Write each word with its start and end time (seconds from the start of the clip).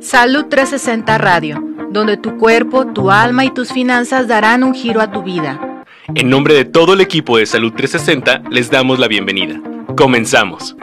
Salud 0.00 0.46
360 0.46 1.18
Radio, 1.18 1.62
donde 1.90 2.16
tu 2.16 2.38
cuerpo, 2.38 2.86
tu 2.92 3.10
alma 3.10 3.44
y 3.44 3.50
tus 3.50 3.72
finanzas 3.72 4.26
darán 4.26 4.64
un 4.64 4.74
giro 4.74 5.00
a 5.00 5.12
tu 5.12 5.22
vida. 5.22 5.84
En 6.14 6.28
nombre 6.28 6.54
de 6.54 6.64
todo 6.64 6.94
el 6.94 7.00
equipo 7.00 7.36
de 7.36 7.46
Salud 7.46 7.72
360, 7.72 8.50
les 8.50 8.70
damos 8.70 8.98
la 8.98 9.08
bienvenida. 9.08 9.60
Comenzamos. 9.96 10.76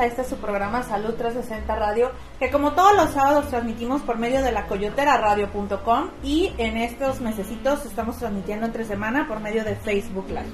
A 0.00 0.06
este 0.06 0.24
su 0.24 0.36
programa 0.36 0.82
Salud 0.82 1.12
360 1.14 1.76
Radio, 1.76 2.10
que 2.38 2.50
como 2.50 2.72
todos 2.72 2.96
los 2.96 3.10
sábados 3.10 3.48
transmitimos 3.50 4.00
por 4.00 4.16
medio 4.16 4.42
de 4.42 4.50
la 4.50 4.66
coyoteraradio.com 4.66 6.08
y 6.22 6.54
en 6.56 6.78
estos 6.78 7.20
mesecitos 7.20 7.84
estamos 7.84 8.16
transmitiendo 8.16 8.64
entre 8.64 8.86
semana 8.86 9.28
por 9.28 9.40
medio 9.40 9.62
de 9.62 9.76
Facebook 9.76 10.26
Live. 10.28 10.48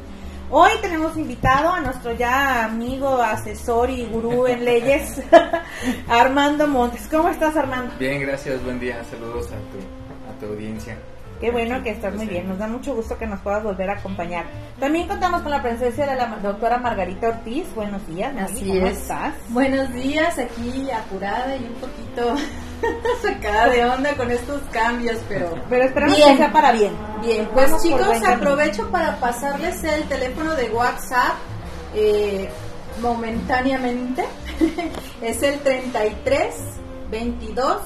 Hoy 0.51 0.73
tenemos 0.81 1.17
invitado 1.17 1.71
a 1.71 1.81
nuestro 1.81 2.13
ya 2.13 2.65
amigo, 2.65 3.23
asesor 3.23 3.89
y 3.89 4.05
gurú 4.07 4.49
en 4.49 4.65
leyes, 4.65 5.23
Armando 6.09 6.67
Montes. 6.67 7.07
¿Cómo 7.09 7.29
estás, 7.29 7.57
Armando? 7.57 7.95
Bien, 8.01 8.21
gracias, 8.21 8.63
buen 8.65 8.81
día, 8.81 9.05
saludos 9.05 9.47
a 9.47 9.57
tu, 9.71 9.79
a 10.29 10.41
tu 10.41 10.53
audiencia. 10.53 10.99
Qué 11.41 11.51
bueno 11.51 11.83
que 11.83 11.91
estás 11.91 12.15
muy 12.15 12.27
bien, 12.27 12.49
nos 12.49 12.59
da 12.59 12.67
mucho 12.67 12.95
gusto 12.95 13.19
que 13.19 13.27
nos 13.27 13.41
puedas 13.41 13.63
volver 13.63 13.91
a 13.91 13.95
acompañar. 13.95 14.47
También 14.81 15.07
contamos 15.07 15.43
con 15.43 15.51
la 15.51 15.61
presencia 15.63 16.07
de 16.07 16.17
la 16.17 16.27
doctora 16.43 16.79
Margarita 16.79 17.29
Ortiz. 17.29 17.67
Buenos 17.75 18.07
días, 18.07 18.33
Así 18.41 18.67
¿cómo 18.67 18.87
es. 18.87 18.97
estás? 18.99 19.35
Buenos 19.51 19.93
días, 19.93 20.39
aquí 20.39 20.91
apurada 20.91 21.55
y 21.57 21.65
un 21.65 21.75
poquito 21.75 22.37
sacada 23.23 23.69
de 23.69 23.85
onda 23.85 24.15
con 24.17 24.31
estos 24.31 24.63
cambios, 24.73 25.19
pero 25.29 25.55
Pero 25.69 25.85
esperamos 25.85 26.17
Bien. 26.17 26.31
que 26.31 26.37
sea 26.39 26.53
para 26.53 26.73
bien. 26.73 26.93
bien. 27.23 27.47
Pues 27.53 27.67
Vamos 27.71 27.83
chicos, 27.83 28.23
aprovecho 28.27 28.91
para 28.91 29.17
pasarles 29.17 29.85
el 29.85 30.05
teléfono 30.05 30.55
de 30.55 30.71
WhatsApp 30.71 31.35
eh, 31.95 32.49
momentáneamente. 33.03 34.25
es 35.21 35.43
el 35.43 35.59
33 35.61 36.55
22 37.11 37.77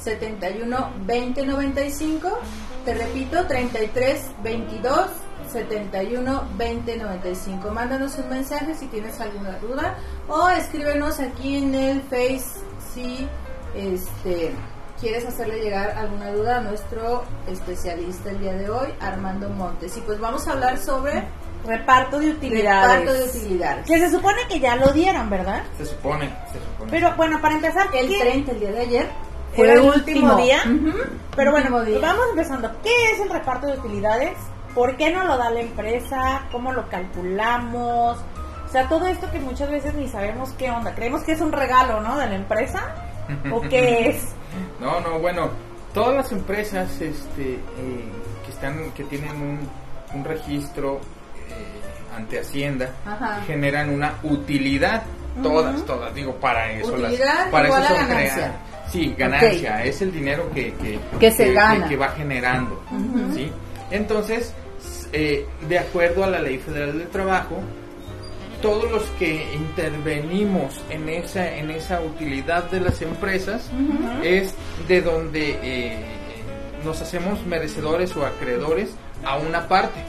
71 0.00 0.90
20 1.06 1.46
95. 1.46 2.38
Te 2.86 2.94
repito, 2.94 3.44
33 3.48 4.30
22 4.44 5.08
71 5.52 6.48
20 6.56 6.96
95. 6.96 7.70
Mándanos 7.72 8.16
un 8.18 8.28
mensaje 8.28 8.76
si 8.76 8.86
tienes 8.86 9.20
alguna 9.20 9.58
duda 9.58 9.96
o 10.28 10.48
escríbenos 10.50 11.18
aquí 11.18 11.56
en 11.58 11.74
el 11.74 12.00
Face 12.02 12.60
si 12.94 13.28
este 13.74 14.52
quieres 15.00 15.26
hacerle 15.26 15.60
llegar 15.60 15.90
alguna 15.98 16.30
duda 16.30 16.58
a 16.58 16.60
nuestro 16.60 17.24
especialista 17.48 18.30
el 18.30 18.38
día 18.38 18.52
de 18.54 18.70
hoy, 18.70 18.88
Armando 19.00 19.48
Montes. 19.50 19.96
Y 19.96 20.00
pues 20.02 20.20
vamos 20.20 20.46
a 20.46 20.52
hablar 20.52 20.78
sobre 20.78 21.24
Reparto 21.66 22.20
de 22.20 22.30
utilidades. 22.30 23.00
reparto 23.00 23.12
de 23.12 23.24
utilidades. 23.28 23.86
Que 23.86 23.98
se 23.98 24.10
supone 24.10 24.46
que 24.48 24.60
ya 24.60 24.76
lo 24.76 24.92
dieron, 24.92 25.28
¿verdad? 25.28 25.64
Se 25.76 25.86
supone, 25.86 26.32
se 26.52 26.60
supone. 26.60 26.90
Pero 26.90 27.16
bueno, 27.16 27.40
para 27.40 27.56
empezar, 27.56 27.88
El 27.92 28.08
¿qué 28.08 28.20
30, 28.20 28.52
el 28.52 28.60
día 28.60 28.70
de 28.70 28.80
ayer, 28.80 29.10
fue 29.54 29.72
el 29.72 29.80
último 29.80 30.34
día? 30.36 30.58
Pero 31.34 31.50
bueno, 31.52 31.84
día. 31.84 31.98
vamos 32.00 32.24
empezando. 32.30 32.70
¿Qué 32.82 32.94
es 33.12 33.20
el 33.20 33.30
reparto 33.30 33.66
de 33.66 33.78
utilidades? 33.78 34.36
¿Por 34.74 34.96
qué 34.96 35.10
no 35.10 35.24
lo 35.24 35.36
da 35.38 35.50
la 35.50 35.60
empresa? 35.60 36.42
¿Cómo 36.52 36.72
lo 36.72 36.88
calculamos? 36.88 38.18
O 38.66 38.68
sea, 38.70 38.88
todo 38.88 39.06
esto 39.06 39.30
que 39.30 39.38
muchas 39.38 39.70
veces 39.70 39.94
ni 39.94 40.08
sabemos 40.08 40.50
qué 40.58 40.70
onda. 40.70 40.94
Creemos 40.94 41.22
que 41.22 41.32
es 41.32 41.40
un 41.40 41.52
regalo, 41.52 42.00
¿no? 42.00 42.18
De 42.18 42.26
la 42.26 42.34
empresa. 42.34 42.94
¿O 43.52 43.60
qué 43.62 44.08
es? 44.08 44.22
No, 44.80 45.00
no, 45.00 45.18
bueno, 45.18 45.50
todas 45.94 46.14
las 46.14 46.32
empresas 46.32 46.90
este, 47.00 47.54
eh, 47.54 47.60
que 48.44 48.50
están, 48.52 48.90
que 48.92 49.04
tienen 49.04 49.30
un, 49.40 49.68
un 50.14 50.24
registro 50.24 50.96
eh, 51.48 52.14
ante 52.16 52.40
Hacienda 52.40 52.90
Ajá. 53.06 53.40
generan 53.46 53.90
una 53.90 54.14
utilidad. 54.22 55.02
Todas, 55.42 55.84
todas, 55.84 56.14
digo, 56.14 56.34
para 56.36 56.70
eso 56.72 56.96
las, 56.96 57.12
Utilidad 57.12 57.50
para 57.50 57.66
igual 57.68 57.82
eso 57.84 57.92
a 57.94 57.98
son 57.98 58.08
ganancia. 58.08 58.32
creadas. 58.34 58.56
Sí, 58.90 59.14
ganancia, 59.16 59.84
es 59.84 60.00
el 60.02 60.12
dinero 60.12 60.50
que, 60.54 60.72
que, 60.74 60.98
Que 61.18 61.30
se 61.30 61.52
gana. 61.52 61.88
que 61.88 61.96
va 61.96 62.08
generando. 62.10 62.82
¿sí? 63.34 63.50
Entonces, 63.90 64.54
eh, 65.12 65.46
de 65.68 65.78
acuerdo 65.78 66.24
a 66.24 66.28
la 66.28 66.40
Ley 66.40 66.58
Federal 66.58 66.98
del 66.98 67.08
Trabajo, 67.08 67.60
todos 68.62 68.90
los 68.90 69.02
que 69.18 69.54
intervenimos 69.54 70.80
en 70.90 71.08
esa, 71.08 71.56
en 71.56 71.70
esa 71.70 72.00
utilidad 72.00 72.70
de 72.70 72.80
las 72.80 73.02
empresas 73.02 73.70
es 74.22 74.54
de 74.88 75.02
donde 75.02 75.58
eh, 75.62 76.04
nos 76.84 77.00
hacemos 77.02 77.44
merecedores 77.46 78.16
o 78.16 78.24
acreedores 78.24 78.90
a 79.24 79.36
una 79.36 79.68
parte. 79.68 80.00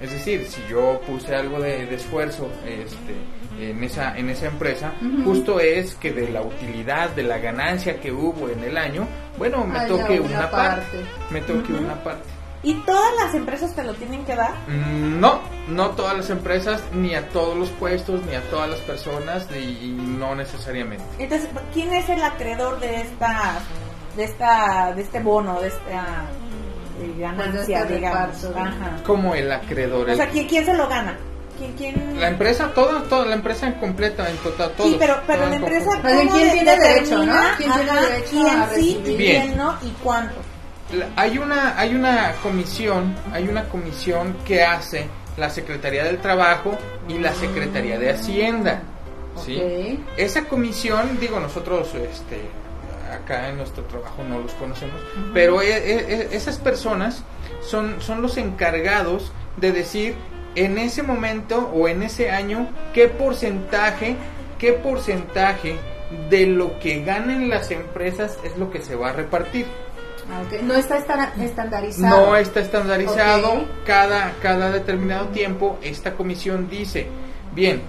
Es 0.00 0.10
decir, 0.12 0.46
si 0.46 0.60
yo 0.70 1.00
puse 1.06 1.34
algo 1.34 1.60
de, 1.60 1.86
de 1.86 1.94
esfuerzo 1.96 2.48
este, 2.66 3.14
en, 3.58 3.82
esa, 3.84 4.16
en 4.16 4.30
esa 4.30 4.46
empresa, 4.46 4.92
justo 5.24 5.60
es 5.60 5.94
que 5.94 6.12
de 6.12 6.28
la 6.30 6.42
utilidad, 6.42 7.10
de 7.10 7.22
la 7.24 7.38
ganancia 7.38 8.00
que 8.00 8.12
hubo 8.12 8.48
en 8.48 8.62
el 8.64 8.76
año, 8.76 9.06
bueno, 9.36 9.64
me 9.64 9.80
toque 9.86 10.20
una 10.20 10.38
una, 10.38 10.50
parte. 10.50 10.80
parte. 10.98 11.04
Me 11.30 11.40
toque 11.40 11.72
una 11.72 11.94
parte. 12.02 12.24
¿Y 12.62 12.74
todas 12.82 13.14
las 13.22 13.34
empresas 13.34 13.72
te 13.74 13.84
lo 13.84 13.94
tienen 13.94 14.24
que 14.24 14.34
dar? 14.34 14.50
Mm, 14.66 15.20
No, 15.20 15.40
no 15.68 15.90
todas 15.90 16.16
las 16.16 16.28
empresas, 16.30 16.82
ni 16.92 17.14
a 17.14 17.28
todos 17.28 17.56
los 17.56 17.68
puestos, 17.70 18.20
ni 18.26 18.34
a 18.34 18.40
todas 18.50 18.68
las 18.68 18.80
personas, 18.80 19.46
y, 19.54 19.58
y 19.58 19.96
no 19.96 20.34
necesariamente. 20.34 21.04
Entonces, 21.18 21.48
¿quién 21.72 21.92
es 21.94 22.08
el 22.08 22.22
acreedor 22.22 22.80
de 22.80 23.02
esta, 23.02 23.60
de 24.16 24.24
esta, 24.24 24.92
de 24.94 25.02
este 25.02 25.20
bono, 25.20 25.60
de 25.60 25.68
esta 25.68 26.24
eh, 27.00 27.14
ganancia, 27.16 27.82
este 27.82 27.94
digamos? 27.94 28.44
Ajá. 28.56 29.02
Como 29.06 29.36
el 29.36 29.52
acreedor. 29.52 30.10
O 30.10 30.16
sea, 30.16 30.28
¿quién, 30.28 30.48
quién 30.48 30.64
se 30.64 30.74
lo 30.74 30.88
gana? 30.88 31.16
¿Quién, 31.58 31.72
quién? 31.74 32.20
la 32.20 32.28
empresa, 32.28 32.72
toda, 32.74 33.02
toda, 33.04 33.26
la 33.26 33.34
empresa 33.34 33.66
en 33.66 33.74
completa, 33.74 34.28
en 34.30 34.36
total, 34.38 34.70
todos. 34.76 34.90
Sí, 34.90 34.96
pero, 34.98 35.20
pero 35.26 35.48
la 35.48 35.56
empresa, 35.56 35.84
conjunto. 35.86 36.04
Más 36.04 36.12
bien, 36.14 36.28
¿cómo 36.28 36.38
¿quién 36.38 36.52
tiene 36.52 36.76
derecho, 36.76 37.00
determina, 37.18 37.50
no? 37.50 37.56
¿Quién 37.56 37.72
tiene 37.72 38.00
derecho 38.00 38.30
quién 38.30 38.46
a 38.46 38.68
sí 38.70 39.02
y 39.04 39.16
quién 39.16 39.56
no 39.56 39.78
y 39.82 39.90
cuánto? 40.02 40.34
La- 40.94 41.08
Hay 41.16 41.38
una, 41.38 41.78
hay 41.78 41.94
una 41.94 42.32
comisión, 42.42 43.14
hay 43.32 43.48
una 43.48 43.64
comisión 43.68 44.36
que 44.46 44.62
hace 44.62 45.06
la 45.36 45.50
Secretaría 45.50 46.04
del 46.04 46.18
Trabajo 46.18 46.76
y 47.08 47.18
la 47.18 47.32
Secretaría 47.34 47.98
de 47.98 48.10
Hacienda. 48.10 48.82
¿sí? 49.44 50.02
Esa 50.16 50.44
comisión, 50.44 51.18
digo, 51.20 51.38
nosotros 51.38 51.88
este, 51.94 52.40
acá 53.12 53.48
en 53.48 53.56
nuestro 53.58 53.84
trabajo 53.84 54.22
no 54.28 54.38
los 54.40 54.52
conocemos, 54.54 54.96
pero 55.32 55.62
e- 55.62 55.68
e- 55.68 56.14
e- 56.22 56.28
esas 56.36 56.58
personas 56.58 57.22
son, 57.60 58.00
son 58.00 58.20
los 58.22 58.36
encargados 58.36 59.30
de 59.58 59.70
decir 59.72 60.14
en 60.64 60.78
ese 60.78 61.02
momento 61.02 61.70
o 61.72 61.88
en 61.88 62.02
ese 62.02 62.30
año 62.30 62.68
qué 62.92 63.08
porcentaje, 63.08 64.16
qué 64.58 64.72
porcentaje 64.72 65.76
de 66.30 66.46
lo 66.46 66.78
que 66.80 67.04
ganen 67.04 67.48
las 67.48 67.70
empresas 67.70 68.38
es 68.44 68.56
lo 68.56 68.70
que 68.70 68.82
se 68.82 68.96
va 68.96 69.10
a 69.10 69.12
repartir. 69.12 69.66
Ah. 70.30 70.42
No 70.62 70.74
está 70.74 70.98
estandarizado. 70.98 72.26
No 72.26 72.36
está 72.36 72.60
estandarizado. 72.60 73.64
Cada, 73.86 74.32
cada 74.42 74.70
determinado 74.70 75.28
tiempo 75.28 75.78
esta 75.82 76.14
comisión 76.14 76.68
dice, 76.68 77.06
bien, 77.54 77.82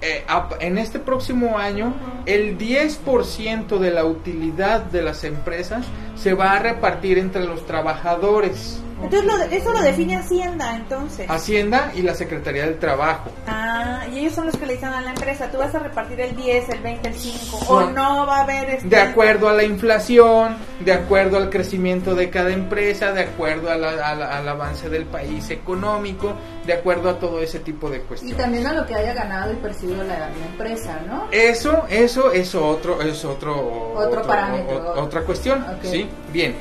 eh, 0.00 0.24
en 0.60 0.78
este 0.78 0.98
próximo 0.98 1.58
año 1.58 1.94
el 2.26 2.58
10% 2.58 3.78
de 3.78 3.90
la 3.90 4.04
utilidad 4.04 4.80
de 4.80 5.02
las 5.02 5.24
empresas 5.24 5.86
se 6.16 6.34
va 6.34 6.52
a 6.52 6.58
repartir 6.58 7.18
entre 7.18 7.44
los 7.44 7.66
trabajadores, 7.66 8.80
Entonces, 9.02 9.24
lo 9.24 9.38
de- 9.38 9.56
eso 9.56 9.72
lo 9.72 9.80
define 9.82 10.16
Hacienda, 10.16 10.76
entonces. 10.76 11.28
Hacienda 11.28 11.92
y 11.94 12.02
la 12.02 12.14
Secretaría 12.14 12.64
del 12.66 12.78
Trabajo. 12.78 13.30
Ah, 13.46 14.04
y 14.12 14.18
ellos 14.20 14.34
son 14.34 14.46
los 14.46 14.56
que 14.56 14.66
le 14.66 14.74
dicen 14.74 14.88
a 14.90 15.00
la 15.00 15.10
empresa, 15.10 15.50
tú 15.50 15.58
vas 15.58 15.74
a 15.74 15.78
repartir 15.80 16.20
el 16.20 16.34
10, 16.36 16.68
el 16.68 16.80
20, 16.80 17.08
el 17.08 17.14
5, 17.14 17.58
o 17.68 17.80
no 17.90 18.26
va 18.26 18.38
a 18.38 18.42
haber 18.42 18.70
este... 18.70 18.88
De 18.88 18.96
acuerdo 19.00 19.48
a 19.48 19.52
la 19.52 19.64
inflación, 19.64 20.56
de 20.80 20.92
acuerdo 20.92 21.36
al 21.36 21.50
crecimiento 21.50 22.14
de 22.14 22.30
cada 22.30 22.50
empresa, 22.52 23.12
de 23.12 23.22
acuerdo 23.22 23.70
a 23.70 23.76
la- 23.76 23.90
a 24.08 24.14
la- 24.14 24.38
al 24.38 24.48
avance 24.48 24.88
del 24.88 25.04
país 25.06 25.50
económico, 25.50 26.34
de 26.66 26.72
acuerdo 26.72 27.10
a 27.10 27.18
todo 27.18 27.40
ese 27.40 27.58
tipo 27.60 27.90
de 27.90 27.98
Y 27.98 28.00
cuestiones. 28.00 28.36
también 28.38 28.66
a 28.66 28.72
lo 28.72 28.86
que 28.86 28.94
haya 28.94 29.12
ganado 29.14 29.52
y 29.52 29.56
percibido 29.56 30.04
la, 30.04 30.18
la 30.18 30.46
empresa, 30.50 31.00
¿no? 31.06 31.26
Eso, 31.32 31.84
eso 31.88 32.32
es 32.32 32.54
otro, 32.54 33.00
es 33.02 33.24
otro, 33.24 33.92
Otro 33.94 34.22
parámetro. 34.22 34.76
o- 34.94 35.02
otra 35.02 35.22
cuestión, 35.22 35.62
Ok. 35.62 35.84
sí. 35.84 36.08
Bien, 36.32 36.54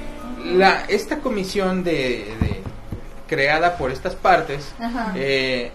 la, 0.44 0.86
esta 0.88 1.19
comisión 1.19 1.83
de, 1.83 2.33
de- 2.42 2.62
creada 3.28 3.78
por 3.78 3.92
estas 3.92 4.16
partes 4.16 4.74
eh, 5.16 5.72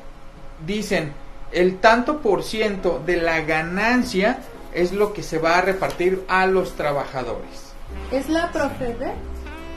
dicen 0.67 1.13
el 1.53 1.79
tanto 1.79 2.19
por 2.21 2.43
ciento 2.43 3.03
de 3.07 3.17
la 3.17 3.41
ganancia 3.41 4.39
es 4.75 4.93
lo 4.93 5.13
que 5.15 5.23
se 5.23 5.39
va 5.39 5.57
a 5.59 5.61
repartir 5.63 6.23
a 6.29 6.47
los 6.47 6.75
trabajadores. 6.77 7.73
¿Es 8.11 8.29
la 8.29 8.51
Profede 8.53 9.13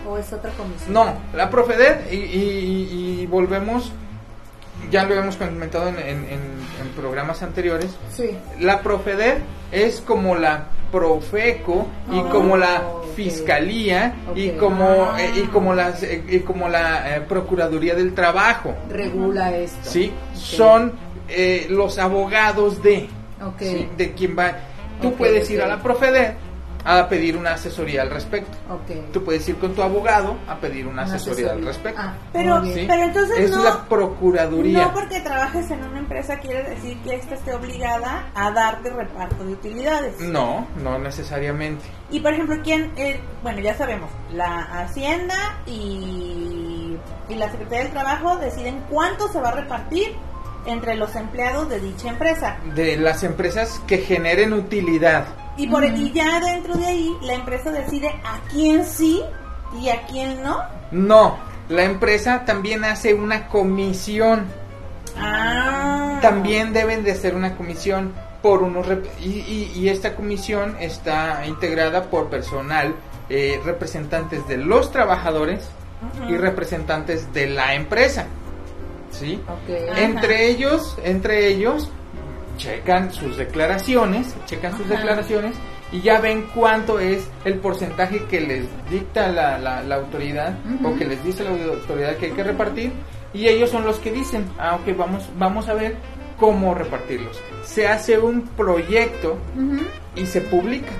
o 0.08 0.18
es 0.18 0.34
otra 0.34 0.52
comisión? 0.52 0.92
No, 0.94 1.14
la 1.34 1.50
Profeder 1.50 2.08
y, 2.12 2.16
y- 2.16 3.20
y 3.22 3.26
volvemos 3.28 3.92
ya 4.92 5.04
lo 5.06 5.16
hemos 5.16 5.36
comentado 5.38 5.88
en, 5.90 5.98
en- 6.00 6.26
en- 6.30 6.70
programas 6.96 7.42
anteriores, 7.44 7.92
Sí. 8.14 8.32
la 8.60 8.82
Profeder 8.82 9.38
es 9.72 10.02
como 10.02 10.36
la 10.36 10.66
Profeco 10.92 11.88
y 12.12 12.18
Oh, 12.20 12.30
como 12.30 12.58
la. 12.58 12.82
Fiscalía 13.16 14.14
y 14.36 14.50
como 14.52 15.10
Ah. 15.12 15.22
eh, 15.22 15.32
y 15.36 15.48
como 15.48 15.74
las 15.74 16.04
eh, 16.04 16.24
y 16.30 16.40
como 16.40 16.70
la 16.70 17.18
eh, 17.18 17.22
Procuraduría 17.22 17.94
del 17.96 18.14
Trabajo, 18.14 18.76
Regula 18.90 19.54
esto. 19.56 19.90
¿sí? 19.90 20.12
Ok. 20.32 20.36
Son 20.38 20.94
eh, 21.28 21.68
los 21.70 21.98
abogados 22.00 22.82
de 22.82 23.10
de 23.98 24.14
quien 24.14 24.38
va. 24.38 24.54
Tú 25.02 25.14
puedes 25.16 25.50
ir 25.50 25.62
a 25.62 25.68
la 25.68 25.82
Profeder 25.82 26.36
a 26.98 27.08
pedir 27.10 27.38
una 27.38 27.54
asesoría 27.54 28.02
al 28.02 28.10
respecto. 28.10 28.58
Ok. 28.70 29.12
Tú 29.14 29.24
puedes 29.24 29.48
ir 29.48 29.58
con 29.58 29.76
tu 29.76 29.84
abogado 29.84 30.38
a 30.48 30.56
pedir 30.58 30.88
una, 30.88 31.04
Una 31.04 31.16
asesoría, 31.16 31.52
al 31.52 31.64
respecto. 31.64 32.02
Ah, 32.04 32.14
Pero, 32.34 32.62
pero 32.64 33.04
entonces 33.04 33.38
es 33.40 33.52
no, 33.52 33.64
la 33.64 33.84
Procuraduría. 33.86 34.86
no 34.86 34.94
porque 34.94 35.20
trabajes 35.20 35.70
en 35.72 35.84
una 35.84 36.00
empresa 36.00 36.40
quiere 36.40 36.64
decir 36.70 36.98
que 37.04 37.16
esta 37.16 37.36
esté 37.36 37.54
obligada 37.54 38.28
a 38.34 38.52
darte 38.52 38.90
reparto 38.90 39.44
de 39.46 39.54
utilidades. 39.54 40.20
No, 40.20 40.68
no 40.82 40.98
necesariamente. 40.98 41.84
Y 42.10 42.20
por 42.22 42.34
ejemplo, 42.34 42.56
¿quién? 42.64 42.92
eh, 42.96 43.20
bueno, 43.44 43.60
ya 43.60 43.76
sabemos, 43.76 44.10
la 44.34 44.62
Hacienda 44.82 45.36
y, 45.68 46.98
y 47.30 47.36
la 47.36 47.50
Secretaría 47.52 47.84
del 47.84 47.92
Trabajo 47.94 48.38
deciden 48.38 48.84
cuánto 48.90 49.28
se 49.28 49.40
va 49.40 49.50
a 49.50 49.54
repartir 49.56 50.16
entre 50.66 50.96
los 50.96 51.16
empleados 51.16 51.70
de 51.70 51.80
dicha 51.80 52.10
empresa. 52.10 52.58
De 52.76 52.98
las 52.98 53.24
empresas 53.24 53.80
que 53.88 54.00
generen 54.00 54.54
utilidad. 54.54 55.26
Y, 55.60 55.68
por, 55.68 55.84
y 55.86 56.12
ya 56.14 56.40
dentro 56.40 56.76
de 56.76 56.86
ahí, 56.86 57.18
la 57.22 57.34
empresa 57.34 57.72
decide 57.72 58.08
a 58.24 58.40
quién 58.52 58.86
sí 58.86 59.22
y 59.82 59.90
a 59.90 60.04
quién 60.08 60.42
no. 60.42 60.64
No, 60.92 61.38
la 61.68 61.84
empresa 61.84 62.46
también 62.46 62.84
hace 62.86 63.14
una 63.14 63.48
comisión. 63.48 64.46
Ah. 65.18 66.20
También 66.22 66.74
deben 66.74 67.04
de 67.04 67.12
hacer 67.12 67.36
una 67.36 67.56
comisión 67.56 68.14
por 68.42 68.64
unos 68.64 68.88
rep- 68.88 69.08
y, 69.20 69.40
y- 69.40 69.72
y 69.76 69.90
esta 69.90 70.16
comisión 70.16 70.78
está 70.80 71.46
integrada 71.46 72.04
por 72.04 72.30
personal 72.30 72.96
eh, 73.30 73.60
representantes 73.66 74.48
de 74.48 74.58
los 74.58 74.92
trabajadores 74.92 75.70
y 76.30 76.38
representantes 76.38 77.34
de 77.34 77.48
la 77.48 77.76
empresa. 77.76 78.26
¿Sí? 79.12 79.42
Ok. 79.48 79.92
Ajá. 79.92 80.02
Entre 80.02 80.48
ellos, 80.48 80.98
entre 81.04 81.48
ellos 81.48 81.90
checan 82.60 83.12
sus 83.12 83.36
declaraciones, 83.38 84.36
checan 84.46 84.78
sus 84.78 84.86
Ajá. 84.86 84.98
declaraciones 84.98 85.56
y 85.92 86.02
ya 86.02 86.20
ven 86.22 86.46
cuánto 86.54 87.00
es 87.00 87.28
el 87.46 87.56
porcentaje 87.56 88.26
que 88.26 88.42
les 88.42 88.66
dicta 88.92 89.28
la, 89.30 89.58
la- 89.58 89.82
la 89.82 89.96
autoridad 89.96 90.54
o 90.84 90.96
que 90.96 91.06
les 91.06 91.24
dice 91.24 91.44
la 91.44 91.50
autoridad 91.50 92.16
que 92.18 92.28
hay 92.28 92.32
que 92.34 92.44
repartir 92.44 92.92
y 93.34 93.48
ellos 93.48 93.72
son 93.72 93.86
los 93.86 93.98
que 93.98 94.12
dicen, 94.12 94.46
ah, 94.60 94.76
ok, 94.76 94.96
vamos, 94.96 95.28
vamos 95.40 95.68
a 95.68 95.74
ver 95.74 95.96
cómo 96.38 96.76
repartirlos. 96.76 97.42
Se 97.64 97.88
hace 97.88 98.20
un 98.20 98.42
proyecto 98.44 99.38
y 100.16 100.26
se 100.28 100.42
publica 100.42 100.92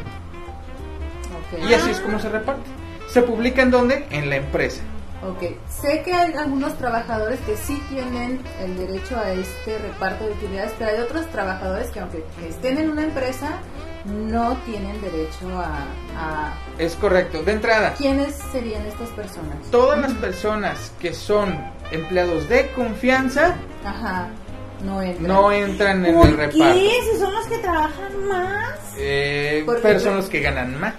y 1.70 1.74
así 1.74 1.90
es 1.92 2.00
como 2.00 2.20
se 2.20 2.30
reparte. 2.30 2.70
¿Se 3.10 3.22
publica 3.24 3.62
en 3.64 3.72
dónde? 3.72 4.06
En 4.12 4.30
la 4.30 4.36
empresa. 4.38 4.82
Ok, 5.22 5.44
sé 5.70 6.02
que 6.04 6.14
hay 6.14 6.34
algunos 6.34 6.78
trabajadores 6.78 7.40
que 7.42 7.58
sí 7.58 7.82
tienen 7.90 8.42
el 8.62 8.78
derecho 8.78 9.18
a 9.18 9.32
este 9.34 9.78
reparto 9.78 10.26
de 10.26 10.32
utilidades, 10.32 10.72
pero 10.80 10.92
hay 10.92 11.02
otros 11.02 11.26
trabajadores 11.28 11.88
que 11.90 12.00
aunque 12.00 12.24
estén 12.48 12.78
en 12.78 12.90
una 12.90 13.04
empresa, 13.04 13.60
no 14.06 14.56
tienen 14.66 15.00
derecho 15.02 15.50
a... 15.60 15.84
a... 16.18 16.54
Es 16.78 16.96
correcto. 16.96 17.44
De 17.44 17.52
entrada, 17.52 17.96
¿Quiénes 17.98 18.34
serían 18.54 18.86
estas 18.86 19.10
personas? 19.10 19.58
todas 19.72 20.00
las 20.00 20.14
personas 20.14 20.94
que 21.02 21.14
son 21.14 21.54
empleados 21.92 22.48
de 22.48 22.72
confianza 22.72 23.56
Ajá, 23.86 24.30
no 24.86 25.02
entran. 25.02 25.28
no 25.28 25.52
entran 25.52 26.06
en 26.06 26.16
¿Por 26.16 26.28
el 26.30 26.38
reparto. 26.38 26.58
qué? 26.76 26.92
Si 27.12 27.20
son 27.20 27.34
los 27.34 27.46
que 27.48 27.58
trabajan 27.58 28.26
más. 28.30 28.80
Eh, 28.98 29.64
Porque- 29.66 29.82
pero 29.82 30.00
son 30.00 30.16
los 30.16 30.30
que 30.30 30.40
ganan 30.40 30.80
más. 30.80 30.94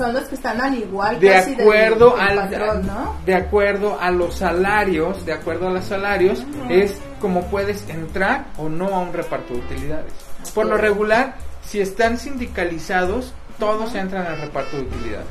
Son 0.00 0.14
los 0.14 0.24
que 0.24 0.34
están 0.36 0.58
al 0.58 0.74
igual 0.78 1.20
De 1.20 1.28
casi 1.28 1.52
acuerdo 1.52 2.16
del 2.16 2.20
al 2.20 2.36
patrón, 2.48 2.86
¿no? 2.86 3.16
de 3.26 3.34
acuerdo 3.34 3.98
a 4.00 4.10
los 4.10 4.34
salarios, 4.34 5.26
de 5.26 5.34
acuerdo 5.34 5.68
a 5.68 5.72
los 5.72 5.84
salarios 5.84 6.42
es 6.70 6.98
como 7.20 7.42
puedes 7.48 7.86
entrar 7.86 8.46
o 8.56 8.70
no 8.70 8.86
a 8.86 9.00
un 9.00 9.12
reparto 9.12 9.52
de 9.52 9.60
utilidades. 9.60 10.10
Por 10.54 10.64
lo 10.64 10.78
regular, 10.78 11.34
si 11.62 11.82
están 11.82 12.16
sindicalizados, 12.16 13.34
todos 13.58 13.94
entran 13.94 14.26
al 14.26 14.40
reparto 14.40 14.78
de 14.78 14.84
utilidades. 14.84 15.26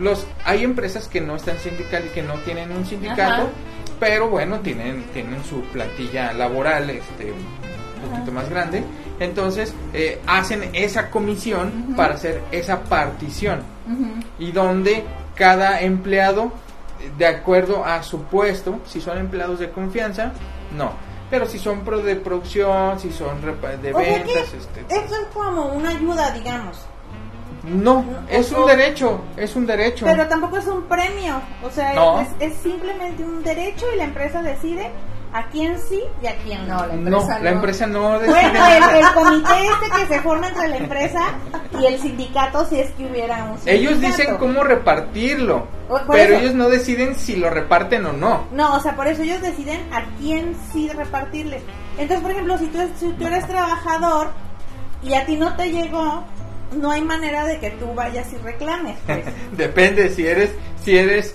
Los 0.00 0.26
hay 0.44 0.64
empresas 0.64 1.06
que 1.06 1.20
no 1.20 1.36
están 1.36 1.56
sindical 1.58 2.04
y 2.06 2.08
que 2.08 2.22
no 2.22 2.34
tienen 2.40 2.72
un 2.72 2.84
sindicato, 2.84 3.22
Ajá. 3.22 3.46
pero 4.00 4.28
bueno, 4.28 4.58
tienen 4.58 5.04
tienen 5.12 5.44
su 5.44 5.60
plantilla 5.66 6.32
laboral 6.32 6.90
este 6.90 7.30
un 7.30 8.10
poquito 8.10 8.32
más 8.32 8.50
grande, 8.50 8.82
entonces 9.20 9.74
eh, 9.92 10.20
hacen 10.26 10.70
esa 10.74 11.10
comisión 11.10 11.94
para 11.96 12.14
hacer 12.14 12.42
esa 12.52 12.80
partición 12.84 13.62
y 14.38 14.52
donde 14.52 15.04
cada 15.34 15.80
empleado, 15.80 16.52
de 17.16 17.26
acuerdo 17.26 17.84
a 17.84 18.02
su 18.02 18.22
puesto, 18.24 18.80
si 18.86 19.00
son 19.00 19.18
empleados 19.18 19.58
de 19.60 19.70
confianza, 19.70 20.32
no. 20.76 20.92
Pero 21.30 21.46
si 21.46 21.58
son 21.58 21.80
pro 21.80 21.98
de 21.98 22.16
producción, 22.16 22.98
si 22.98 23.12
son 23.12 23.40
de 23.42 23.50
O 23.50 23.60
sea 23.60 23.78
que 23.82 23.92
ventas, 23.92 24.54
este, 24.54 24.80
Esto 24.88 25.14
es 25.14 25.26
como 25.34 25.66
una 25.66 25.90
ayuda, 25.90 26.30
digamos. 26.32 26.78
no, 27.64 28.04
es 28.30 28.50
un 28.52 28.66
derecho, 28.66 29.20
es 29.36 29.54
un 29.54 29.66
derecho. 29.66 30.06
Pero 30.06 30.26
tampoco 30.26 30.56
es 30.56 30.66
un 30.66 30.82
premio. 30.84 31.40
O 31.62 31.70
sea, 31.70 31.92
No. 31.94 32.20
es, 32.20 32.28
es 32.40 32.54
simplemente 32.62 33.22
un 33.22 33.42
derecho 33.42 33.84
y 33.94 33.98
la 33.98 34.04
empresa 34.04 34.42
decide 34.42 34.90
a 35.32 35.46
quién 35.48 35.78
sí 35.78 36.00
y 36.22 36.26
a 36.26 36.36
quién 36.38 36.66
no. 36.66 36.86
La 36.86 36.94
no, 36.94 37.18
empresa 37.18 37.38
la 37.38 37.50
no. 37.50 37.56
empresa 37.56 37.86
no 37.86 38.18
decide 38.18 38.30
Bueno, 38.34 38.52
nada. 38.54 38.76
el, 38.98 39.04
el 39.04 39.12
comité 39.12 39.50
este 39.66 40.00
que 40.00 40.14
se 40.14 40.20
forma 40.22 40.48
entre 40.48 40.68
la 40.68 40.76
empresa 40.78 41.20
y 41.80 41.84
el 41.86 42.00
sindicato, 42.00 42.64
si 42.66 42.80
es 42.80 42.90
que 42.92 43.04
hubiera 43.06 43.44
un 43.44 43.58
sindicato. 43.58 43.70
Ellos 43.70 44.00
dicen 44.00 44.36
cómo 44.38 44.62
repartirlo, 44.64 45.66
O- 45.88 46.00
pero 46.10 46.34
eso. 46.34 46.42
ellos 46.42 46.54
no 46.54 46.68
deciden 46.68 47.14
si 47.14 47.36
lo 47.36 47.50
reparten 47.50 48.06
o 48.06 48.12
no. 48.12 48.46
No, 48.52 48.74
o 48.76 48.80
sea, 48.80 48.96
por 48.96 49.06
eso 49.06 49.22
ellos 49.22 49.42
deciden 49.42 49.80
a 49.92 50.04
quién 50.18 50.56
sí 50.72 50.88
repartirle. 50.88 51.60
Entonces, 51.98 52.20
por 52.22 52.30
ejemplo, 52.30 52.56
si 52.58 52.66
tú, 52.68 52.78
si 52.98 53.08
tú 53.12 53.26
eres 53.26 53.46
trabajador 53.46 54.28
y 55.02 55.14
a 55.14 55.26
ti 55.26 55.36
no 55.36 55.54
te 55.56 55.70
llegó, 55.70 56.24
no 56.76 56.90
hay 56.90 57.02
manera 57.02 57.44
de 57.44 57.58
que 57.60 57.70
tú 57.72 57.92
vayas 57.94 58.32
y 58.32 58.36
reclames. 58.38 58.96
Pues. 59.06 59.24
Depende 59.56 60.08
si 60.10 60.26
eres 60.26 60.50
si 60.84 60.96
eres 60.96 61.34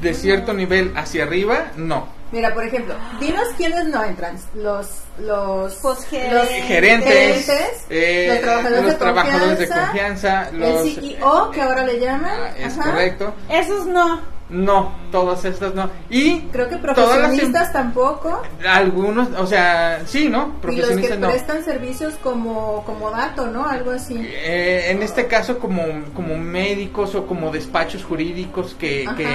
de 0.00 0.14
cierto 0.14 0.52
nivel 0.52 0.92
hacia 0.96 1.24
arriba, 1.24 1.72
no. 1.76 2.16
Mira, 2.30 2.52
por 2.52 2.64
ejemplo, 2.64 2.94
dinos 3.20 3.44
quiénes 3.56 3.86
no 3.86 4.04
entran. 4.04 4.36
Los, 4.54 4.88
los, 5.18 5.74
Pues, 5.76 5.98
los 6.32 6.48
gerentes. 6.48 6.66
Gerentes, 6.66 7.48
eh, 7.48 8.26
eh, 8.26 8.28
los 8.28 8.40
trabajadores, 8.40 8.82
los 8.82 8.92
de, 8.92 8.98
trabajadores 8.98 9.58
de 9.58 9.68
confianza, 9.68 10.50
los 10.52 10.86
el 10.86 10.94
CEO, 10.94 11.50
que 11.50 11.62
ahora 11.62 11.84
le 11.84 11.98
llaman. 12.00 12.30
Ah, 12.38 12.50
es 12.58 12.78
Ajá. 12.78 12.90
correcto. 12.90 13.34
Esos 13.48 13.86
no. 13.86 14.38
No, 14.50 14.96
todas 15.12 15.44
estas 15.44 15.74
no. 15.74 15.90
Y 16.08 16.40
Creo 16.52 16.70
que 16.70 16.76
todas 16.76 16.96
las 16.96 16.98
em- 16.98 17.20
profesionistas 17.20 17.70
tampoco. 17.72 18.42
algunos, 18.66 19.28
o 19.38 19.46
sea, 19.46 20.00
sí, 20.06 20.30
¿no? 20.30 20.38
Y 20.38 20.46
los 20.46 20.52
que 20.52 20.60
Profesionistas 20.60 21.18
no. 21.18 21.28
prestan 21.28 21.64
servicios 21.64 22.14
como, 22.22 22.82
como 22.86 23.10
dato, 23.10 23.46
¿no? 23.48 23.68
Algo 23.68 23.90
así. 23.90 24.14
Eh, 24.18 24.86
en 24.90 25.02
este 25.02 25.26
caso 25.26 25.58
como, 25.58 25.82
como 26.14 26.38
médicos 26.38 27.14
o 27.14 27.26
como 27.26 27.50
despachos 27.50 28.02
jurídicos 28.04 28.74
que, 28.78 29.04
Ajá. 29.06 29.16
que, 29.16 29.28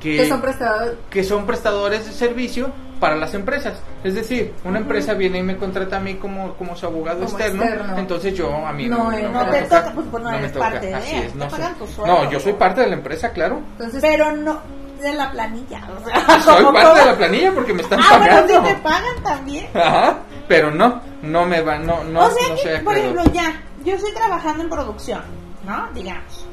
que, 0.00 0.16
Que 0.16 0.28
son 0.28 0.40
prestadores. 0.40 0.94
que 1.10 1.24
son 1.24 1.46
prestadores 1.46 2.06
de 2.06 2.12
servicio 2.12 2.70
para 2.98 3.16
las 3.16 3.32
empresas. 3.34 3.74
Es 4.04 4.14
decir, 4.14 4.54
una 4.64 4.78
empresa 4.78 5.14
viene 5.14 5.38
y 5.38 5.42
me 5.42 5.56
contrata 5.56 5.96
a 5.98 6.00
mí 6.00 6.14
como, 6.16 6.54
como 6.54 6.76
su 6.76 6.86
abogado 6.86 7.24
Como 7.24 7.38
externo, 7.38 7.62
externo. 7.64 7.98
entonces 7.98 8.34
yo 8.34 8.66
a 8.66 8.72
mí 8.72 8.88
No, 8.88 9.10
no 9.10 9.32
va 9.32 9.42
a 9.42 9.50
te 9.50 9.62
tocar, 9.62 9.80
toca, 9.82 9.94
pues, 9.94 10.06
pues, 10.10 10.22
no 10.22 10.30
eres 10.30 10.52
parte 10.52 10.86
de, 10.86 10.94
Así 10.94 11.16
es, 11.16 11.32
te 11.32 11.38
no, 11.38 11.48
pagan 11.48 11.76
soy- 11.78 11.86
tu 11.86 11.92
sueldo. 11.94 12.14
no, 12.24 12.30
yo 12.30 12.40
soy 12.40 12.52
parte 12.54 12.80
de 12.82 12.86
la 12.88 12.94
empresa, 12.94 13.30
claro. 13.30 13.60
Entonces, 13.72 14.00
Pero 14.02 14.32
no 14.32 14.60
de 15.00 15.14
la 15.14 15.30
planilla. 15.30 15.80
O 15.98 16.04
sea, 16.06 16.40
Soy 16.42 16.64
parte 16.74 16.98
de 17.00 17.06
la 17.06 17.16
planilla 17.16 17.52
porque 17.52 17.72
me 17.72 17.80
están 17.82 18.00
Ah, 18.02 18.18
bueno, 18.18 18.26
pagando. 18.34 18.54
sí 18.54 18.74
te 18.74 18.80
pagan 18.82 19.22
también. 19.22 19.66
Ajá, 19.74 20.18
pero 20.46 20.70
no, 20.70 21.00
no 21.22 21.46
me 21.46 21.62
va, 21.62 21.78
no, 21.78 22.04
no, 22.04 22.26
o 22.26 22.30
sea 22.30 22.48
no 22.50 22.56
que, 22.56 22.78
por 22.84 22.98
ejemplo, 22.98 23.22
ya, 23.32 23.62
yo 23.82 23.94
estoy 23.94 24.12
trabajando 24.12 24.62
en 24.62 24.68
producción, 24.68 25.22
¿no? 25.66 25.88
Digamos. 25.94 26.46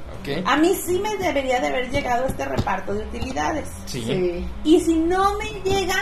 A 0.46 0.58
mí 0.58 0.76
sí 0.76 1.00
me 1.00 1.16
debería 1.18 1.60
de 1.60 1.68
haber 1.68 1.90
llegado 1.90 2.26
este 2.26 2.46
reparto 2.46 2.94
de 2.94 3.04
utilidades. 3.06 3.68
sí. 3.86 4.02
sí. 4.04 4.48
Y 4.64 4.80
si 4.82 4.96
no 4.96 5.38
me 5.38 5.46
llega, 5.70 5.96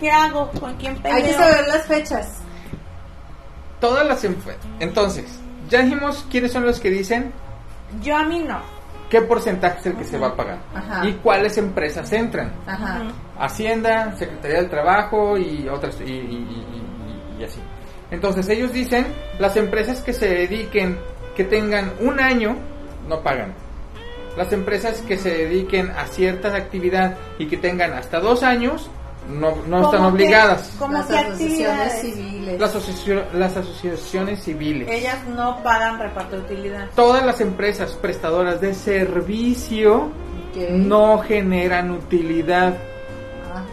¿qué 0.00 0.10
hago? 0.10 0.50
¿Con 0.60 0.74
quién 0.76 0.96
peleo? 0.96 1.16
Hay 1.16 1.22
que 1.24 1.32
saber 1.32 1.66
las 1.68 1.86
fechas. 1.86 2.38
Todas 3.80 4.06
las 4.06 4.26
entonces, 4.80 5.24
ya 5.68 5.82
dijimos 5.82 6.24
quiénes 6.30 6.52
son 6.52 6.64
los 6.64 6.80
que 6.80 6.90
dicen 6.90 7.32
Yo 8.02 8.16
a 8.16 8.24
mí 8.24 8.38
no. 8.40 8.58
qué 9.10 9.20
porcentaje 9.22 9.80
es 9.80 9.86
el 9.86 9.96
que 9.96 10.04
se 10.04 10.18
va 10.18 10.28
a 10.28 10.34
pagar 10.36 10.58
Ajá. 10.74 11.06
y 11.06 11.12
cuáles 11.14 11.58
empresas 11.58 12.10
entran. 12.12 12.52
Ajá. 12.66 13.02
Hacienda, 13.38 14.16
Secretaría 14.16 14.58
del 14.62 14.70
Trabajo 14.70 15.36
y 15.36 15.68
otras 15.68 16.00
y, 16.00 16.04
y- 16.04 16.08
y- 16.10 17.36
y- 17.38 17.40
y 17.42 17.44
así. 17.44 17.60
Entonces 18.10 18.48
ellos 18.48 18.72
dicen 18.72 19.06
las 19.38 19.56
empresas 19.56 20.00
que 20.00 20.12
se 20.14 20.26
dediquen, 20.26 20.98
que 21.36 21.44
tengan 21.44 21.92
un 22.00 22.18
año, 22.18 22.56
no 23.08 23.20
pagan. 23.20 23.54
Las 24.36 24.52
empresas 24.52 25.00
que 25.00 25.16
se 25.16 25.30
dediquen 25.30 25.90
a 25.90 26.06
cierta 26.06 26.54
actividad 26.54 27.16
y 27.38 27.46
que 27.46 27.56
tengan 27.56 27.92
hasta 27.94 28.20
dos 28.20 28.42
años, 28.42 28.90
no, 29.30 29.56
no 29.66 29.82
¿Cómo 29.82 29.84
están 29.84 30.04
obligadas. 30.04 30.74
¿Cómo 30.78 30.92
Las 30.92 31.10
asociaciones 31.10 32.00
civiles. 32.00 32.60
Las, 32.60 33.34
las 33.34 33.56
asociaciones 33.56 34.42
civiles. 34.44 34.88
Ellas 34.90 35.18
no 35.34 35.62
pagan 35.62 35.98
reparto 35.98 36.36
de 36.36 36.42
utilidad. 36.42 36.86
Todas 36.94 37.24
las 37.24 37.40
empresas 37.40 37.92
prestadoras 37.92 38.60
de 38.60 38.74
servicio 38.74 40.10
no 40.70 41.18
generan 41.18 41.90
utilidad. 41.90 42.74
Ajá. 43.50 43.64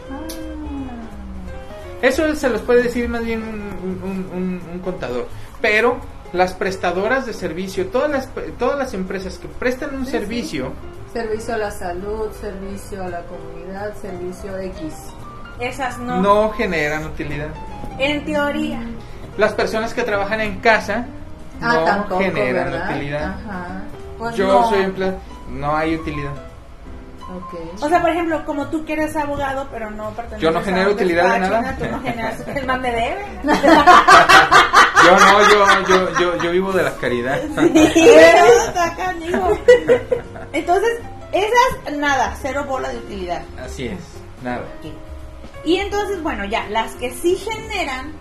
Eso 2.02 2.36
se 2.36 2.50
los 2.50 2.62
puede 2.62 2.84
decir 2.84 3.08
más 3.08 3.24
bien 3.24 3.42
un, 3.44 4.00
un- 4.04 4.30
un- 4.34 4.62
un 4.74 4.80
contador. 4.80 5.28
Pero 5.62 5.98
las 6.34 6.54
prestadoras 6.54 7.26
de 7.26 7.34
servicio, 7.34 7.88
todas 7.88 8.10
las, 8.10 8.30
todas 8.60 8.78
las 8.78 8.94
empresas 8.94 9.38
que 9.38 9.48
prestan 9.48 9.96
un 9.96 10.06
Sí, 10.06 10.12
servicio, 10.12 10.74
Servicio 11.14 11.54
a 11.54 11.58
la 11.58 11.70
salud, 11.72 12.32
servicio 12.42 13.04
a 13.04 13.08
la 13.08 13.22
comunidad, 13.22 13.94
servicio 14.02 14.58
X. 14.58 14.94
Esas 15.60 16.00
no. 16.00 16.20
no 16.22 16.50
generan 16.54 17.06
utilidad. 17.06 17.50
En 18.00 18.26
teoría. 18.26 18.82
Las 19.38 19.54
personas 19.54 19.94
que 19.94 20.02
trabajan 20.04 20.42
en 20.42 20.60
casa 20.60 21.06
Ah, 21.62 21.74
no 21.76 21.84
tampoco, 21.86 22.20
generan 22.20 22.72
¿verdad? 22.72 22.90
utilidad. 22.90 23.24
Ajá. 23.26 23.68
Pues 24.18 24.36
Yo 24.36 24.48
no. 24.48 24.70
soy 24.70 24.82
empleado, 24.84 25.18
no 25.52 25.76
hay 25.78 25.96
utilidad. 25.96 26.32
Ok. 27.32 27.60
O 27.82 27.88
sea, 27.90 28.02
por 28.02 28.10
ejemplo, 28.10 28.44
como 28.46 28.68
tú 28.68 28.84
que 28.84 28.94
eres 28.94 29.16
abogado, 29.16 29.68
pero 29.72 29.92
no 29.92 30.10
perteneces 30.12 30.42
Yo 30.42 30.52
no 30.52 30.62
genero 30.64 30.92
utilidad 30.92 31.34
de 31.34 31.40
nada. 31.42 31.76
Tú 31.78 31.86
no 31.92 32.02
generas, 32.02 32.40
el 32.56 32.66
man 32.66 32.82
me 32.82 32.92
debe. 32.92 33.26
Yo 35.04 35.12
no, 35.18 35.50
yo, 35.50 35.88
yo, 35.88 36.20
yo, 36.20 36.44
yo 36.44 36.52
vivo 36.52 36.72
de 36.72 36.84
la 36.84 36.96
caridad. 36.98 37.42
Pero 37.56 38.46
está 38.68 38.96
canijo. 38.96 39.58
Entonces, 40.54 41.00
esas, 41.32 41.98
nada, 41.98 42.36
cero 42.42 42.66
bola 42.68 42.90
de 42.90 42.98
utilidad. 42.98 43.42
Así 43.64 43.88
es, 43.88 44.00
nada. 44.44 44.64
Y 45.66 45.78
entonces, 45.78 46.22
bueno, 46.22 46.46
ya, 46.46 46.68
las 46.70 46.94
que 46.96 47.12
sí 47.12 47.36
generan, 47.38 48.12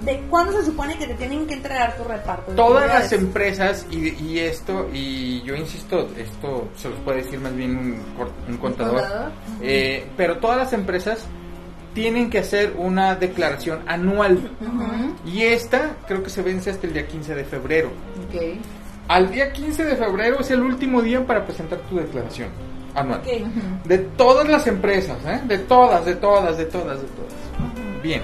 ¿de 0.00 0.20
cuándo 0.30 0.52
se 0.52 0.64
supone 0.64 0.98
que 0.98 1.06
te 1.06 1.14
tienen 1.14 1.46
que 1.46 1.54
entregar 1.54 1.96
tu 1.96 2.04
reparto? 2.04 2.52
Todas 2.52 2.88
las 2.88 3.12
empresas, 3.12 3.86
y, 3.90 4.08
y 4.22 4.40
esto, 4.40 4.88
y 4.92 5.42
yo 5.42 5.54
insisto, 5.54 6.08
esto 6.16 6.68
se 6.76 6.88
los 6.88 6.98
puede 7.00 7.18
decir 7.22 7.38
más 7.40 7.54
bien 7.54 7.76
un, 7.76 8.02
un 8.48 8.56
contador, 8.58 9.00
contador? 9.02 9.32
eh, 9.60 10.06
pero 10.16 10.38
todas 10.38 10.56
las 10.56 10.72
empresas 10.72 11.26
tienen 11.94 12.30
que 12.30 12.38
hacer 12.38 12.74
una 12.76 13.14
declaración 13.16 13.80
anual. 13.86 14.50
Y 15.26 15.42
esta 15.42 15.96
creo 16.06 16.22
que 16.22 16.30
se 16.30 16.42
vence 16.42 16.70
hasta 16.70 16.86
el 16.86 16.92
día 16.94 17.06
15 17.06 17.34
de 17.34 17.44
febrero. 17.44 17.88
Ok. 18.28 18.42
Al 19.08 19.30
día 19.30 19.52
15 19.52 19.84
de 19.84 19.96
febrero 19.96 20.40
es 20.40 20.50
el 20.50 20.62
último 20.62 21.02
día 21.02 21.26
para 21.26 21.44
presentar 21.44 21.78
tu 21.90 21.96
declaración 21.96 22.48
anual. 22.94 23.20
Ok. 23.20 23.86
De 23.86 23.98
todas 23.98 24.48
las 24.48 24.66
empresas, 24.66 25.18
¿eh? 25.26 25.40
de 25.44 25.58
todas, 25.58 26.04
de 26.04 26.14
todas, 26.14 26.56
de 26.56 26.64
todas, 26.66 27.00
de 27.00 27.08
todas. 27.08 27.32
Bien, 28.02 28.22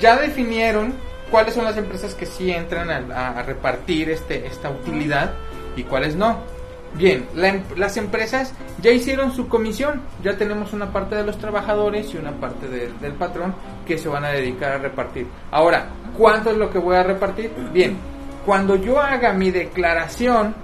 ya 0.00 0.16
definieron 0.16 0.94
cuáles 1.30 1.54
son 1.54 1.64
las 1.64 1.76
empresas 1.76 2.14
que 2.14 2.26
sí 2.26 2.50
entran 2.50 2.90
a, 2.90 3.14
a- 3.14 3.38
a 3.40 3.42
repartir 3.42 4.10
este, 4.10 4.46
esta 4.46 4.70
utilidad 4.70 5.32
y 5.76 5.82
cuáles 5.84 6.14
no. 6.16 6.38
Bien, 6.94 7.26
la 7.34 7.48
em- 7.48 7.62
las 7.76 7.96
empresas 7.96 8.52
ya 8.82 8.90
hicieron 8.90 9.32
su 9.32 9.48
comisión, 9.48 10.02
ya 10.24 10.36
tenemos 10.36 10.72
una 10.72 10.92
parte 10.92 11.14
de 11.14 11.24
los 11.24 11.38
trabajadores 11.38 12.12
y 12.12 12.16
una 12.18 12.32
parte 12.32 12.68
de- 12.68 12.92
del 13.00 13.12
patrón 13.12 13.54
que 13.86 13.96
se 13.96 14.08
van 14.08 14.24
a 14.24 14.28
dedicar 14.30 14.72
a 14.72 14.78
repartir. 14.78 15.26
Ahora, 15.52 15.86
¿cuánto 16.18 16.50
es 16.50 16.56
lo 16.56 16.68
que 16.70 16.78
voy 16.78 16.96
a 16.96 17.02
repartir? 17.04 17.52
Bien, 17.72 17.96
cuando 18.44 18.74
yo 18.76 19.00
haga 19.00 19.32
mi 19.32 19.50
declaración, 19.50 20.54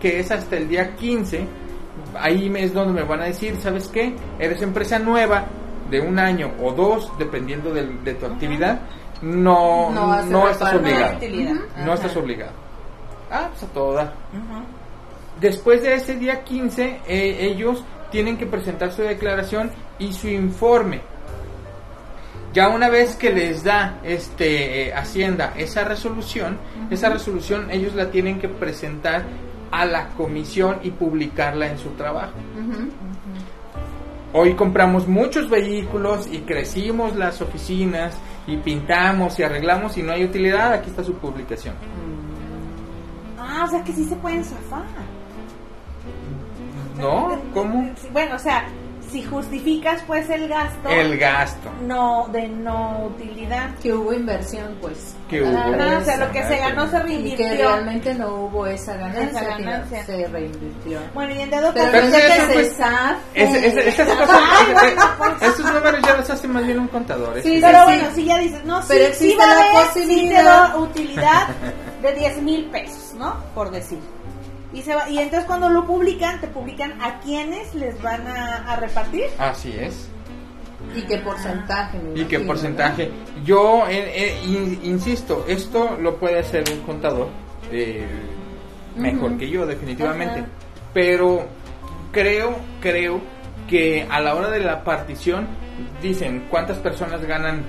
que 0.00 0.20
es 0.20 0.30
hasta 0.30 0.56
el 0.56 0.68
día 0.68 0.94
15, 0.96 1.46
ahí 2.20 2.52
es 2.56 2.74
donde 2.74 2.92
me 2.92 3.06
van 3.06 3.22
a 3.22 3.24
decir, 3.24 3.56
¿sabes 3.62 3.88
qué? 3.88 4.14
Eres 4.38 4.60
empresa 4.62 4.98
nueva 4.98 5.44
de 5.90 6.00
un 6.00 6.18
año 6.18 6.50
o 6.62 6.72
dos, 6.72 7.10
dependiendo 7.18 7.72
de, 7.72 7.84
tu 8.14 8.26
actividad, 8.26 8.80
no, 9.22 9.90
No 10.30 10.48
estás 10.48 10.68
obligado. 10.74 11.18
No 11.86 11.94
estás 11.94 12.16
obligado. 12.16 12.52
Ah, 13.30 13.48
pues 13.50 13.62
a 13.62 13.66
todo 13.72 13.94
dar. 13.94 14.12
Ujú. 14.32 14.62
Después 15.42 15.82
de 15.82 15.94
ese 15.94 16.14
día 16.14 16.44
15, 16.44 17.00
eh, 17.04 17.36
ellos 17.40 17.82
tienen 18.12 18.38
que 18.38 18.46
presentar 18.46 18.92
su 18.92 19.02
declaración 19.02 19.72
y 19.98 20.12
su 20.12 20.28
informe. 20.28 21.00
Ya 22.54 22.68
una 22.68 22.88
vez 22.88 23.16
que 23.16 23.32
les 23.32 23.64
da 23.64 23.98
este 24.04 24.90
eh, 24.90 24.94
Hacienda 24.94 25.52
esa 25.56 25.82
resolución, 25.82 26.58
esa 26.90 27.08
resolución 27.08 27.72
ellos 27.72 27.94
la 27.94 28.12
tienen 28.12 28.38
que 28.38 28.48
presentar 28.48 29.24
a 29.72 29.84
la 29.84 30.10
comisión 30.10 30.78
y 30.84 30.90
publicarla 30.90 31.66
en 31.66 31.78
su 31.78 31.90
trabajo. 31.90 32.34
Hoy 34.32 34.54
compramos 34.54 35.08
muchos 35.08 35.50
vehículos 35.50 36.28
y 36.30 36.42
crecimos 36.42 37.16
las 37.16 37.42
oficinas 37.42 38.16
y 38.46 38.58
pintamos 38.58 39.40
y 39.40 39.42
arreglamos 39.42 39.98
y 39.98 40.04
no 40.04 40.12
hay 40.12 40.24
utilidad, 40.24 40.72
aquí 40.72 40.90
está 40.90 41.02
su 41.02 41.14
publicación. 41.14 41.74
Ah, 43.36 43.64
o 43.66 43.70
sea 43.70 43.82
que 43.82 43.92
sí 43.92 44.04
se 44.04 44.14
pueden 44.14 44.44
zafar. 44.44 44.84
¿No? 47.02 47.38
¿Cómo? 47.52 47.90
Sí, 48.00 48.08
Bueno, 48.12 48.36
o 48.36 48.38
sea, 48.38 48.64
si 49.10 49.22
justificas 49.24 50.02
pues 50.06 50.30
el 50.30 50.48
gasto 50.48 50.88
El 50.88 51.18
gasto. 51.18 51.68
no 51.86 52.28
de 52.32 52.48
no 52.48 53.08
utilidad. 53.14 53.68
Que 53.82 53.92
hubo 53.92 54.12
inversión, 54.14 54.78
pues. 54.80 55.14
Que 55.28 55.42
hubo. 55.42 55.58
Ajá, 55.58 55.98
o 55.98 56.04
sea, 56.04 56.16
lo 56.16 56.30
que 56.32 56.42
se 56.44 56.56
ganó 56.56 56.86
se 56.88 56.96
Y 56.96 57.00
que 57.00 57.02
reinvirtió. 57.02 57.46
realmente 57.68 58.14
no 58.14 58.28
hubo 58.34 58.66
esa 58.66 58.94
ganancia, 58.96 59.40
Esa 59.42 59.56
que 59.56 59.62
ganancia. 59.64 60.04
se 60.06 60.26
reinvirtió. 60.28 60.98
Bueno, 61.12 61.34
y 61.34 61.40
en 61.42 61.50
dado 61.50 61.74
Pero, 61.74 61.90
caso 61.92 62.06
eso, 62.06 62.16
que 62.16 62.52
pues, 62.54 62.68
se 62.68 62.74
zafe. 62.74 63.16
Ese- 63.34 63.66
ese- 63.66 63.88
esas 63.90 64.08
cosas, 64.08 64.38
ese- 64.70 65.46
estos 65.46 65.72
números 65.74 66.00
ya 66.06 66.16
los 66.16 66.30
hace 66.30 66.48
más 66.48 66.64
bien 66.64 66.78
un 66.78 66.88
contador. 66.88 67.34
Sí, 67.42 67.58
Pero 67.60 67.78
sí, 67.80 67.84
bueno, 67.84 68.04
sí. 68.10 68.14
si 68.14 68.24
ya 68.24 68.38
dices, 68.38 68.64
no, 68.64 68.80
sí, 68.80 68.88
Pero 68.88 69.04
sí 69.06 69.10
existe 69.10 69.36
va 69.42 69.46
la 69.46 69.52
haber, 69.52 69.66
sí 69.66 69.74
te 69.74 70.00
posibilidad. 70.00 70.44
da 70.44 70.76
utilidad 70.78 71.48
de 72.00 72.12
10 72.14 72.42
mil 72.42 72.64
pesos, 72.70 73.12
¿no? 73.18 73.36
Por 73.54 73.70
decir. 73.70 73.98
Y, 74.72 74.82
se 74.82 74.94
va, 74.94 75.08
y 75.08 75.18
entonces 75.18 75.46
cuando 75.46 75.68
lo 75.68 75.86
publican, 75.86 76.40
te 76.40 76.46
publican 76.48 77.00
a 77.02 77.20
quiénes 77.20 77.74
les 77.74 78.00
van 78.02 78.26
a, 78.26 78.72
a 78.72 78.76
repartir. 78.76 79.24
Así 79.38 79.72
es. 79.78 80.08
¿Y 80.96 81.02
qué 81.02 81.18
porcentaje? 81.18 81.98
me 81.98 82.20
¿Y 82.20 82.24
qué 82.24 82.40
porcentaje? 82.40 83.10
Yo 83.44 83.86
eh, 83.88 84.12
eh, 84.14 84.40
in- 84.44 84.80
insisto, 84.82 85.44
esto 85.46 85.96
lo 86.00 86.16
puede 86.16 86.38
hacer 86.40 86.64
un 86.72 86.80
contador 86.80 87.28
eh, 87.70 88.04
mejor 88.96 89.36
que 89.38 89.48
yo, 89.48 89.64
definitivamente. 89.66 90.44
Pero 90.92 91.46
creo, 92.10 92.56
creo 92.80 93.20
que 93.68 94.06
a 94.10 94.20
la 94.20 94.34
hora 94.34 94.50
de 94.50 94.60
la 94.60 94.84
partición 94.84 95.46
dicen 96.02 96.46
cuántas 96.50 96.78
personas 96.78 97.24
ganan 97.24 97.62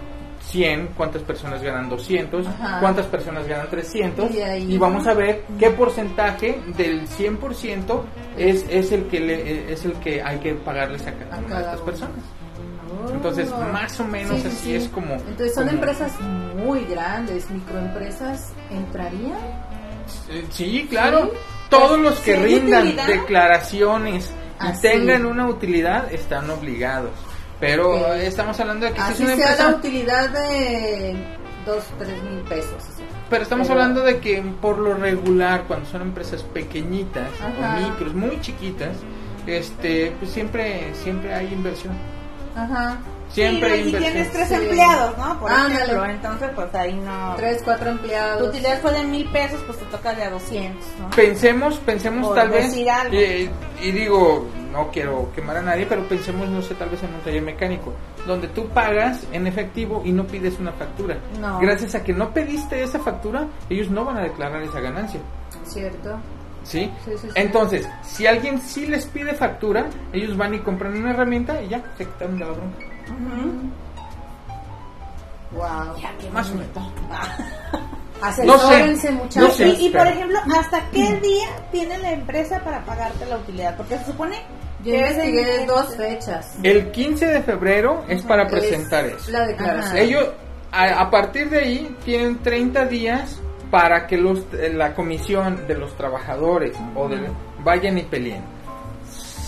100, 0.54 0.90
cuántas 0.96 1.24
personas 1.24 1.64
ganan 1.64 1.90
200, 1.90 2.46
Ajá. 2.48 2.80
cuántas 2.80 3.08
personas 3.08 3.48
ganan 3.48 3.68
300 3.72 4.30
Y 4.32 4.42
ahí- 4.42 4.74
y 4.76 4.78
vamos 4.78 5.08
a 5.08 5.16
ver 5.16 5.44
qué 5.58 5.72
porcentaje 5.72 6.62
del 6.78 7.08
100% 7.08 8.06
es, 8.38 8.64
es 8.70 8.92
el 8.92 9.06
que 9.08 9.20
le- 9.20 9.74
es 9.74 9.84
el 9.84 9.94
que 9.94 10.22
hay 10.22 10.38
que 10.38 10.54
pagarles 10.54 11.02
a 11.08 11.14
cada 11.14 11.36
A 11.38 11.40
una 11.40 11.56
de 11.56 11.62
estas 11.62 11.76
uno. 11.78 11.86
personas. 11.86 12.18
Oh. 13.06 13.10
Entonces, 13.12 13.50
más 13.72 14.00
o 14.00 14.04
menos 14.06 14.36
Sí, 14.36 14.42
sí, 14.44 14.48
así 14.48 14.58
sí. 14.66 14.76
es 14.76 14.88
como... 14.90 15.16
Entonces, 15.16 15.56
son 15.56 15.66
como- 15.66 15.76
empresas 15.78 16.12
muy 16.56 16.86
grandes, 16.86 17.50
microempresas, 17.50 18.54
¿entrarían? 18.70 19.40
Sí, 20.52 20.86
claro. 20.90 21.32
Sí. 21.32 21.38
Todos 21.70 22.00
los 22.00 22.20
que 22.20 22.34
¿Sí 22.36 22.40
hay 22.40 22.60
rindan 22.60 22.84
utilidad? 22.84 23.08
declaraciones 23.08 24.30
y 24.30 24.34
Ah, 24.60 24.74
tengan 24.80 25.26
una 25.26 25.48
utilidad 25.48 26.14
están 26.14 26.48
obligados. 26.52 27.10
Pero 27.66 28.14
eh, 28.14 28.28
estamos 28.28 28.60
hablando 28.60 28.86
de 28.88 28.92
que 28.92 29.02
si 29.04 29.14
es 29.14 29.20
una 29.22 29.36
sea 29.38 29.52
empresa... 29.52 29.70
la 29.72 29.78
utilidad 29.78 30.30
de 30.32 31.16
2, 31.66 31.84
3 31.98 32.24
mil 32.24 32.40
pesos. 32.42 32.74
o 32.78 32.98
sea. 32.98 33.06
Pero 33.30 33.44
estamos 33.44 33.68
Pero- 33.68 33.80
hablando 33.80 34.02
de 34.02 34.20
que 34.20 34.42
por 34.62 34.78
lo 34.80 34.96
regular, 34.96 35.64
cuando 35.66 35.90
son 35.90 36.02
empresas 36.02 36.44
pequeñitas 36.44 37.30
Ajá. 37.40 37.78
o 37.78 37.88
micros, 37.90 38.14
muy 38.14 38.42
chiquitas, 38.42 38.98
este, 39.48 40.14
pues 40.20 40.32
siempre, 40.32 40.94
siempre 41.04 41.34
hay 41.34 41.54
inversión. 41.54 41.94
Ajá. 42.54 42.98
Siempre 43.30 43.82
Sí, 43.82 43.90
y 43.90 43.94
tienes 43.96 44.32
tres 44.34 44.50
Sí. 44.50 44.54
empleados, 44.56 45.18
¿no? 45.18 45.40
Por 45.40 45.50
ejemplo, 45.52 46.06
entonces 46.06 46.50
pues 46.54 46.76
ahí 46.76 46.94
no... 46.96 47.34
3, 47.38 47.62
4 47.64 47.86
Tu 47.86 47.92
empleados. 47.92 48.48
utilidad 48.50 48.80
fue 48.82 48.92
de 48.92 49.04
mil 49.06 49.26
pesos, 49.30 49.62
pues 49.66 49.80
te 49.80 49.86
toca 49.86 50.14
de 50.14 50.24
a 50.26 50.30
200, 50.30 50.86
¿no? 51.00 51.10
Pensemos, 51.12 51.78
pensemos 51.78 52.28
Por 52.28 52.36
tal 52.36 52.50
vez, 52.50 52.76
algo. 52.90 53.16
eh, 53.18 53.50
y 53.82 53.92
digo, 53.92 54.48
no 54.74 54.90
quiero 54.90 55.32
quemar 55.34 55.58
a 55.58 55.62
nadie, 55.62 55.86
pero 55.86 56.04
pensemos, 56.08 56.50
no 56.50 56.62
sé, 56.62 56.74
tal 56.76 56.90
vez 56.90 57.02
en 57.04 57.14
un 57.14 57.22
taller 57.22 57.44
mecánico, 57.44 57.94
donde 58.26 58.48
tú 58.50 58.68
pagas 58.70 59.26
en 59.32 59.46
efectivo 59.48 60.02
y 60.04 60.12
no 60.12 60.26
pides 60.26 60.60
una 60.60 60.72
factura. 60.74 61.16
No. 61.40 61.60
Gracias 61.60 61.94
a 61.96 62.04
que 62.04 62.12
no 62.12 62.32
pediste 62.34 62.82
esa 62.84 63.00
factura, 63.00 63.46
ellos 63.70 63.90
no 63.92 64.04
van 64.04 64.18
a 64.18 64.24
declarar 64.24 64.62
esa 64.64 64.80
ganancia. 64.82 65.20
¿Cierto? 65.64 66.18
¿Sí? 66.64 66.92
Sí, 67.06 67.12
sí, 67.12 67.18
sí. 67.22 67.28
Entonces, 67.36 67.88
si 68.04 68.26
alguien 68.26 68.60
sí 68.60 68.88
les 68.88 69.06
pide 69.06 69.34
factura, 69.36 69.86
ellos 70.12 70.36
van 70.36 70.54
y 70.56 70.60
compran 70.60 70.96
una 70.98 71.12
herramienta 71.12 71.62
y 71.62 71.70
ya, 71.70 71.82
se 71.98 72.06
quitan 72.06 72.38
de 72.40 72.46
la 72.46 72.52
bronca. 72.52 72.78
Wow. 75.52 76.32
Más 76.34 76.50
o 76.50 76.56
menos. 76.56 76.68
Asesórense, 78.22 79.12
No 79.12 79.18
muchachos. 79.24 79.56
sé. 79.58 79.68
y, 79.68 79.88
y, 79.88 79.90
por 79.90 80.08
ejemplo, 80.08 80.40
¿hasta 80.58 80.90
qué 80.92 81.14
día 81.20 81.46
tiene 81.72 81.98
la 81.98 82.14
empresa 82.14 82.60
para 82.64 82.84
pagarte 82.86 83.26
la 83.26 83.36
utilidad? 83.38 83.76
Porque 83.76 83.98
se 83.98 84.06
supone 84.06 84.38
Yo 84.84 84.92
¿Qué 84.92 85.02
es 85.02 85.12
investigué 85.12 85.62
el- 85.62 85.68
dos 85.68 85.96
fechas. 85.96 86.58
El 86.64 86.92
15 86.92 87.26
de 87.28 87.42
febrero 87.42 88.04
es 88.08 88.22
para 88.24 88.44
Es 88.44 88.52
presentar 88.52 89.06
eso. 89.06 89.32
La 89.32 89.48
declaración. 89.48 89.98
Ellos, 89.98 90.30
a, 90.72 91.00
a 91.02 91.10
partir 91.10 91.50
de 91.50 91.60
ahí, 91.60 91.96
tienen 92.04 92.40
30 92.44 92.86
días 92.86 93.40
para 93.72 94.06
que 94.08 94.18
los, 94.18 94.40
eh, 94.54 94.72
la 94.74 94.94
comisión 94.94 95.66
de 95.68 95.76
los 95.76 95.96
trabajadores 95.96 96.76
o 96.96 97.08
de, 97.08 97.30
vayan 97.64 97.98
y 97.98 98.04
peleen. 98.04 98.42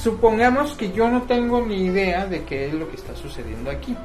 Supongamos 0.01 0.74
que 0.75 0.92
yo 0.92 1.10
no 1.10 1.24
tengo 1.24 1.62
ni 1.65 1.86
idea 1.86 2.25
de 2.27 2.44
qué 2.44 2.68
es 2.68 2.74
lo 2.74 2.88
que 2.89 2.96
está 2.96 3.15
sucediendo 3.15 3.72
aquí. 3.72 3.96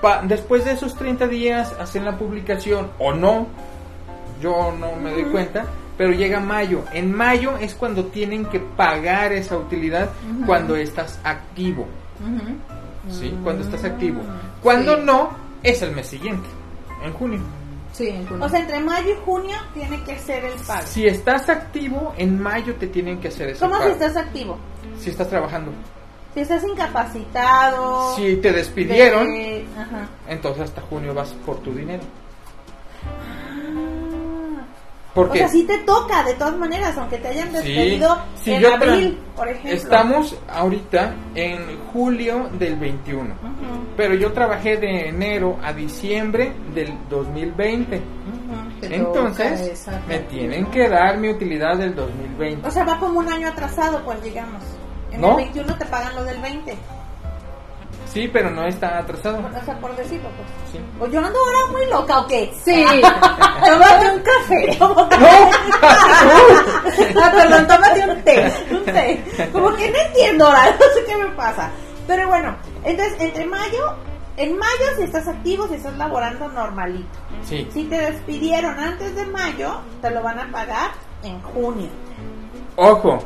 Pa- 0.00 0.22
después 0.24 0.64
de 0.64 0.72
esos 0.72 0.94
30 0.96 1.26
días 1.26 1.74
hacen 1.78 2.04
la 2.06 2.16
publicación 2.16 2.90
o 2.98 3.12
no, 3.12 3.46
yo 4.40 4.72
no 4.78 4.96
me 4.96 5.10
doy 5.12 5.24
cuenta, 5.24 5.66
pero 6.00 6.14
llega 6.14 6.40
mayo. 6.40 6.82
En 6.94 7.14
mayo 7.14 7.58
es 7.58 7.74
cuando 7.74 8.06
tienen 8.06 8.46
que 8.46 8.58
pagar 8.58 9.32
esa 9.34 9.58
utilidad 9.58 10.08
cuando 10.46 10.74
estás 10.74 11.20
activo. 11.24 11.86
¿Sí? 13.10 13.36
Cuando 13.44 13.62
estás 13.64 13.84
activo. 13.84 14.22
Cuando 14.62 14.96
Sí. 14.96 15.02
no, 15.04 15.28
es 15.62 15.82
el 15.82 15.92
mes 15.92 16.06
siguiente, 16.06 16.48
en 17.04 17.12
junio. 17.12 17.40
Sí, 17.92 18.08
en 18.08 18.26
junio. 18.26 18.46
O 18.46 18.48
sea, 18.48 18.60
entre 18.60 18.80
mayo 18.80 19.10
y 19.10 19.16
junio 19.26 19.56
tiene 19.74 20.02
que 20.04 20.18
ser 20.18 20.42
el 20.46 20.54
pago. 20.66 20.86
Si 20.86 21.06
estás 21.06 21.50
activo, 21.50 22.14
en 22.16 22.40
mayo 22.40 22.74
te 22.76 22.86
tienen 22.86 23.20
que 23.20 23.28
hacer 23.28 23.50
ese 23.50 23.60
¿Cómo 23.60 23.74
si 23.74 23.80
pago. 23.82 23.92
estás 23.92 24.16
activo? 24.16 24.58
Si 24.98 25.10
estás 25.10 25.28
trabajando. 25.28 25.70
Si 26.32 26.40
estás 26.40 26.64
incapacitado. 26.64 28.16
Si 28.16 28.36
te 28.36 28.52
despidieron, 28.52 29.26
de- 29.30 29.66
Ajá. 29.78 30.08
entonces 30.30 30.62
hasta 30.64 30.80
junio 30.80 31.12
vas 31.12 31.28
por 31.44 31.58
tu 31.58 31.74
dinero. 31.74 32.04
Ah. 35.10 35.14
¿Por 35.14 35.30
O 35.30 35.34
sea, 35.34 35.48
sí 35.48 35.64
te 35.64 35.78
toca 35.78 36.22
de 36.22 36.34
todas 36.34 36.56
maneras, 36.56 36.96
aunque 36.96 37.18
te 37.18 37.28
hayan 37.28 37.48
Sí, 37.48 37.54
despedido 37.54 38.16
si 38.36 38.54
en 38.54 38.64
abril, 38.66 39.18
por 39.36 39.48
ejemplo. 39.48 39.72
Estamos 39.72 40.36
ahorita 40.48 41.14
en 41.34 41.80
julio 41.92 42.48
del 42.58 42.76
21. 42.76 43.34
Ujú, 43.34 43.86
Pero 43.96 44.14
yo 44.14 44.32
trabajé 44.32 44.76
de 44.76 45.08
enero 45.08 45.58
a 45.64 45.72
diciembre 45.72 46.52
del 46.74 46.94
2020. 47.08 47.96
ujú. 47.96 48.80
Te 48.80 48.88
toca 48.88 48.94
Entonces, 48.96 49.86
me 50.08 50.18
tienen 50.20 50.66
que 50.66 50.88
dar 50.88 51.18
mi 51.18 51.28
utilidad 51.28 51.76
del 51.76 51.94
2020. 51.94 52.66
O 52.66 52.70
sea, 52.70 52.84
va 52.84 52.98
como 52.98 53.18
un 53.18 53.28
año 53.28 53.48
atrasado, 53.48 54.02
pues 54.04 54.22
digamos. 54.22 54.62
En 55.12 55.20
¿No? 55.20 55.30
el 55.30 55.36
21 55.46 55.76
te 55.76 55.86
pagan 55.86 56.14
lo 56.14 56.24
del 56.24 56.40
20. 56.40 56.76
Sí, 58.12 58.28
pero 58.28 58.50
no 58.50 58.64
está 58.64 58.98
atrasado. 58.98 59.38
O 59.38 59.64
sea, 59.64 59.78
por 59.78 59.94
decirlo, 59.94 60.28
pues. 60.36 60.48
Sí. 60.72 60.80
¿O 60.98 61.06
yo 61.06 61.24
ando 61.24 61.38
ahora 61.38 61.66
muy 61.70 61.86
loca 61.86 62.18
o 62.20 62.26
qué? 62.26 62.52
Sí. 62.64 62.84
Tómate 63.66 64.10
un 64.10 64.20
café. 64.20 64.78
ah, 67.22 67.32
perdón, 67.32 67.66
tómate 67.68 68.08
un 68.08 68.22
té. 68.22 68.52
Un 68.70 68.84
té. 68.84 69.22
Como 69.52 69.76
que 69.76 69.90
no 69.90 69.98
entiendo 69.98 70.46
ahora, 70.46 70.70
no 70.72 70.86
sé 70.94 71.04
qué 71.06 71.16
me 71.16 71.28
pasa. 71.36 71.70
Pero 72.08 72.26
bueno, 72.26 72.56
entonces, 72.82 73.14
entre 73.20 73.46
mayo, 73.46 73.94
en 74.36 74.58
mayo 74.58 74.96
si 74.96 75.04
estás 75.04 75.28
activo, 75.28 75.68
si 75.68 75.74
estás 75.74 75.96
laborando 75.96 76.48
normalito. 76.48 77.06
Sí. 77.44 77.68
Si 77.72 77.84
te 77.84 77.96
despidieron 77.96 78.76
antes 78.78 79.14
de 79.14 79.24
mayo, 79.26 79.82
te 80.02 80.10
lo 80.10 80.20
van 80.22 80.40
a 80.40 80.50
pagar 80.50 80.90
en 81.22 81.40
junio. 81.42 81.88
Ojo. 82.74 83.20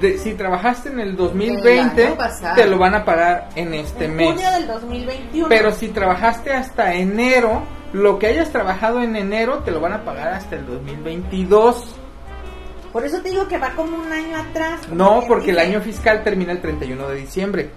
De- 0.00 0.18
si 0.18 0.34
trabajaste 0.34 0.88
en 0.90 1.00
el 1.00 1.16
2020, 1.16 2.02
El 2.02 2.08
año 2.08 2.16
pasado. 2.16 2.54
te 2.56 2.66
lo 2.66 2.78
van 2.78 2.94
a 2.94 3.04
pagar 3.04 3.48
en 3.54 3.74
este 3.74 4.06
en 4.06 4.16
mes. 4.16 4.26
junio 4.32 4.50
del 4.50 4.66
2021. 4.66 5.48
Pero 5.48 5.72
si 5.72 5.88
trabajaste 5.88 6.52
hasta 6.52 6.94
enero, 6.94 7.62
lo 7.92 8.18
que 8.18 8.26
hayas 8.28 8.50
trabajado 8.50 9.02
en 9.02 9.16
enero 9.16 9.58
te 9.60 9.70
lo 9.70 9.80
van 9.80 9.92
a 9.92 10.04
pagar 10.04 10.28
hasta 10.34 10.56
el 10.56 10.66
2022. 10.66 11.94
Por 12.92 13.04
eso 13.04 13.20
te 13.22 13.30
digo 13.30 13.48
que 13.48 13.58
va 13.58 13.70
como 13.70 13.96
un 13.96 14.12
año 14.12 14.36
atrás. 14.38 14.88
No, 14.90 15.22
porque 15.26 15.50
el 15.50 15.58
año 15.58 15.80
fiscal 15.80 16.22
termina 16.22 16.52
el 16.52 16.60
31 16.60 17.08
de 17.08 17.16
diciembre. 17.16 17.70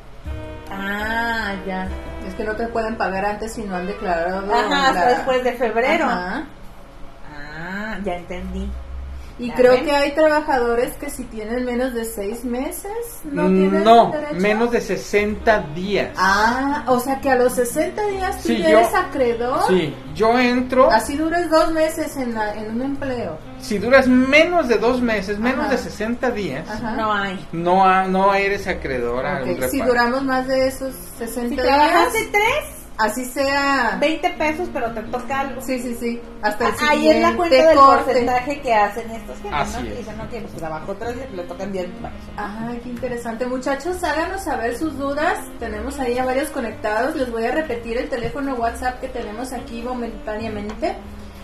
Ah, 0.72 1.54
ya. 1.66 1.88
Es 2.28 2.36
que 2.36 2.44
no 2.44 2.56
te 2.56 2.68
pueden 2.68 2.98
pagar 2.98 3.26
antes 3.26 3.54
si 3.54 3.64
no 3.64 3.76
han 3.76 3.88
declarado. 3.88 4.54
Ajá, 4.54 4.88
hasta 4.90 5.06
la- 5.06 5.10
después 5.12 5.44
de 5.44 5.54
febrero. 5.54 6.06
Ajá. 6.06 6.44
Ah, 7.34 7.98
ya 8.04 8.16
entendí. 8.16 8.70
Y 9.40 9.52
creo 9.52 9.74
ven. 9.74 9.86
que 9.86 9.92
hay 9.92 10.12
trabajadores 10.14 10.94
que 10.96 11.12
si 11.12 11.24
tienen 11.26 11.64
menos 11.64 11.94
de 11.94 12.06
seis 12.06 12.44
meses 12.44 12.92
no 13.24 13.48
tienen 13.48 13.84
No, 13.84 14.10
derecho. 14.12 14.34
menos 14.36 14.72
de 14.72 14.82
60 14.82 15.60
días. 15.76 16.10
Ah, 16.18 16.84
o 16.88 17.00
sea 17.00 17.22
que 17.22 17.30
a 17.30 17.36
los 17.36 17.54
60 17.54 18.02
días 18.08 18.42
tú 18.42 18.48
Sí, 18.48 18.58
ya 18.58 18.72
yo- 18.72 18.80
eres 18.80 18.94
acreedor. 18.96 19.60
Sí, 19.68 19.96
yo 20.16 20.40
entro, 20.40 20.90
Así 20.92 21.18
dures 21.18 21.50
dos 21.52 21.72
meses 21.72 22.18
en, 22.18 22.34
la- 22.34 22.56
en 22.56 22.72
un 22.72 22.82
empleo. 22.82 23.38
si 23.60 23.78
duras 23.78 24.08
menos 24.08 24.68
de 24.68 24.78
dos 24.80 25.02
meses, 25.02 25.38
menos 25.38 25.66
Ajá. 25.66 25.70
de 25.72 25.78
60 25.78 26.32
días, 26.32 26.68
Ajá. 26.68 26.92
No 26.94 27.14
hay. 27.14 27.48
no, 27.52 28.08
no 28.08 28.34
eres 28.34 28.66
acreedor 28.68 29.26
al 29.26 29.44
Ok, 29.44 29.48
reparto. 29.50 29.70
Si 29.70 29.82
duramos 29.82 30.24
más 30.24 30.48
de 30.48 30.68
esos 30.68 30.96
60 31.20 31.50
Si 31.50 31.62
días, 31.62 31.66
trabajaste 31.68 32.30
tres, 32.32 32.77
así 32.98 33.26
sea. 33.26 33.98
20 34.00 34.30
pesos, 34.32 34.70
pero 34.74 34.92
te 34.94 35.02
toca 35.04 35.40
algo. 35.42 35.62
Sí, 35.62 35.80
sí, 35.80 35.96
sí. 36.00 36.22
Hasta 36.42 36.68
el 36.68 36.74
Ah, 36.74 36.88
Ahí 36.90 37.10
es 37.10 37.22
la 37.22 37.36
cuenta 37.36 37.56
del 37.56 37.78
corte. 37.78 38.04
porcentaje 38.06 38.62
que 38.62 38.74
hacen 38.74 39.12
estos 39.12 39.38
que 39.40 39.50
Así 39.50 39.82
¿no? 39.84 39.90
es. 39.90 39.98
Dicen, 39.98 40.18
no, 40.18 40.30
que 40.30 40.40
pues, 40.42 40.54
trabajó 40.54 40.94
tres 40.96 41.16
días, 41.16 41.32
le 41.32 41.44
tocan 41.44 41.72
10 41.72 41.86
pesos. 41.86 42.12
Ay, 42.38 42.80
qué 42.84 42.90
interesante. 42.90 43.46
Muchachos, 43.46 44.04
háganos 44.04 44.44
saber 44.44 44.78
sus 44.78 44.98
dudas. 44.98 45.38
Tenemos 45.60 46.00
ahí 46.00 46.18
a 46.18 46.26
varios 46.26 46.50
conectados. 46.50 47.16
Les 47.16 47.32
voy 47.32 47.46
a 47.46 47.52
repetir 47.52 47.98
el 47.98 48.10
teléfono 48.10 48.56
WhatsApp 48.56 49.00
que 49.00 49.08
tenemos 49.10 49.54
aquí 49.54 49.82
momentáneamente. 49.82 50.96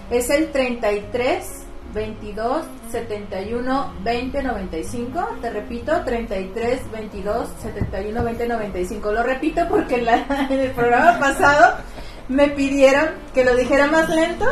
Es 0.10 0.30
el 0.30 0.52
33 0.52 1.46
22 1.94 2.66
71 2.92 3.94
20 4.04 4.44
95. 4.44 5.28
Te 5.42 5.50
repito, 5.50 6.02
33 6.04 6.92
22 6.92 7.50
71 7.62 8.24
20 8.24 8.48
95. 8.48 9.12
Lo 9.12 9.24
repito 9.24 9.68
porque 9.70 9.96
en, 9.96 10.06
la- 10.06 10.48
en 10.50 10.60
el 10.60 10.72
programa 10.72 11.20
pasado 11.20 11.76
me 12.30 12.48
pidieron 12.50 13.10
que 13.34 13.44
lo 13.44 13.56
dijera 13.56 13.88
más 13.88 14.10
lento 14.10 14.46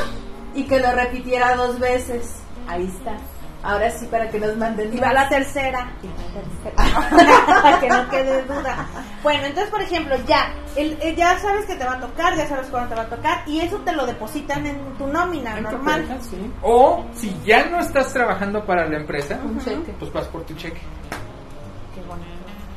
y 0.55 0.63
que 0.63 0.79
lo 0.79 0.91
repitiera 0.91 1.55
dos 1.55 1.79
veces. 1.79 2.35
Ahí 2.67 2.85
está. 2.85 3.17
Ahora 3.63 3.91
sí, 3.91 4.07
para 4.07 4.27
que 4.29 4.39
nos 4.39 4.57
manden 4.57 4.91
Y 4.91 4.99
va 4.99 5.13
la 5.13 5.29
tercera. 5.29 5.91
Y 6.01 6.07
la 6.07 6.73
tercera. 6.73 7.61
Para 7.61 7.79
que 7.79 7.89
no 7.89 8.09
quede 8.09 8.41
duda. 8.43 8.87
Bueno, 9.21 9.45
entonces, 9.45 9.69
por 9.69 9.81
ejemplo, 9.81 10.15
ya, 10.27 10.51
el, 10.75 10.97
el- 10.99 11.15
ya 11.15 11.37
sabes 11.37 11.65
que 11.67 11.75
te 11.75 11.85
va 11.85 11.93
a 11.93 11.99
tocar, 11.99 12.35
ya 12.35 12.47
sabes 12.47 12.67
cuándo 12.69 12.89
te 12.89 12.95
va 12.95 13.01
a 13.03 13.09
tocar, 13.09 13.43
y 13.45 13.59
eso 13.61 13.77
te 13.85 13.91
lo 13.91 14.07
depositan 14.07 14.65
en 14.65 14.79
tu 14.97 15.05
nómina 15.05 15.57
En 15.59 15.65
tu 15.65 15.71
normal. 15.73 16.05
cuenta, 16.07 16.23
sí. 16.25 16.51
O 16.63 17.05
si 17.13 17.35
ya 17.45 17.65
no 17.65 17.79
estás 17.81 18.11
trabajando 18.11 18.65
para 18.65 18.87
la 18.87 18.97
empresa, 18.97 19.39
Un 19.43 19.59
cheque. 19.59 19.93
pues 19.99 20.11
vas 20.11 20.25
por 20.29 20.43
tu 20.43 20.55
cheque. 20.55 20.81
Qué. 21.93 22.01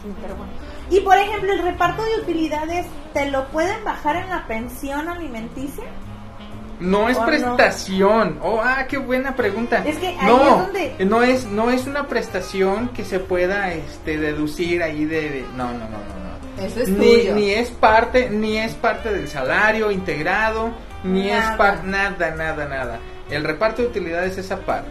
Sí, 0.02 0.12
pero 0.20 0.36
bueno. 0.36 0.52
Y 0.90 1.00
por 1.00 1.16
ejemplo, 1.16 1.50
el 1.50 1.62
reparto 1.62 2.02
de 2.04 2.16
utilidades, 2.20 2.84
¿te 3.14 3.30
lo 3.30 3.46
pueden 3.48 3.82
bajar 3.84 4.16
en 4.16 4.28
la 4.28 4.46
pensión 4.46 5.08
alimenticia? 5.08 5.84
No 6.84 7.08
es 7.08 7.18
prestación. 7.18 8.38
Oh, 8.42 8.60
ah, 8.62 8.86
qué 8.88 8.98
buena 8.98 9.34
pregunta. 9.34 9.82
Es 9.86 9.96
que 9.98 10.08
ahí 10.08 10.16
no, 10.26 10.42
es 10.42 10.66
donde- 10.66 11.04
no 11.06 11.22
es 11.22 11.44
no 11.46 11.70
es 11.70 11.86
una 11.86 12.06
prestación 12.08 12.88
que 12.88 13.04
se 13.04 13.18
pueda 13.20 13.72
este 13.72 14.18
deducir 14.18 14.82
ahí 14.82 15.04
de, 15.04 15.20
de- 15.30 15.46
no, 15.56 15.68
no, 15.72 15.78
no, 15.78 15.78
no, 15.78 16.58
no. 16.58 16.64
Eso 16.64 16.82
es 16.82 16.88
Ni, 16.88 17.16
tuyo. 17.18 17.34
ni 17.34 17.50
es 17.50 17.70
parte 17.70 18.30
ni 18.30 18.58
es 18.58 18.74
parte 18.74 19.12
del 19.12 19.26
salario 19.28 19.90
integrado, 19.90 20.72
ni 21.02 21.28
Nada. 21.28 21.50
es 21.52 21.56
parte 21.58 21.86
nada, 21.86 22.30
nada, 22.30 22.66
nada. 22.66 22.98
El 23.30 23.42
reparto 23.44 23.82
de 23.82 23.88
utilidades 23.88 24.36
es 24.38 24.50
aparte. 24.52 24.90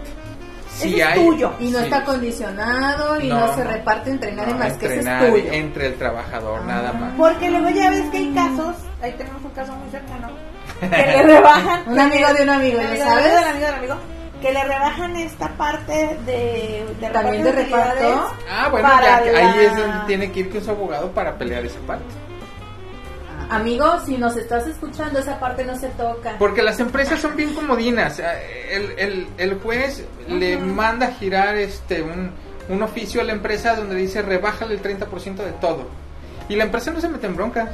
Ese 0.82 0.99
es 1.01 1.13
tuyo. 1.13 1.53
Y 1.60 1.69
no 1.69 1.77
sí. 1.79 1.84
está 1.86 2.03
condicionado 2.03 3.21
y 3.21 3.27
no, 3.29 3.39
No, 3.47 3.56
se 3.56 3.63
reparte 3.63 4.10
entre 4.10 4.32
nadie 4.34 4.53
No, 4.53 4.60
más 4.60 4.73
que 4.73 4.86
entre 4.88 4.99
ese 5.01 5.12
es 5.25 5.32
tuyo. 5.32 5.53
entre 5.53 5.88
el 5.88 5.95
trabajador, 5.95 6.60
Ah. 6.63 6.67
nada 6.67 6.93
más. 6.93 7.13
Porque 7.15 7.51
luego 7.51 7.69
ya 7.69 7.91
ves 7.91 8.06
que 8.10 8.17
hay 8.17 8.34
casos, 8.34 8.75
ahí 9.01 9.13
tenemos 9.17 9.43
un 9.43 9.51
caso 9.51 9.73
muy 9.75 9.89
cercano, 9.91 10.29
que 10.89 10.98
le 11.08 11.24
rebajan. 11.24 11.84
Un 11.88 12.00
amigo 12.00 12.34
de 12.34 12.43
un 12.43 12.50
amigo, 12.50 12.78
Un 12.80 12.84
¿ya 12.84 12.89
amigo 12.89 13.06
sabes? 13.06 13.24
del 13.34 13.43
amigo 13.43 13.65
del 13.65 13.76
amigo, 13.76 13.96
que 14.41 14.52
le 14.54 14.63
rebajan 14.63 15.15
esta 15.17 15.48
parte 15.50 16.17
de, 16.26 16.86
de 17.00 17.10
También 17.10 17.43
de 17.43 17.52
reparto. 17.52 18.32
Ah, 18.52 18.67
bueno, 18.69 18.88
para 18.89 19.26
ya, 19.26 19.32
la- 19.32 19.39
ahí 19.54 19.65
es 19.65 19.78
donde 19.78 19.98
tiene 20.08 20.32
que 20.32 20.39
ir 20.41 20.50
con 20.52 20.63
su 20.63 20.72
abogado 20.72 21.12
para 21.12 21.38
pelear 21.38 21.65
esa 21.65 21.80
parte. 21.82 22.06
Amigo, 23.50 24.00
si 24.06 24.17
nos 24.17 24.36
estás 24.36 24.65
escuchando, 24.67 25.19
esa 25.19 25.39
parte 25.39 25.63
no 25.63 25.76
se 25.78 25.89
toca. 25.89 26.36
Porque 26.39 26.63
las 26.63 26.80
empresas 26.80 27.19
son 27.19 27.36
bien 27.36 27.54
comodinas. 27.54 28.19
Eh, 28.19 28.69
El, 28.72 28.91
el, 28.98 29.28
el 29.38 29.60
juez 29.60 30.04
le 30.28 30.58
manda 30.58 31.08
a 31.08 31.12
girar 31.12 31.56
este 31.58 32.02
un, 32.02 32.32
un 32.69 32.82
oficio 32.82 33.22
a 33.22 33.24
la 33.26 33.34
empresa 33.34 33.76
donde 33.76 33.96
dice 33.96 34.22
rebájale 34.24 34.74
el 34.76 34.82
30% 34.82 35.36
de 35.36 35.52
todo. 35.62 35.88
Y 36.50 36.56
la 36.56 36.63
empresa 36.63 36.91
no 36.91 37.00
se 37.00 37.10
mete 37.10 37.28
en 37.28 37.36
broncas. 37.36 37.69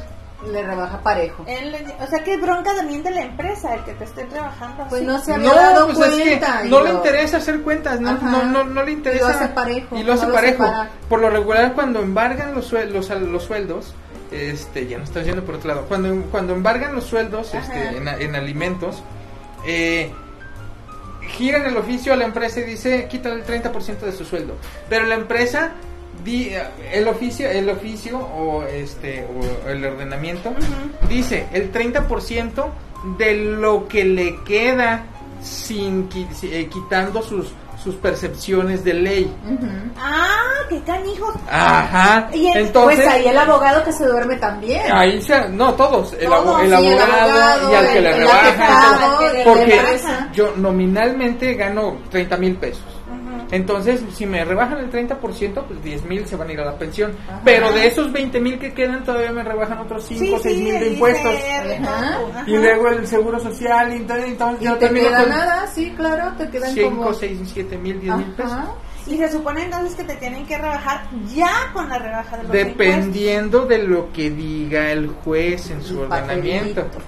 Le 0.48 0.64
rebaja 0.64 1.02
parejo. 1.02 1.44
Él 1.48 1.72
le- 1.74 1.96
o 2.02 2.08
sea 2.08 2.24
que 2.24 2.38
bronca 2.38 2.74
también 2.76 3.04
de 3.04 3.12
la 3.12 3.24
empresa 3.24 3.76
el 3.76 3.84
que 3.84 3.94
te 3.94 4.06
esté 4.06 4.24
trabajando 4.24 4.84
así. 4.84 4.90
Pues 4.90 5.04
no 5.04 5.20
se 5.20 5.34
había 5.34 5.50
No, 5.50 5.56
dado 5.56 5.86
pues 5.88 5.98
cuenta. 5.98 6.56
es 6.58 6.62
que 6.64 6.70
no 6.70 6.82
le 6.82 6.92
interesa 6.92 7.38
hacer 7.38 7.62
cuentas, 7.62 8.00
no, 8.00 8.14
no, 8.18 8.44
no, 8.44 8.64
no 8.64 8.84
le 8.84 8.92
interesa. 8.92 9.26
Y 9.26 9.28
lo 9.28 9.36
hace 9.36 9.48
parejo, 9.50 9.98
Y 9.98 10.04
lo 10.04 10.14
hace 10.14 10.28
lo 10.28 10.34
parejo. 10.34 10.74
Por 11.10 11.20
lo 11.20 11.30
regular, 11.30 11.74
cuando 11.74 12.00
embargan 12.02 12.56
los, 12.56 12.72
suel- 12.72 12.92
los, 12.92 13.10
los 13.10 13.44
sueldos, 13.44 13.94
este, 14.32 14.88
ya 14.88 14.98
no 14.98 15.04
estoy 15.04 15.24
yendo 15.26 15.44
por 15.44 15.56
otro 15.56 15.68
lado, 15.70 15.86
cuando, 15.88 16.24
cuando 16.32 16.54
embargan 16.54 16.96
los 16.96 17.04
sueldos 17.04 17.54
este, 17.54 17.98
en, 17.98 18.08
en 18.08 18.36
alimentos, 18.36 19.04
eh, 19.66 20.12
giran 21.32 21.66
el 21.66 21.78
oficio 21.78 22.14
a 22.14 22.16
la 22.16 22.26
empresa 22.26 22.60
y 22.60 22.64
dice, 22.64 23.08
quítale 23.10 23.36
el 23.36 23.46
30% 23.46 24.00
de 24.00 24.14
su 24.14 24.26
sueldo. 24.26 24.56
Pero 24.88 25.06
la 25.06 25.16
empresa 25.16 25.72
di- 26.24 26.52
el 26.92 27.08
oficio, 27.08 27.50
el 27.50 27.70
oficio 27.70 28.18
o 28.20 28.64
este 28.64 29.26
o 29.26 29.70
el 29.70 29.86
ordenamiento 29.86 30.54
dice 31.08 31.48
el 31.54 31.72
30% 31.72 32.66
de 33.18 33.34
lo 33.36 33.88
que 33.88 34.04
le 34.06 34.42
queda 34.44 35.04
sin 35.42 36.10
eh, 36.44 36.68
quitando 36.72 37.22
sus 37.22 37.48
sus 37.82 37.96
percepciones 37.96 38.84
de 38.84 38.94
ley. 38.94 39.34
Ah, 39.98 40.28
qué 40.68 40.82
canijos. 40.82 41.34
Ajá. 41.50 42.30
Y 42.34 42.48
en- 42.48 42.58
Entonces 42.66 43.00
pues 43.00 43.08
ahí 43.10 43.26
el 43.26 43.38
abogado 43.38 43.82
que 43.86 43.94
se 43.94 44.06
duerme 44.06 44.36
también. 44.36 44.82
Ahí 44.92 45.22
se, 45.22 45.48
no 45.48 45.74
todos, 45.76 46.12
el, 46.20 46.26
Todos, 46.26 46.46
abo- 46.46 46.60
el 46.60 46.78
sí, 46.78 46.88
el 46.88 47.00
abogado, 47.00 47.32
abogado, 47.32 47.72
y 47.72 47.76
al 47.76 47.88
que 47.88 47.98
el- 48.00 48.04
le 48.04 48.10
el 48.12 48.18
rebajan, 48.18 48.48
afectado, 48.48 49.18
todo. 49.18 49.28
el 49.30 49.32
que 49.38 49.44
porque 49.46 49.66
le 49.68 49.82
rebaja. 49.82 50.30
yo 50.34 50.54
nominalmente 50.58 51.54
gano 51.54 51.98
30 52.12 52.36
mil 52.36 52.56
pesos. 52.58 52.84
Entonces, 53.52 54.02
si 54.14 54.26
me 54.26 54.46
rebajan 54.46 54.80
el 54.80 54.92
30%, 54.92 55.64
pues 55.64 55.84
10 55.84 56.06
mil 56.06 56.26
se 56.28 56.36
van 56.36 56.50
a 56.50 56.54
ir 56.54 56.60
a 56.60 56.66
la 56.66 56.78
pensión. 56.78 57.14
Pero 57.44 57.72
de 57.72 57.88
esos 57.88 58.12
20 58.12 58.40
mil 58.40 58.60
que 58.60 58.74
quedan, 58.74 59.04
todavía 59.04 59.32
me 59.32 59.44
rebajan 59.44 59.80
otros 59.80 60.06
5 60.06 60.36
o 60.36 60.40
6 60.40 60.58
mil 60.60 60.80
de 60.80 60.88
impuestos. 60.90 61.36
Ajá. 61.82 62.20
ajá. 62.30 62.44
Y 62.46 62.58
luego 62.58 62.90
el 62.90 63.08
seguro 63.08 63.40
social, 63.40 63.92
y 63.94 63.98
entonces, 63.98 64.26
entonces 64.28 64.62
Y 64.62 64.66
yo 64.66 64.78
te 64.78 64.90
queda 64.90 65.22
con 65.22 65.30
nada, 65.30 65.68
sí, 65.68 65.94
claro, 65.96 66.32
te 66.38 66.50
quedan 66.50 66.74
5, 66.74 66.90
como... 66.90 67.14
6, 67.14 67.40
7 67.54 67.78
mil, 67.78 68.00
10 68.00 68.16
mil 68.18 68.26
pesos. 68.28 68.52
Ajá. 68.52 68.76
Y 69.08 69.18
se 69.18 69.32
supone 69.32 69.64
entonces 69.64 69.96
que 69.96 70.04
te 70.04 70.16
tienen 70.18 70.46
que 70.46 70.58
rebajar 70.58 71.08
ya 71.34 71.72
con 71.74 71.90
la 71.90 71.98
rebaja 71.98 72.38
de 72.38 72.44
los 72.44 72.52
Dependiendo 72.52 73.66
de 73.66 73.80
lo 73.80 74.12
que 74.14 74.30
diga 74.30 74.92
el 74.92 75.08
juez 75.08 75.72
en 75.72 75.82
su 75.82 76.02
ordenamiento. 76.02 76.82
papelito. 76.82 76.82
impuestos. 76.82 77.04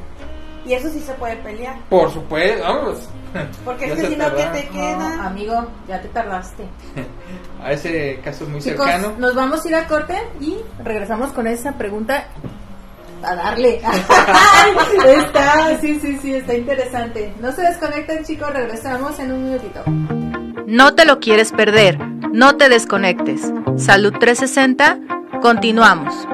Y 0.66 0.74
eso 0.74 0.90
sí 0.90 1.00
se 1.00 1.14
puede 1.14 1.36
pelear. 1.38 1.78
Por 1.90 2.12
supuesto, 2.12 2.64
vamos. 2.64 3.10
Porque 3.66 3.86
es 3.86 3.94
que 3.94 4.08
si 4.08 4.16
no, 4.16 4.26
que 4.26 4.44
tardaron. 4.44 4.54
te 4.54 4.68
queda? 4.70 5.16
No, 5.18 5.24
amigo, 5.24 5.68
ya 5.88 6.02
te 6.02 6.08
tardaste. 6.10 6.66
A 7.64 7.72
ese 7.72 8.20
caso 8.24 8.46
muy 8.46 8.60
Chicos, 8.62 8.86
cercano. 8.86 9.14
nos 9.20 9.36
vamos 9.36 9.64
a 9.64 9.68
ir 9.70 9.76
a 9.76 9.88
corte 9.88 10.18
y 10.40 10.58
regresamos 10.84 11.32
con 11.32 11.46
esa 11.46 11.74
pregunta 11.74 12.26
a 13.24 13.36
darle. 13.36 13.76
está, 15.06 15.78
sí, 15.80 16.00
sí, 16.02 16.18
sí, 16.22 16.36
está 16.36 16.56
interesante. 16.56 17.34
No 17.40 17.52
se 17.52 17.62
desconecten, 17.62 18.24
chicos, 18.26 18.52
regresamos 18.52 19.20
en 19.20 19.32
un 19.32 19.44
minutito. 19.44 19.84
No 20.66 20.96
te 20.96 21.06
lo 21.06 21.20
quieres 21.20 21.52
perder, 21.52 22.00
no 22.32 22.58
te 22.58 22.68
desconectes. 22.68 23.42
Salud 23.78 24.14
360, 24.20 24.98
continuamos. 25.42 26.28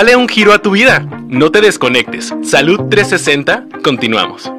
Dale 0.00 0.16
un 0.16 0.28
giro 0.28 0.54
a 0.54 0.62
tu 0.62 0.70
vida. 0.70 1.00
No 1.28 1.52
te 1.52 1.60
desconectes. 1.60 2.32
Salud 2.42 2.88
360. 2.88 3.82
Continuamos. 3.84 4.50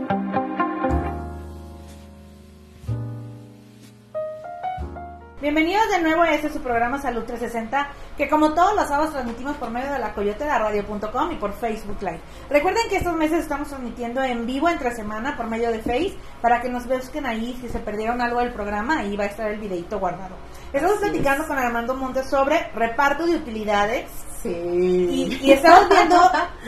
Bienvenidos 5.42 5.90
de 5.90 6.04
nuevo 6.04 6.22
a 6.22 6.32
este 6.32 6.54
su 6.54 6.60
programa 6.60 7.02
Salud 7.02 7.24
360, 7.24 7.90
que 8.16 8.30
como 8.30 8.54
todos 8.54 8.76
los 8.76 8.88
sábados 8.88 9.14
transmitimos 9.14 9.58
por 9.58 9.72
medio 9.72 9.92
de 9.92 9.98
la 9.98 10.14
coyoteraradio.com 10.14 11.32
y 11.32 11.36
por 11.38 11.54
Facebook 11.54 11.98
Live. 12.02 12.22
Recuerden 12.52 12.84
que 12.88 12.98
estos 12.98 13.16
meses 13.16 13.40
estamos 13.40 13.70
transmitiendo 13.70 14.22
en 14.22 14.46
vivo 14.46 14.70
entre 14.70 14.94
semana 14.94 15.36
por 15.36 15.48
medio 15.48 15.72
de 15.72 15.80
Face, 15.80 16.14
para 16.40 16.62
que 16.62 16.70
nos 16.70 16.86
busquen 16.86 17.26
ahí 17.26 17.58
si 17.60 17.68
se 17.68 17.80
perdieron 17.80 18.22
algo 18.22 18.42
del 18.42 18.54
programa, 18.54 19.00
ahí 19.00 19.18
va 19.18 19.24
a 19.24 19.28
estar 19.28 19.50
el 19.50 19.60
videito 19.60 19.98
guardado. 19.98 20.36
Estamos 20.72 21.00
platicando 21.00 21.48
con 21.48 21.58
Armando 21.58 21.96
Montes 21.96 22.28
sobre 22.30 22.70
reparto 22.76 23.26
de 23.26 23.38
utilidades 23.38 24.06
Sí. 24.42 24.50
y, 24.50 25.40
y 25.42 25.52
estamos 25.52 25.88
viendo 25.90 26.18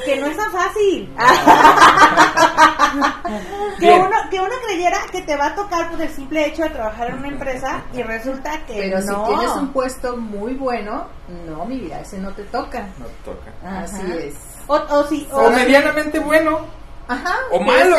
que 0.05 0.19
no 0.19 0.27
es 0.27 0.37
tan 0.37 0.51
fácil. 0.51 1.11
que, 3.79 3.91
uno, 3.91 4.09
que 4.29 4.39
uno 4.39 4.53
creyera 4.65 4.97
que 5.11 5.21
te 5.23 5.35
va 5.35 5.47
a 5.47 5.55
tocar 5.55 5.89
por 5.89 6.01
el 6.01 6.09
simple 6.09 6.45
hecho 6.47 6.63
de 6.63 6.69
trabajar 6.69 7.09
en 7.09 7.17
una 7.19 7.27
empresa 7.29 7.81
y 7.93 8.03
resulta 8.03 8.63
que 8.65 8.73
Pero 8.75 8.99
no. 9.01 9.25
si 9.25 9.33
tienes 9.33 9.55
un 9.55 9.73
puesto 9.73 10.17
muy 10.17 10.53
bueno, 10.53 11.07
no, 11.47 11.65
mi 11.65 11.79
vida, 11.79 11.99
ese 12.01 12.19
no 12.19 12.31
te 12.33 12.43
toca. 12.43 12.81
No 12.99 13.05
toca. 13.25 13.51
Así 13.81 13.95
Ajá. 14.05 14.13
es. 14.15 14.35
O, 14.67 14.75
o 14.75 15.03
si, 15.07 15.27
O 15.31 15.37
o- 15.41 15.49
medianamente 15.49 16.19
bueno, 16.19 16.59
Ajá. 17.07 17.35
O 17.51 17.59
malo. 17.59 17.95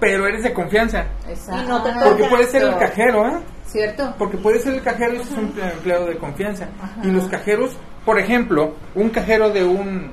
pero 0.00 0.26
eres 0.26 0.42
de 0.42 0.52
confianza. 0.52 1.06
Exacto. 1.28 1.62
Y 1.62 1.66
no 1.66 1.82
te 1.82 1.92
Porque 1.92 2.22
toca. 2.24 2.30
puede 2.30 2.46
ser 2.48 2.62
el 2.62 2.76
cajero, 2.78 3.26
¿eh? 3.28 3.40
¿Cierto? 3.68 4.14
Porque 4.18 4.38
puede 4.38 4.58
ser 4.60 4.74
el 4.74 4.82
cajero 4.82 5.14
y 5.14 5.16
es 5.18 5.30
un 5.30 5.52
empleado 5.60 6.06
de 6.06 6.16
confianza. 6.16 6.68
Y 7.02 7.08
los 7.08 7.28
cajeros, 7.28 7.76
por 8.04 8.18
ejemplo, 8.18 8.74
un 8.94 9.10
cajero 9.10 9.50
de 9.50 9.62
un, 9.64 10.10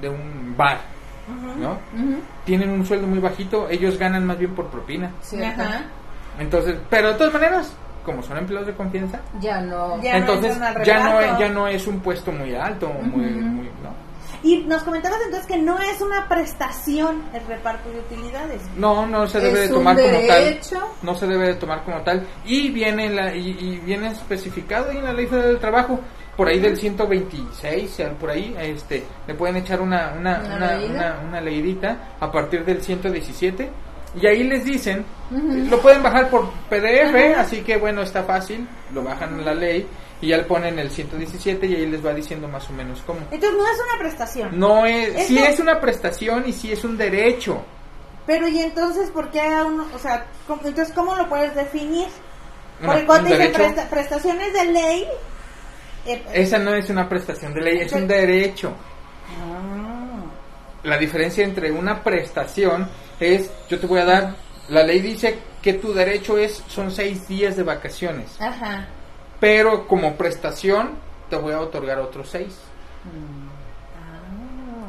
de 0.00 0.08
un 0.08 0.54
bar, 0.56 0.78
¿no? 1.60 1.78
Tienen 2.44 2.70
un 2.70 2.86
sueldo 2.86 3.06
muy 3.06 3.18
bajito, 3.18 3.68
ellos 3.68 3.98
ganan 3.98 4.24
más 4.24 4.38
bien 4.38 4.54
por 4.54 4.68
propina. 4.68 5.10
Entonces, 6.38 6.76
pero 6.88 7.08
de 7.12 7.14
todas 7.18 7.34
maneras, 7.34 7.72
como 8.04 8.22
son 8.22 8.38
empleados 8.38 8.66
de 8.66 8.74
confianza, 8.74 9.20
Ya 9.40 9.60
no. 9.60 10.00
Ya 10.02 10.16
entonces 10.16 10.58
ya 10.84 10.98
no, 11.00 11.38
ya 11.38 11.48
no 11.50 11.68
es 11.68 11.86
un 11.86 12.00
puesto 12.00 12.32
muy 12.32 12.54
alto, 12.54 12.88
muy, 12.88 13.30
muy, 13.30 13.66
¿no? 13.82 14.05
Y 14.46 14.58
nos 14.58 14.84
comentabas 14.84 15.18
entonces 15.24 15.48
que 15.48 15.58
no 15.58 15.76
es 15.80 16.00
una 16.00 16.28
prestación 16.28 17.24
el 17.34 17.44
reparto 17.48 17.90
de 17.90 17.98
utilidades. 17.98 18.62
No, 18.76 19.04
no 19.04 19.26
se 19.26 19.40
debe 19.40 19.60
de 19.62 19.68
tomar 19.70 19.96
como 19.96 20.20
tal. 20.28 20.60
No 21.02 21.14
se 21.16 21.26
debe 21.26 21.46
de 21.48 21.54
tomar 21.54 21.82
como 21.82 22.00
tal. 22.02 22.24
Y 22.44 22.70
viene 22.70 23.06
en 23.06 23.16
la, 23.16 23.34
y, 23.34 23.50
y 23.58 23.80
viene 23.84 24.12
especificado 24.12 24.90
ahí 24.90 24.98
en 24.98 25.04
la 25.04 25.12
Ley 25.12 25.26
Federal 25.26 25.48
del 25.48 25.58
Trabajo. 25.58 25.98
Por 26.36 26.46
ahí 26.46 26.60
del 26.60 26.76
126, 26.76 27.90
o 27.90 27.94
sea, 27.94 28.10
por 28.12 28.28
ahí, 28.30 28.54
este, 28.60 29.02
le 29.26 29.34
pueden 29.34 29.56
echar 29.56 29.80
una, 29.80 30.12
una, 30.16 30.38
Una 30.44 30.54
una, 30.56 30.76
leída. 30.76 30.92
una, 30.92 31.28
una 31.28 31.40
leidita 31.40 31.98
a 32.20 32.30
partir 32.30 32.64
del 32.64 32.82
117. 32.82 33.68
Y 34.20 34.26
ahí 34.26 34.44
les 34.44 34.64
dicen, 34.64 35.04
lo 35.30 35.78
pueden 35.80 36.02
bajar 36.02 36.30
por 36.30 36.48
PDF, 36.70 37.36
así 37.36 37.62
que 37.62 37.76
bueno, 37.78 38.02
está 38.02 38.22
fácil, 38.22 38.66
lo 38.94 39.02
bajan 39.02 39.38
en 39.40 39.44
la 39.44 39.54
ley 39.54 39.86
y 40.20 40.28
ya 40.28 40.36
le 40.38 40.44
ponen 40.44 40.78
el 40.78 40.90
117 40.90 41.66
y 41.66 41.74
ahí 41.74 41.86
les 41.86 42.04
va 42.04 42.14
diciendo 42.14 42.48
más 42.48 42.68
o 42.70 42.72
menos 42.72 43.02
cómo. 43.06 43.20
Entonces 43.30 43.52
no 43.58 43.64
es 43.68 43.78
una 43.88 43.98
prestación. 43.98 44.58
No 44.58 44.86
es, 44.86 45.26
sí 45.26 45.38
es 45.38 45.60
una 45.60 45.80
prestación 45.80 46.44
y 46.46 46.52
sí 46.52 46.72
es 46.72 46.84
un 46.84 46.96
derecho. 46.96 47.62
Pero 48.26 48.48
y 48.48 48.58
entonces, 48.60 49.10
¿por 49.10 49.30
qué 49.30 49.40
a 49.40 49.62
uno, 49.64 49.86
o 49.94 49.98
sea, 49.98 50.26
¿cómo- 50.48 50.62
entonces 50.64 50.92
cómo 50.94 51.14
lo 51.14 51.28
puedes 51.28 51.54
definir? 51.54 52.06
Una- 52.80 52.92
Porque 52.92 53.06
cuando 53.06 53.30
dicen 53.30 53.52
presta- 53.52 53.88
prestaciones 53.88 54.52
de 54.52 54.64
ley, 54.64 55.06
eh, 56.06 56.24
Esa 56.32 56.58
no 56.58 56.74
es 56.74 56.88
una 56.90 57.08
prestación 57.08 57.54
de 57.54 57.60
ley, 57.60 57.78
es 57.78 57.92
un 57.92 58.06
derecho. 58.08 58.72
ah, 59.40 60.24
La 60.82 60.98
diferencia 60.98 61.44
entre 61.44 61.70
una 61.72 62.02
prestación 62.02 62.88
es, 63.18 63.50
yo 63.68 63.78
te 63.80 63.86
voy 63.86 64.00
a 64.00 64.04
dar, 64.04 64.36
la 64.68 64.82
ley 64.84 65.00
dice 65.00 65.38
que 65.62 65.72
tu 65.74 65.92
derecho 65.92 66.38
es, 66.38 66.62
son 66.68 66.90
seis 66.92 67.26
días 67.26 67.56
de 67.56 67.62
vacaciones, 67.64 68.40
ajá. 68.40 68.86
Pero 69.40 69.86
como 69.86 70.14
prestación 70.16 70.90
te 71.30 71.36
voy 71.36 71.52
a 71.52 71.60
otorgar 71.60 71.98
otros 71.98 72.28
seis. 72.30 72.56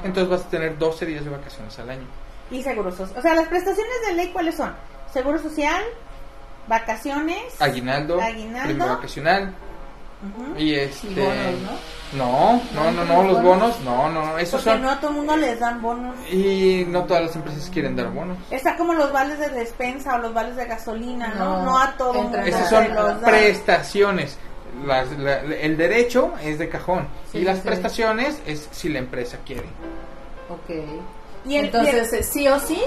Entonces 0.04 0.30
vas 0.30 0.42
a 0.46 0.50
tener 0.50 0.78
12 0.78 1.06
días 1.06 1.24
de 1.24 1.32
vacaciones 1.32 1.78
al 1.80 1.90
año. 1.90 2.06
Y 2.52 2.64
seguros 2.64 2.96
sociales. 2.96 3.18
O 3.18 3.22
sea, 3.22 3.36
las 3.36 3.48
prestaciones 3.48 3.94
de 4.08 4.14
ley, 4.14 4.30
¿cuáles 4.32 4.56
son? 4.56 4.74
Seguro 5.12 5.40
social, 5.40 5.84
vacaciones. 6.68 7.60
Aguinaldo, 7.60 8.22
Aguinaldo. 8.22 8.68
prima 8.68 8.86
Ujú. 10.20 10.58
y 10.60 10.74
este... 10.76 11.08
Y 11.08 11.16
bonos, 11.16 11.54
¿no? 12.14 12.18
No, 12.18 12.62
no, 12.74 12.92
no, 12.92 13.06
no, 13.06 13.24
los 13.24 13.44
bonos, 13.44 13.80
no, 13.82 14.10
no, 14.10 14.26
no, 14.26 14.38
esos 14.40 14.62
Porque 14.64 14.70
son... 14.78 14.82
no 14.82 14.90
a 14.92 15.00
todo 15.00 15.12
el 15.12 15.18
mundo 15.18 15.38
les 15.38 15.60
dan 15.60 15.82
bonos. 15.82 16.16
Y 16.32 16.86
no 16.88 17.04
todas 17.04 17.24
las 17.24 17.36
empresas 17.36 17.70
quieren 17.70 17.96
dar 17.96 18.08
bonos. 18.12 18.38
Está 18.50 18.76
como 18.78 18.94
los 18.94 19.12
vales 19.12 19.38
de 19.40 19.50
despensa 19.50 20.16
o 20.16 20.18
los 20.20 20.34
vales 20.34 20.56
de 20.56 20.66
gasolina, 20.66 21.34
¿no? 21.38 21.46
No, 21.60 21.64
No, 21.66 21.80
a 21.80 21.92
todo 21.98 22.14
el 22.14 22.22
mundo 22.24 22.38
Esas 22.40 22.70
son 22.70 22.88
prestaciones. 23.26 24.38
Las- 24.86 25.12
la- 25.18 25.40
el 25.42 25.76
derecho 25.78 26.34
es 26.44 26.60
de 26.60 26.70
cajón 26.70 27.08
Sí, 27.32 27.40
y 27.40 27.42
las 27.44 27.58
sí. 27.58 27.64
prestaciones 27.68 28.40
es 28.46 28.68
si 28.72 28.90
la 28.90 29.00
empresa 29.00 29.38
quiere. 29.46 29.68
Ok. 30.50 30.70
Y 31.46 31.56
el- 31.58 31.66
Entonces, 31.66 32.14
eh, 32.14 32.24
sí 32.24 32.48
o 32.48 32.60
sí, 32.60 32.80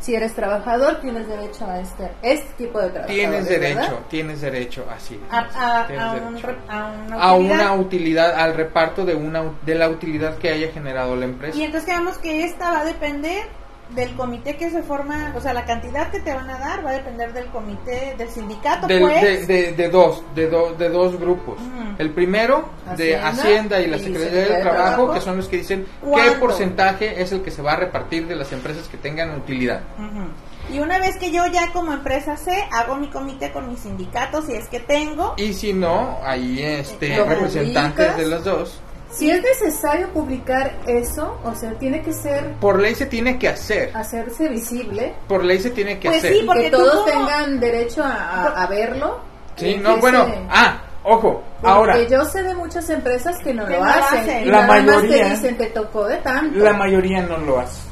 si 0.00 0.14
eres 0.14 0.34
trabajador, 0.34 1.00
tienes 1.00 1.26
derecho 1.28 1.66
a 1.66 1.80
este, 1.80 2.10
este 2.22 2.52
tipo 2.54 2.80
de 2.80 2.90
trabajo. 2.90 3.12
Tienes 3.12 3.48
derecho, 3.48 3.98
tienes 4.08 4.40
derecho, 4.40 4.86
así. 4.94 5.20
a, 5.30 5.38
a- 5.38 5.80
a 5.86 6.12
un 6.12 6.34
derecho. 6.34 6.48
a 6.68 6.86
una 7.06 7.16
a 7.22 7.34
utilidad. 7.34 7.54
una 7.54 7.72
utilidad, 7.74 8.34
al 8.40 8.54
reparto 8.54 9.04
de 9.04 9.14
una 9.14 9.42
de 9.62 9.74
la 9.74 9.88
utilidad 9.88 10.36
que 10.38 10.50
haya 10.50 10.70
generado 10.72 11.16
la 11.16 11.24
empresa. 11.24 11.58
Y 11.58 11.62
entonces 11.64 11.88
quedamos 11.88 12.18
que 12.18 12.44
esta 12.44 12.70
va 12.70 12.80
a 12.80 12.84
depender 12.84 13.46
del 13.94 14.14
comité 14.16 14.56
que 14.56 14.70
se 14.70 14.82
forma, 14.82 15.32
o 15.36 15.40
sea, 15.40 15.52
la 15.54 15.64
cantidad 15.64 16.10
que 16.10 16.20
te 16.20 16.32
van 16.34 16.48
a 16.50 16.58
dar 16.58 16.84
va 16.84 16.90
a 16.90 16.92
depender 16.94 17.32
del 17.32 17.46
comité, 17.46 18.14
del 18.18 18.28
sindicato, 18.28 18.86
Del- 18.86 19.00
pues. 19.00 19.22
de, 19.22 19.46
de- 19.46 19.72
de 19.72 19.88
dos, 19.88 20.22
de, 20.34 20.48
do- 20.48 20.74
de 20.74 20.88
dos 20.90 21.18
grupos. 21.18 21.58
El 21.98 22.10
primero 22.10 22.68
de 22.96 23.16
Hacienda 23.16 23.80
y 23.80 23.86
la 23.86 23.96
y 23.96 24.00
Secretaría 24.00 24.28
Secretaría 24.30 24.54
del 24.56 24.62
Trabajo, 24.62 24.94
Trabajo. 24.96 25.14
que 25.14 25.20
son 25.20 25.36
los 25.38 25.48
que 25.48 25.56
dicen 25.58 25.86
qué 26.14 26.32
porcentaje 26.38 27.20
es 27.22 27.32
el 27.32 27.40
que 27.42 27.50
se 27.50 27.62
va 27.62 27.72
a 27.72 27.76
repartir 27.76 28.26
de 28.26 28.36
las 28.36 28.52
empresas 28.52 28.86
que 28.88 28.98
tengan 28.98 29.34
utilidad. 29.36 29.80
Y 30.70 30.80
una 30.80 30.98
vez 30.98 31.16
que 31.16 31.32
yo 31.32 31.46
ya 31.46 31.72
como 31.72 31.92
empresa 31.94 32.36
sé, 32.36 32.64
hago 32.70 32.94
mi 32.96 33.08
comité 33.08 33.50
con 33.52 33.68
mis 33.70 33.80
sindicatos, 33.80 34.44
si 34.44 34.52
es 34.52 34.68
que 34.68 34.80
tengo. 34.80 35.32
Y 35.38 35.54
si 35.54 35.72
no, 35.72 36.18
ahí 36.22 36.62
este 36.62 37.24
representantes 37.24 38.16
de 38.18 38.26
los 38.26 38.44
dos. 38.44 38.80
Si 39.10 39.30
es 39.30 39.42
necesario 39.42 40.08
publicar 40.10 40.72
eso, 40.86 41.38
o 41.42 41.54
sea, 41.54 41.72
tiene 41.78 42.02
que 42.02 42.12
ser, 42.12 42.52
Por 42.60 42.78
ley 42.80 42.94
se 42.94 43.06
tiene 43.06 43.38
que 43.38 43.48
hacer. 43.48 43.90
hacerse 43.94 44.48
visible. 44.48 45.14
Por 45.26 45.42
ley 45.44 45.58
se 45.58 45.70
tiene 45.70 45.98
que 45.98 46.08
Pues 46.08 46.18
hacer. 46.18 46.32
sí, 46.34 46.42
porque 46.46 46.62
que 46.64 46.70
todos 46.70 46.92
como- 46.94 47.04
tengan 47.06 47.58
derecho 47.58 48.04
a, 48.04 48.12
a- 48.12 48.62
a 48.62 48.66
verlo. 48.66 49.20
Sí, 49.56 49.76
no, 49.76 49.96
bueno, 49.96 50.26
se- 50.26 50.38
ah, 50.50 50.82
ojo, 51.04 51.42
Porque 51.60 51.68
ahora, 51.74 52.02
yo 52.02 52.24
sé 52.26 52.42
de 52.42 52.54
muchas 52.54 52.88
empresas 52.90 53.36
que 53.42 53.54
no 53.54 53.64
Que 53.66 53.72
lo 53.74 53.78
no 53.80 53.84
lo 53.86 53.90
hacen. 53.92 54.18
hacen. 54.20 54.42
Y 54.42 54.44
La 54.44 54.52
nada 54.60 54.66
más 54.68 54.84
mayoría- 54.84 55.24
te 55.24 55.30
dicen, 55.30 55.56
te 55.56 55.66
tocó 55.66 56.04
de 56.06 56.16
tanto. 56.18 56.58
la 56.58 56.72
mayoría 56.74 57.22
no 57.22 57.38
lo 57.38 57.58
hace. 57.60 57.88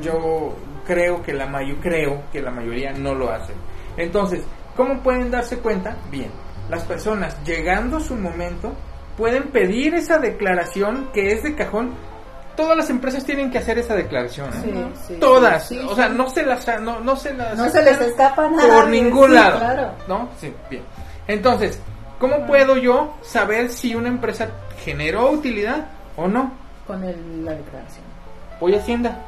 Yo 0.00 0.54
creo 0.86 1.20
que 1.22 1.32
la 1.32 1.46
mayo 1.46 1.74
creo 1.82 2.22
que 2.32 2.40
la 2.40 2.50
mayoría 2.50 2.92
no 2.92 3.14
lo 3.14 3.30
hace. 3.30 3.52
Entonces, 3.96 4.42
¿cómo 4.76 5.02
pueden 5.02 5.30
darse 5.30 5.58
cuenta? 5.58 5.96
Bien, 6.10 6.30
las 6.70 6.84
personas 6.84 7.36
llegando 7.44 7.96
a 7.98 8.00
su 8.00 8.14
momento 8.16 8.72
pueden 9.20 9.48
pedir 9.50 9.94
esa 9.94 10.16
declaración 10.18 11.10
que 11.12 11.32
es 11.32 11.42
de 11.42 11.54
cajón. 11.54 11.90
Todas 12.56 12.74
las 12.74 12.88
empresas 12.88 13.22
tienen 13.22 13.50
que 13.50 13.58
hacer 13.58 13.78
esa 13.78 13.94
declaración. 13.94 14.48
¿eh? 14.48 14.52
Sí, 14.64 15.04
sí, 15.08 15.14
Todas, 15.20 15.68
sí, 15.68 15.78
sí, 15.78 15.86
o 15.86 15.94
sea, 15.94 16.08
no 16.08 16.30
se 16.30 16.42
las 16.42 16.66
no, 16.80 17.00
no 17.00 17.16
se 17.16 17.34
las 17.34 17.54
No 17.56 17.68
se 17.68 17.82
les 17.82 18.00
escapa 18.00 18.48
nada. 18.48 18.66
por 18.76 18.88
ningún 18.88 19.28
Sí, 19.28 19.34
lado. 19.34 19.58
claro. 19.58 19.90
¿No? 20.08 20.30
Sí, 20.40 20.50
bien. 20.70 20.82
Entonces, 21.28 21.78
¿cómo 22.18 22.46
puedo 22.46 22.78
yo 22.78 23.14
saber 23.20 23.68
si 23.68 23.94
una 23.94 24.08
empresa 24.08 24.48
generó 24.82 25.30
utilidad 25.30 25.84
o 26.16 26.26
no? 26.26 26.52
Con 26.86 27.04
el- 27.04 27.44
la 27.44 27.52
declaración. 27.52 28.04
Voy 28.58 28.74
a 28.74 28.78
Hacienda. 28.78 29.18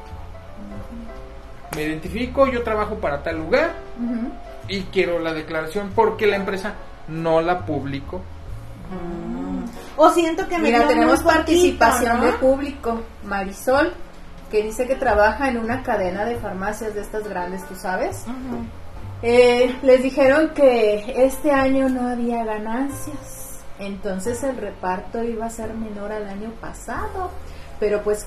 Me 1.76 1.82
identifico, 1.82 2.46
yo 2.48 2.62
trabajo 2.62 2.94
para 2.96 3.22
tal 3.22 3.36
lugar 3.40 3.72
y 4.68 4.84
quiero 4.84 5.18
la 5.18 5.34
declaración 5.34 5.92
porque 5.94 6.26
la 6.26 6.36
empresa 6.36 6.72
no 7.08 7.42
la 7.42 7.60
publicó. 7.66 8.22
O 9.96 10.10
siento 10.10 10.48
que 10.48 10.58
me 10.58 10.70
Mira, 10.70 10.86
tenemos 10.88 11.22
participación 11.22 12.18
poquito, 12.20 12.32
de 12.32 12.38
público. 12.38 13.00
Marisol, 13.24 13.92
que 14.50 14.62
dice 14.62 14.86
que 14.86 14.94
trabaja 14.94 15.48
en 15.48 15.58
una 15.58 15.82
cadena 15.82 16.24
de 16.24 16.36
farmacias 16.36 16.94
de 16.94 17.00
estas 17.02 17.28
grandes, 17.28 17.66
¿tú 17.68 17.74
sabes? 17.76 18.24
Eh, 19.22 19.76
les 19.82 20.02
dijeron 20.02 20.50
que 20.54 21.24
este 21.24 21.52
año 21.52 21.88
no 21.88 22.08
había 22.08 22.44
ganancias, 22.44 23.60
entonces 23.78 24.42
el 24.42 24.56
reparto 24.56 25.22
iba 25.22 25.46
a 25.46 25.50
ser 25.50 25.72
menor 25.74 26.10
al 26.12 26.28
año 26.28 26.50
pasado, 26.60 27.30
pero 27.78 28.02
pues 28.02 28.26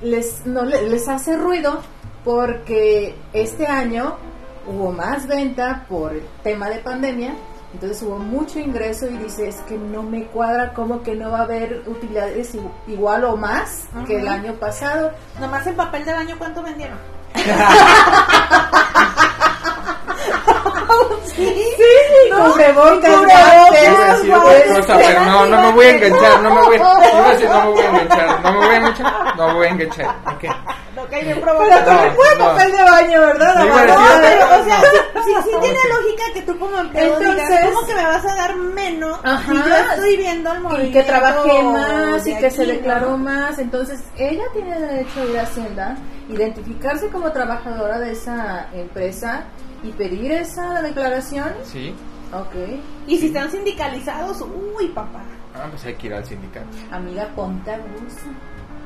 les, 0.00 0.46
no, 0.46 0.64
le- 0.64 0.88
les 0.88 1.08
hace 1.08 1.36
ruido 1.36 1.80
porque 2.24 3.16
este 3.32 3.66
año 3.66 4.16
hubo 4.68 4.92
más 4.92 5.26
venta 5.26 5.84
por 5.88 6.12
el 6.12 6.24
tema 6.44 6.68
de 6.68 6.78
pandemia 6.78 7.34
Entonces 7.72 8.02
hubo 8.02 8.18
mucho 8.18 8.58
ingreso 8.58 9.06
y 9.08 9.16
dice, 9.16 9.48
es 9.48 9.56
que 9.60 9.76
no 9.78 10.02
me 10.02 10.24
cuadra 10.26 10.72
como 10.74 11.02
que 11.02 11.14
no 11.14 11.30
va 11.30 11.38
a 11.40 11.42
haber 11.42 11.82
utilidades 11.86 12.54
igu- 12.54 12.72
igual 12.88 13.24
o 13.24 13.36
más 13.36 13.84
que 14.06 14.18
el 14.18 14.26
año 14.28 14.54
pasado. 14.54 15.12
Nomás 15.38 15.66
el 15.68 15.76
papel 15.76 16.04
del 16.04 16.16
año, 16.16 16.34
¿cuánto 16.38 16.62
vendieron? 16.62 16.98
sí, 21.36 21.54
¿no? 22.30 22.52
Cubrebocas, 22.52 23.10
Cubrebocas, 23.16 24.98
pero 25.06 25.20
no, 25.24 25.46
no 25.46 25.60
me 25.62 25.72
voy 25.72 25.86
a 25.86 25.90
enganchar, 25.90 26.42
no 26.42 26.54
me 26.54 26.60
voy, 26.62 26.78
no 26.80 26.94
me 26.98 27.70
voy 27.70 27.80
a 27.82 27.88
enganchar, 27.88 28.42
no 28.42 28.52
me 28.52 28.58
voy 28.58 28.68
a 28.74 28.76
enganchar, 28.76 29.36
no 29.36 29.46
me 29.48 29.54
voy 29.54 29.66
a 29.66 29.70
enganchar, 29.70 30.16
ok. 30.34 30.44
No 30.96 31.06
caí 31.06 31.24
bien 31.24 31.40
Pero 31.40 31.84
también 31.84 32.14
fue 32.14 32.26
no. 32.36 32.44
papel 32.46 32.72
de 32.72 32.82
baño, 32.82 33.20
¿verdad? 33.20 33.54
No 33.54 33.64
No, 33.64 33.74
pero, 33.74 33.94
o 33.94 34.64
sea, 34.64 34.80
sí, 34.80 34.98
sí, 35.24 35.32
sí 35.44 35.50
Ok. 35.54 35.60
tiene 35.62 35.78
lógica 35.88 36.24
que 36.34 36.42
tú 36.42 36.58
como 36.58 36.76
empleado 36.78 37.18
digas, 37.20 37.36
Entonces- 37.38 37.70
¿cómo 37.72 37.86
que 37.86 37.94
me 37.94 38.04
vas 38.04 38.24
a 38.26 38.34
dar 38.34 38.56
menos 38.56 39.18
Ajá. 39.22 39.52
si 39.52 39.58
yo 39.70 39.76
estoy 39.76 40.16
viendo 40.16 40.52
el 40.52 40.58
y 40.58 40.62
movimiento 40.62 40.98
que 40.98 41.04
trabajé 41.04 41.62
más 41.62 42.26
y 42.26 42.36
que 42.36 42.50
se 42.50 42.62
aquí, 42.62 42.70
declaró 42.72 43.10
¿no? 43.10 43.18
más. 43.18 43.58
Entonces, 43.58 44.00
ella 44.18 44.44
tiene 44.52 44.78
derecho 44.78 45.20
a 45.20 45.24
ir 45.24 45.38
a 45.38 45.42
Hacienda, 45.42 45.96
identificarse 46.28 47.08
como 47.08 47.30
trabajadora 47.32 47.98
de 47.98 48.12
esa 48.12 48.66
empresa 48.74 49.44
y 49.82 49.92
pedir 49.92 50.32
esa 50.32 50.82
declaración. 50.82 51.52
Sí, 51.64 51.94
Ok. 52.32 52.54
Y 53.08 53.18
si 53.18 53.26
están 53.26 53.50
sindicalizados, 53.50 54.40
uy, 54.42 54.86
papá. 54.88 55.22
ah, 55.54 55.66
pues 55.68 55.84
hay 55.84 55.94
que 55.94 56.06
ir 56.06 56.14
al 56.14 56.24
sindicato. 56.24 56.68
Amiga, 56.92 57.28
ponte 57.34 57.72
a 57.72 57.78
gusto. 57.78 58.22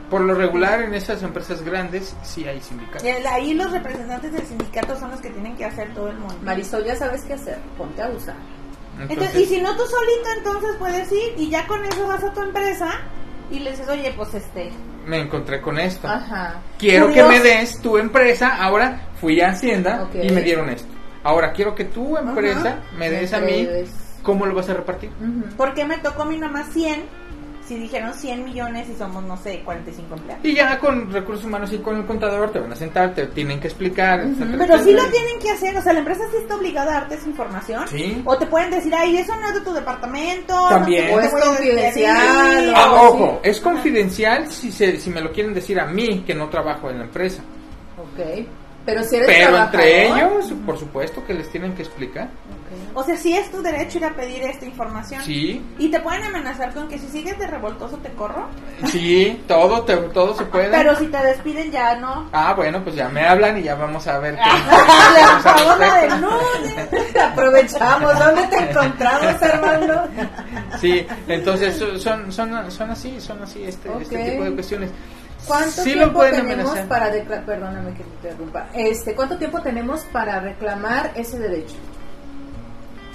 Por 0.08 0.22
lo 0.22 0.34
regular 0.34 0.80
en 0.82 0.94
esas 0.94 1.22
empresas 1.22 1.62
grandes 1.62 2.16
sí 2.22 2.46
hay 2.46 2.60
sindicatos. 2.60 3.04
Y 3.04 3.08
Ahí 3.08 3.54
los 3.54 3.70
representantes 3.70 4.32
del 4.32 4.46
sindicato 4.46 4.98
son 4.98 5.10
los 5.10 5.20
que 5.20 5.30
tienen 5.30 5.56
que 5.56 5.64
hacer 5.64 5.92
todo 5.94 6.08
el 6.08 6.16
mundo. 6.18 6.36
Marisol, 6.42 6.84
ya 6.84 6.96
sabes 6.96 7.22
qué 7.22 7.34
hacer. 7.34 7.58
Ponte 7.76 8.02
a 8.02 8.08
usar. 8.08 8.36
Entonces, 8.98 9.34
y 9.34 9.46
si 9.46 9.60
no 9.60 9.76
tú 9.76 9.82
solito, 9.82 10.28
entonces 10.38 10.76
puedes 10.78 11.10
ir 11.10 11.34
y 11.36 11.50
ya 11.50 11.66
con 11.66 11.84
eso 11.84 12.06
vas 12.06 12.22
a 12.22 12.32
tu 12.32 12.40
empresa 12.42 13.00
y 13.50 13.58
le 13.60 13.70
dices, 13.70 13.88
oye, 13.88 14.12
pues 14.16 14.34
este, 14.34 14.70
me 15.06 15.20
encontré 15.20 15.60
con 15.60 15.78
esto. 15.78 16.08
Ajá. 16.08 16.60
Quiero 16.78 17.06
Curioso. 17.06 17.30
que 17.30 17.38
me 17.38 17.44
des 17.44 17.80
tu 17.80 17.98
empresa, 17.98 18.56
ahora 18.62 19.08
fui 19.20 19.40
a 19.40 19.50
Hacienda 19.50 20.08
y 20.14 20.30
me 20.30 20.42
dieron 20.42 20.68
esto. 20.70 20.92
Ahora 21.22 21.52
quiero 21.52 21.74
que 21.74 21.84
tu 21.84 22.16
empresa 22.16 22.78
me 22.98 23.10
des 23.10 23.32
a 23.32 23.40
mí. 23.40 23.68
¿cómo 24.22 24.46
lo 24.46 24.54
vas 24.54 24.70
a 24.70 24.74
repartir? 24.74 25.10
Ujú. 25.20 25.54
¿por 25.54 25.74
qué 25.74 25.84
me 25.84 25.98
tocó 25.98 26.22
a 26.22 26.24
mí 26.26 26.38
nomás 26.38 26.68
100? 26.72 27.02
Si 27.66 27.76
dijeron 27.78 28.12
100 28.12 28.44
millones 28.44 28.88
y 28.90 28.94
somos, 28.94 29.24
no 29.24 29.38
sé, 29.38 29.62
45 29.64 30.14
empleados. 30.16 30.44
Y 30.44 30.54
ya 30.54 30.78
con 30.78 31.10
recursos 31.10 31.46
humanos 31.46 31.72
y 31.72 31.78
con 31.78 31.96
el 31.96 32.04
contador 32.04 32.50
te 32.52 32.58
van 32.58 32.70
a 32.72 32.76
sentar, 32.76 33.14
te 33.14 33.26
tienen 33.28 33.58
que 33.58 33.68
explicar. 33.68 34.20
etcétera, 34.20 34.50
Pero 34.58 34.74
sí 34.74 34.90
etcétera. 34.90 35.02
lo 35.04 35.10
tienen 35.10 35.38
que 35.40 35.50
hacer, 35.50 35.76
o 35.78 35.80
sea, 35.82 35.92
la 35.94 35.98
empresa 36.00 36.22
sí 36.30 36.36
está 36.42 36.56
obligada 36.56 36.90
a 36.90 37.00
darte 37.00 37.14
esa 37.14 37.26
información. 37.28 37.88
Sí. 37.88 38.20
O 38.26 38.36
te 38.36 38.44
pueden 38.46 38.70
decir, 38.70 38.94
ay, 38.94 39.16
eso 39.16 39.34
no 39.36 39.48
es 39.48 39.54
de 39.54 39.60
tu 39.62 39.72
departamento. 39.72 40.68
También. 40.68 41.08
no 41.10 41.14
O 41.16 41.20
es 41.20 41.30
confidencial, 41.30 42.16
despedir". 42.54 42.74
o- 42.74 42.76
Ah, 42.76 43.02
ojo, 43.08 43.40
es 43.42 43.60
confidencial 43.60 44.52
si, 44.52 44.70
se, 44.70 44.98
si 45.00 45.08
me 45.08 45.22
lo 45.22 45.32
quieren 45.32 45.54
decir 45.54 45.80
a 45.80 45.86
mí 45.86 46.22
que 46.26 46.34
no 46.34 46.48
trabajo 46.50 46.90
en 46.90 46.98
la 46.98 47.04
empresa. 47.04 47.42
Ok. 47.96 48.46
Pero 48.84 49.02
si 49.02 49.16
eres 49.16 49.26
Pero 49.28 49.56
entre 49.56 50.08
trabajador- 50.10 50.34
ellos, 50.42 50.52
por 50.66 50.78
supuesto 50.78 51.24
que 51.26 51.32
les 51.32 51.48
tienen 51.50 51.74
que 51.74 51.80
explicar. 51.82 52.24
Ok. 52.26 52.63
O 52.94 53.02
sea, 53.04 53.16
sí 53.16 53.36
es 53.36 53.50
tu 53.50 53.62
derecho 53.62 53.98
ir 53.98 54.04
a 54.04 54.10
pedir 54.14 54.42
esta 54.42 54.64
información. 54.64 55.22
Sí, 55.22 55.64
Y 55.78 55.90
te 55.90 56.00
pueden 56.00 56.22
amenazar 56.24 56.72
con 56.74 56.88
que 56.88 56.98
si 56.98 57.08
sigues 57.08 57.38
de 57.38 57.46
revoltoso 57.46 57.96
te 57.98 58.10
corro. 58.12 58.46
sí, 58.86 59.42
todo, 59.48 59.82
te- 59.82 59.96
todo 59.96 60.34
se 60.36 60.44
puede. 60.44 60.70
Pero 60.70 60.96
si 60.96 61.06
te 61.06 61.18
despiden 61.18 61.70
ya 61.70 61.96
no. 61.96 62.28
Ah, 62.32 62.54
bueno, 62.54 62.82
pues 62.82 62.96
ya 62.96 63.08
me 63.08 63.26
hablan 63.26 63.58
y 63.58 63.62
ya 63.62 63.74
vamos 63.74 64.06
a 64.06 64.18
ver. 64.18 64.34
Le 64.34 64.40
qué 64.40 65.42
pagó 65.42 65.76
la 65.78 66.00
denuncia. 66.00 67.24
Aprovechamos. 67.32 68.18
¿Dónde 68.18 68.42
te 68.48 68.56
encontramos, 68.70 69.42
Armando? 69.42 70.02
Sí, 70.80 71.06
entonces 71.28 71.76
so- 71.76 71.98
son, 71.98 72.30
son, 72.32 72.70
son 72.70 72.90
así, 72.90 73.20
son 73.20 73.42
así 73.42 73.64
este, 73.64 73.90
este 74.00 74.30
tipo 74.30 74.44
de 74.44 74.52
cuestiones. 74.54 74.90
¿Cuánto 75.46 75.82
Sí 75.82 75.92
tiempo 75.92 76.22
tenemos 76.24 76.70
amenazar. 76.70 76.88
para? 76.88 77.10
Perdóname 77.44 77.92
que 77.92 78.02
te 78.02 78.10
interrumpa. 78.28 78.66
Este, 78.72 79.14
¿Cuánto 79.14 79.36
tiempo 79.36 79.60
tenemos 79.60 80.00
para 80.06 80.40
reclamar 80.40 81.10
ese 81.16 81.38
derecho? 81.38 81.74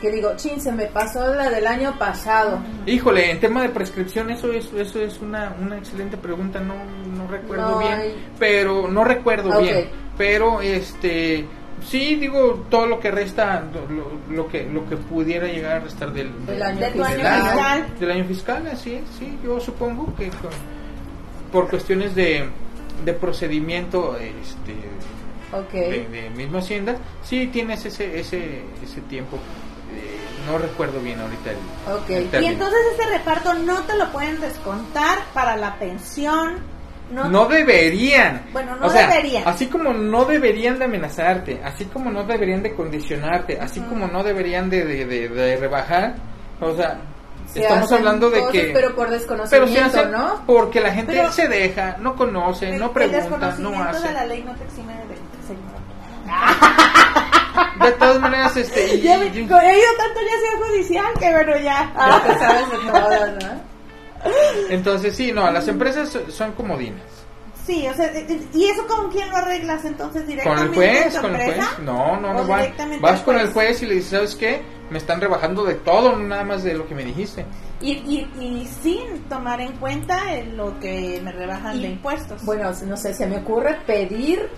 Que 0.02 0.10
digo, 0.12 0.32
chin, 0.38 0.62
se 0.62 0.72
me 0.72 0.86
pasó 0.86 1.34
la 1.36 1.50
del 1.50 1.68
año 1.68 1.98
pasado. 2.00 2.60
Híjole, 2.86 3.32
en 3.32 3.40
tema 3.42 3.62
de 3.64 3.70
prescripción 3.70 4.30
eso 4.30 4.52
es, 4.54 4.72
eso 4.74 5.00
es 5.02 5.20
una, 5.20 5.54
una 5.62 5.78
excelente 5.78 6.16
pregunta, 6.16 6.60
no, 6.62 6.76
no 7.16 7.28
recuerdo 7.28 7.72
No 7.72 7.80
bien, 7.80 7.94
hay- 7.94 8.16
pero 8.40 8.88
no 8.88 9.04
recuerdo 9.04 9.62
bien, 9.62 9.90
pero 10.18 10.62
este 10.62 11.46
sí 11.86 12.16
digo 12.16 12.66
todo 12.70 12.86
lo 12.88 13.00
que 13.00 13.12
resta, 13.12 13.62
lo, 13.90 14.34
lo 14.34 14.48
que 14.48 14.64
lo 14.66 14.88
que 14.88 14.96
pudiera 14.98 15.48
llegar 15.48 15.78
a 15.78 15.80
restar 15.80 16.14
del, 16.14 16.30
Del 16.46 16.62
año 16.64 16.78
fiscal. 16.94 17.86
del 18.00 18.12
año 18.12 18.24
fiscal, 18.26 18.68
así 18.72 18.94
es, 18.96 19.04
sí, 19.18 19.38
yo 19.44 19.60
supongo 19.60 20.14
que 20.16 20.30
con- 20.30 20.50
por 21.52 21.70
cuestiones 21.70 22.16
de, 22.16 22.46
de 23.04 23.14
procedimiento 23.14 24.16
este 24.18 24.76
Ok. 25.58 25.72
de, 25.74 26.08
de 26.10 26.30
misma 26.30 26.60
hacienda, 26.60 26.96
sí 27.24 27.48
tienes 27.48 27.84
ese 27.86 28.18
ese 28.20 28.62
ese 28.84 29.02
tiempo. 29.10 29.38
No 30.50 30.58
recuerdo 30.58 31.00
bien 31.00 31.20
ahorita 31.20 31.52
el, 31.52 31.58
Ok. 31.94 32.10
el 32.10 32.24
Y 32.24 32.28
término. 32.28 32.54
entonces 32.54 32.80
ese 32.98 33.10
reparto 33.10 33.54
no 33.54 33.80
te 33.84 33.96
lo 33.98 34.12
pueden 34.12 34.40
descontar 34.42 35.20
para 35.34 35.56
la 35.56 35.76
pensión. 35.76 36.58
No, 37.12 37.28
No 37.28 37.46
deberían. 37.48 38.46
Bueno, 38.54 38.76
no 38.76 38.86
O 38.86 38.90
sea, 38.90 39.08
deberían. 39.08 39.48
Así 39.48 39.66
como 39.66 39.92
no 39.94 40.26
deberían 40.26 40.78
de 40.78 40.86
amenazarte, 40.86 41.60
así 41.64 41.86
como 41.86 42.12
no 42.12 42.24
deberían 42.24 42.62
de 42.62 42.74
condicionarte, 42.76 43.60
así 43.60 43.80
como 43.82 44.08
no 44.08 44.24
deberían 44.24 44.70
de, 44.70 44.86
de, 44.86 45.06
de- 45.06 45.30
de 45.30 45.58
rebajar, 45.58 46.16
o 46.62 46.76
sea, 46.76 47.00
Se 47.52 47.62
estamos 47.62 47.92
hablando 47.92 48.30
de 48.30 48.44
que... 48.52 48.70
Pero 48.74 48.90
por 48.96 49.08
pero 49.08 49.12
desconocimiento, 49.18 50.00
hacen 50.02 50.12
¿no? 50.12 50.44
porque 50.46 50.80
la 50.82 50.92
gente 50.92 51.14
Pero- 51.14 51.32
se 51.32 51.48
deja, 51.48 51.98
no 52.00 52.16
conoce, 52.16 52.70
el, 52.70 52.78
no 52.80 52.86
el 52.88 52.92
pregunta, 52.92 53.18
no 53.18 53.24
desconocimiento 53.24 53.90
hace. 53.98 54.08
de 54.08 54.14
la 54.14 54.26
ley 54.28 54.44
no 54.44 54.54
te 54.56 54.64
exime 54.66 54.94
de 54.94 55.48
señor. 55.48 55.80
De 57.84 57.92
todas 57.94 58.20
maneras, 58.20 58.56
este... 58.58 58.96
y- 58.96 59.02
Ya 59.02 59.18
me- 59.18 59.26
y- 59.28 59.30
he 59.30 59.34
ido 59.42 59.48
tanto 59.48 60.20
ya 60.22 60.40
sea 60.40 60.68
judicial 60.68 61.06
que 61.20 61.32
bueno 61.32 61.58
ya. 61.58 61.94
Ya 61.96 62.24
te 62.26 62.40
sabes 62.40 62.70
de 62.72 62.92
todas, 62.92 63.44
¿no? 63.44 63.70
entonces, 64.70 65.16
sí, 65.16 65.32
no, 65.32 65.50
las 65.52 65.68
empresas 65.68 66.18
son- 66.30 66.52
comodinas. 66.54 67.02
Sí, 67.66 67.88
o 67.88 67.94
sea, 67.94 68.12
¿y 68.54 68.66
eso 68.66 68.88
con 68.88 69.12
quién 69.12 69.30
lo 69.30 69.38
arreglas 69.38 69.86
entonces 69.86 70.22
¿Con 70.24 70.30
directamente 70.30 70.64
el 70.66 71.04
juez? 71.04 71.20
¿Con 71.20 71.36
el 71.36 71.42
juez? 71.54 71.66
No, 71.84 72.20
no, 72.20 72.30
¿O 72.32 72.34
no 72.34 72.48
vas. 72.48 72.68
Vas 73.00 73.22
con 73.22 73.38
el 73.38 73.54
juez 73.54 73.84
y 73.84 73.86
le 73.86 73.96
dices, 73.96 74.10
¿sabes 74.10 74.36
qué? 74.36 74.62
Me 74.90 74.98
están 74.98 75.22
rebajando 75.22 75.64
de 75.64 75.76
todo, 75.76 76.16
nada 76.18 76.44
más 76.44 76.64
de 76.64 76.74
lo 76.74 76.88
que 76.88 76.96
me 76.96 77.06
dijiste. 77.06 77.46
Y, 77.80 77.92
y, 77.92 78.28
y 78.40 78.68
sin 78.82 79.22
tomar 79.30 79.62
en 79.62 79.74
cuenta 79.74 80.20
lo 80.56 80.80
que 80.80 81.22
me 81.24 81.32
rebajan 81.32 81.80
de 81.80 81.90
impuestos. 81.90 82.44
Bueno, 82.44 82.72
no 82.88 82.98
sé, 82.98 83.14
se 83.14 83.28
me 83.28 83.38
ocurre 83.38 83.78
pedir 83.86 84.50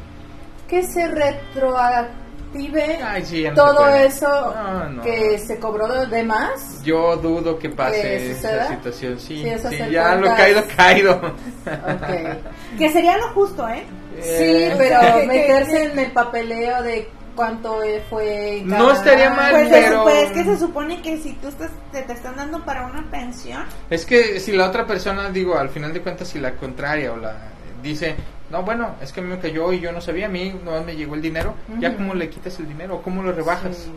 que 0.69 0.81
se 0.83 1.05
retroactive 1.09 2.30
Ay, 2.53 3.25
sí, 3.25 3.43
no 3.45 3.53
todo 3.55 3.87
eso 3.95 4.27
No, 4.27 4.89
no. 4.89 5.03
que 5.03 5.39
se 5.39 5.57
cobró 5.59 6.05
de 6.05 6.23
más. 6.23 6.83
Yo 6.83 7.15
dudo 7.17 7.57
que 7.57 7.69
¿Que 7.69 7.75
pase 7.75 8.31
esa 8.31 8.67
situación. 8.67 9.19
Sí, 9.19 9.43
Sí, 9.43 9.67
sí, 9.69 9.77
ya 9.91 10.15
lo 10.15 10.27
caído, 10.35 10.63
caído. 10.75 11.13
Ok. 11.13 12.37
que 12.77 12.91
sería 12.91 13.17
lo 13.17 13.29
justo, 13.29 13.67
¿eh? 13.69 13.83
Sí, 14.21 14.29
Eh, 14.29 14.75
pero 14.77 14.99
que- 14.99 15.21
que- 15.21 15.27
meterse 15.27 15.83
en 15.91 15.99
el 15.99 16.11
papeleo 16.11 16.81
de 16.83 17.09
cuánto 17.35 17.81
eh, 17.81 18.03
fue. 18.09 18.61
No 18.65 18.77
cada 18.87 18.93
estaría 18.93 19.27
año. 19.27 19.35
mal, 19.37 19.51
Pues, 19.51 19.67
pero- 19.71 20.03
pues 20.03 20.15
es 20.23 20.31
que 20.31 20.43
se 20.43 20.57
supone 20.57 21.01
que 21.01 21.17
si 21.17 21.33
tú 21.35 21.47
estás, 21.47 21.69
te, 21.93 22.01
te 22.01 22.13
están 22.13 22.35
dando 22.35 22.63
para 22.65 22.85
una 22.85 23.09
pensión, 23.09 23.63
Es 23.89 24.05
que 24.05 24.39
si 24.41 24.51
la 24.51 24.67
otra 24.67 24.85
persona, 24.85 25.29
digo, 25.29 25.57
al 25.57 25.69
final 25.69 25.93
de 25.93 26.01
cuentas, 26.01 26.27
si 26.27 26.39
la 26.39 26.51
contraria 26.55 27.13
o 27.13 27.17
la 27.17 27.35
dice, 27.81 28.15
no, 28.51 28.63
bueno, 28.63 28.95
es 29.01 29.11
que 29.11 29.21
a 29.21 29.23
mí 29.23 29.29
me 29.29 29.39
cayó 29.39 29.71
y 29.73 29.79
yo 29.79 29.91
no 29.91 30.01
sabía, 30.01 30.25
a 30.27 30.29
mí 30.29 30.59
no 30.63 30.81
me 30.83 30.95
llegó 30.95 31.15
el 31.15 31.21
dinero, 31.21 31.55
ya 31.79 31.95
cómo 31.95 32.13
le 32.13 32.29
quitas 32.29 32.59
el 32.59 32.67
dinero, 32.67 32.95
o 32.97 33.01
cómo 33.01 33.23
lo 33.23 33.31
rebajas. 33.31 33.75
Sí. 33.77 33.91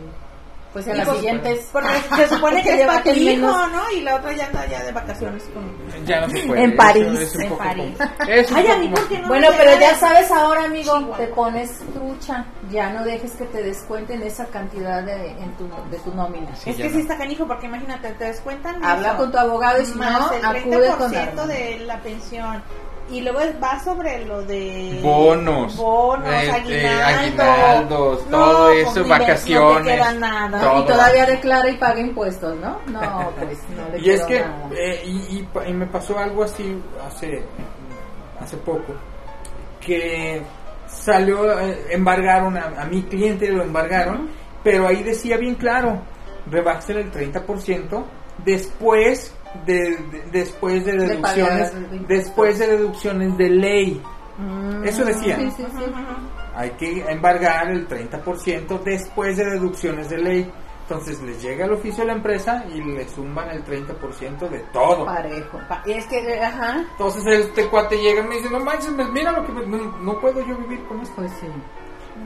Pues 0.73 0.87
en 0.87 0.97
las 0.97 1.07
pues, 1.07 1.19
siguientes. 1.19 1.69
porque 1.71 1.87
se 2.17 2.27
supone 2.27 2.61
que 2.61 2.69
es 2.73 2.77
lleva 2.79 2.93
para 2.95 3.03
tu 3.05 3.11
que 3.13 3.19
hijo. 3.21 3.47
¿no? 3.47 3.91
Y 3.91 4.01
la 4.01 4.15
otra 4.17 4.33
ya 4.33 4.47
anda 4.47 4.65
ya 4.65 4.83
de 4.83 4.91
vacaciones 4.91 5.43
con... 5.53 6.05
Ya 6.05 6.19
no 6.19 6.29
se 6.29 6.39
puede. 6.45 6.63
En 6.65 6.75
París, 6.75 7.07
es 7.17 7.35
en 7.39 7.55
París. 7.55 7.95
como- 7.97 8.09
Ay, 8.27 8.39
a 8.41 8.43
poco 8.73 8.79
mí, 8.79 8.89
más- 8.89 8.99
¿por 8.99 9.07
qué 9.07 9.19
no 9.19 9.27
Bueno, 9.29 9.47
pero 9.55 9.79
ya 9.79 9.95
sabes 9.95 10.29
ahora, 10.31 10.65
amigo, 10.65 10.91
Chihuahua. 10.97 11.17
te 11.17 11.27
pones 11.27 11.79
trucha. 11.93 12.43
Ya 12.71 12.89
no 12.91 13.05
dejes 13.05 13.31
que 13.37 13.45
te 13.45 13.63
descuenten 13.63 14.21
esa 14.23 14.47
cantidad 14.47 15.01
de, 15.01 15.29
en 15.31 15.49
tu, 15.55 15.69
de 15.89 15.97
tu 15.99 16.13
nómina. 16.13 16.53
Sí, 16.57 16.71
es 16.71 16.75
que 16.75 16.83
no. 16.89 16.89
sí 16.89 16.99
está 16.99 17.17
canijo, 17.17 17.47
porque 17.47 17.67
imagínate, 17.67 18.09
te 18.11 18.25
descuentan 18.25 18.83
Habla 18.83 19.09
eso, 19.09 19.17
con 19.17 19.31
tu 19.31 19.37
abogado 19.37 19.81
y 19.81 19.85
si 19.85 19.97
no, 19.97 20.31
el 20.33 20.43
acude 20.45 20.87
con 20.97 21.09
30% 21.13 21.17
Armando. 21.21 21.47
de 21.47 21.79
la 21.85 21.99
pensión. 22.01 22.61
Y 23.07 23.21
luego 23.21 23.39
va 23.63 23.79
sobre 23.83 24.25
lo 24.25 24.41
de... 24.41 24.99
Bonos, 25.03 25.77
Bonos, 25.77 26.27
eh, 26.27 26.47
eh, 26.47 26.51
aguinaldo. 26.51 27.43
aguinaldos, 27.43 28.25
No, 28.31 28.37
todo 28.39 28.69
eso, 28.71 29.05
vacaciones. 29.07 29.77
No 29.77 29.83
te 29.83 29.95
queda 29.95 30.11
nada. 30.13 30.59
todo. 30.61 30.79
Y 30.81 30.85
todavía 30.87 31.25
declara 31.27 31.69
y 31.69 31.77
paga 31.77 31.99
impuestos, 31.99 32.55
¿no? 32.57 32.79
No, 32.87 33.31
pues 33.39 33.59
no 33.77 33.89
le 33.95 33.99
Y 34.01 34.09
es 34.09 34.21
que, 34.23 34.39
nada. 34.39 34.69
eh, 34.75 35.03
y, 35.05 35.37
y 35.37 35.43
pa- 35.53 35.67
y 35.67 35.73
me 35.73 35.85
pasó 35.85 36.17
algo 36.17 36.43
así 36.45 36.81
hace, 37.05 37.43
hace 38.41 38.57
poco, 38.57 38.93
que 39.79 40.41
salió, 40.87 41.59
eh, 41.59 41.85
embargaron 41.91 42.57
a, 42.57 42.73
a 42.81 42.85
mi 42.85 43.03
cliente, 43.03 43.49
lo 43.49 43.61
embargaron, 43.61 44.29
pero 44.63 44.87
ahí 44.87 45.03
decía 45.03 45.37
bien 45.37 45.53
claro, 45.55 45.99
rebájasela 46.49 47.01
el 47.01 47.11
30% 47.11 48.03
después 48.43 49.34
de, 49.65 49.73
de- 50.11 50.23
después 50.31 50.85
de 50.85 50.91
deducciones 50.93 51.73
el 51.73 51.89
20%. 51.89 52.07
después 52.07 52.59
de 52.59 52.67
deducciones 52.67 53.37
de 53.37 53.49
ley. 53.49 54.01
Eso 54.83 55.05
decía. 55.05 55.37
Sí, 55.37 55.51
sí, 55.57 55.65
sí. 55.77 55.83
Hay 56.55 56.69
que 56.71 57.05
embargar 57.09 57.69
el 57.71 57.87
30% 57.87 58.81
después 58.83 59.37
de 59.37 59.45
deducciones 59.45 60.09
de 60.09 60.17
ley. 60.17 60.51
Entonces 60.83 61.19
les 61.23 61.41
llega 61.41 61.65
el 61.65 61.73
oficio 61.73 62.03
a 62.03 62.07
la 62.07 62.13
empresa 62.13 62.63
y 62.71 62.79
le 62.79 63.07
suman 63.09 63.49
el 63.49 63.63
30% 63.65 64.49
de 64.49 64.59
todo. 64.71 65.05
Parejo. 65.05 65.59
Pa- 65.67 65.81
Y 65.85 65.93
es 65.93 66.05
que, 66.05 66.39
ajá. 66.39 66.85
Entonces 66.91 67.25
este 67.47 67.67
cuate 67.69 67.97
llega 67.97 68.23
y 68.23 68.27
me 68.27 68.35
dice, 68.35 68.49
no 68.51 68.59
manches, 68.59 68.91
mira 69.11 69.31
lo 69.31 69.45
que 69.45 69.51
me- 69.51 69.65
no, 69.65 69.97
no 69.99 70.19
puedo 70.21 70.45
yo 70.45 70.55
vivir 70.57 70.83
con 70.85 70.99
esto. 71.01 71.15
Pues 71.15 71.31
sí. 71.39 71.47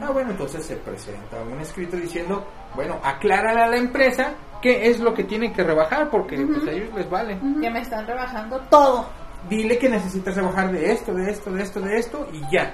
Ah, 0.01 0.11
bueno, 0.11 0.31
entonces 0.31 0.65
se 0.65 0.75
presenta 0.77 1.37
un 1.41 1.59
escrito 1.59 1.97
diciendo, 1.97 2.45
bueno, 2.75 2.99
aclárale 3.03 3.61
a 3.61 3.67
la 3.67 3.77
empresa 3.77 4.33
qué 4.61 4.89
es 4.89 4.99
lo 4.99 5.13
que 5.13 5.23
tienen 5.23 5.53
que 5.53 5.63
rebajar 5.63 6.09
porque 6.09 6.37
pues 6.45 6.67
a 6.67 6.71
ellos 6.71 6.93
les 6.93 7.09
vale. 7.09 7.39
Que 7.61 7.69
me 7.69 7.81
están 7.81 8.05
rebajando 8.05 8.59
todo. 8.69 9.07
Dile 9.49 9.77
que 9.79 9.89
necesitas 9.89 10.35
rebajar 10.35 10.71
de 10.71 10.91
esto, 10.91 11.13
de 11.13 11.31
esto, 11.31 11.51
de 11.51 11.63
esto, 11.63 11.79
de 11.79 11.97
esto 11.97 12.27
y 12.33 12.41
ya. 12.51 12.73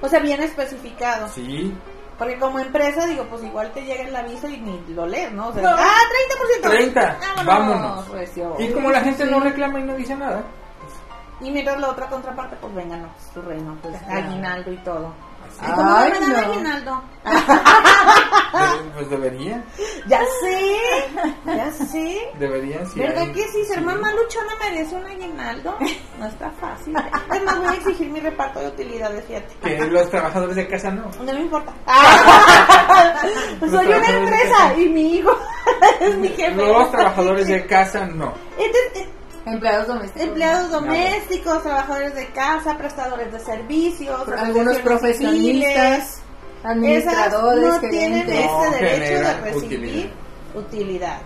O 0.00 0.08
sea, 0.08 0.20
bien 0.20 0.40
especificado. 0.42 1.28
Sí. 1.28 1.74
Porque 2.18 2.36
como 2.38 2.58
empresa, 2.58 3.06
digo, 3.06 3.24
pues 3.30 3.44
igual 3.44 3.70
te 3.72 3.82
llega 3.84 4.02
el 4.02 4.16
aviso 4.16 4.48
y 4.48 4.58
ni 4.58 4.80
lo 4.92 5.06
lees, 5.06 5.32
¿no? 5.32 5.48
O 5.48 5.52
sea, 5.52 5.62
No. 5.62 5.68
¡ah, 5.70 6.00
30%! 6.62 6.68
30, 6.68 7.18
vámonos. 7.44 8.08
recio. 8.08 8.56
Y 8.58 8.68
como 8.72 8.90
la 8.90 9.00
gente 9.02 9.24
no 9.26 9.38
reclama 9.38 9.78
y 9.78 9.84
no 9.84 9.94
dice 9.94 10.16
nada, 10.16 10.42
Y 11.40 11.52
mientras 11.52 11.78
la 11.80 11.90
otra 11.90 12.08
contraparte, 12.08 12.56
pues 12.56 12.74
venga, 12.74 12.96
no, 12.96 13.08
pues, 13.12 13.30
tu 13.30 13.40
reino, 13.42 13.78
pues 13.80 13.94
aguinaldo 14.08 14.72
y 14.72 14.76
todo. 14.78 15.14
Ay, 15.60 15.72
¿Cómo 15.74 15.94
Ay, 15.96 16.12
no 16.20 16.38
aguinaldo? 16.38 17.02
eh, 17.24 18.90
pues 18.94 19.10
debería, 19.10 19.62
Ya 20.06 20.20
sé, 20.40 20.76
ya 21.46 21.70
sé. 21.72 22.18
deberían 22.38 22.86
sí. 22.90 22.98
¿Verdad 23.00 23.24
hay- 23.24 23.32
que 23.32 23.42
sí? 23.48 23.64
Ser 23.66 23.78
sí. 23.78 23.84
mamá 23.84 24.10
luchona 24.12 24.52
merece 24.60 24.94
un 24.94 25.04
aguinaldo. 25.06 25.76
No 26.18 26.26
está 26.26 26.50
fácil. 26.52 26.94
Es 27.34 27.42
más, 27.44 27.58
voy 27.58 27.66
a 27.68 27.74
exigir 27.74 28.08
mi 28.10 28.20
reparto 28.20 28.60
de 28.60 28.68
utilidades, 28.68 29.24
fíjate. 29.26 29.54
Que 29.62 29.78
los 29.86 30.08
trabajadores 30.10 30.56
de 30.56 30.68
casa 30.68 30.90
no. 30.90 31.02
No 31.22 31.32
me 31.32 31.40
importa. 31.40 31.72
Soy 33.60 33.86
una 33.86 34.08
empresa 34.08 34.74
y 34.76 34.88
mi 34.88 35.14
hijo 35.18 35.36
es 36.00 36.16
mi 36.16 36.28
jefe. 36.28 36.54
Los 36.54 36.90
trabajadores 36.90 37.46
de 37.48 37.66
casa 37.66 38.06
no. 38.06 38.32
Este- 38.58 39.00
eh, 39.00 39.08
Empleados 39.52 39.86
domésticos. 39.86 40.22
empleados 40.28 40.70
domésticos, 40.70 41.62
trabajadores 41.62 42.14
de 42.14 42.26
casa, 42.28 42.76
prestadores 42.76 43.32
de 43.32 43.40
servicios, 43.40 44.28
Algunos 44.36 44.78
profesionistas, 44.78 45.34
civiles. 45.34 46.22
administradores, 46.64 47.64
Esas 47.64 47.82
no 47.82 47.88
tienen 47.88 48.26
gerentes. 48.26 48.46
No 48.50 48.64
este 48.64 48.84
derecho 48.84 49.28
de 49.28 49.40
recibir 49.52 50.10
utilidad. 50.54 51.20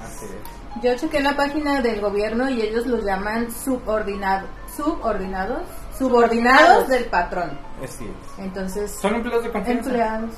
Yo 0.83 0.95
chequé 0.97 1.20
la 1.20 1.37
página 1.37 1.81
del 1.83 2.01
gobierno 2.01 2.49
y 2.49 2.61
ellos 2.62 2.87
los 2.87 3.05
llaman 3.05 3.49
subordinados, 3.53 4.49
subordinados, 4.75 5.61
subordinados 5.99 6.89
del 6.89 7.05
patrón. 7.07 7.59
Así 7.85 8.05
es. 8.05 8.39
Entonces, 8.45 8.91
Son 8.93 9.14
empleados 9.16 9.45
de 9.45 9.53
confianza. 9.53 9.89
empleados. 9.91 10.31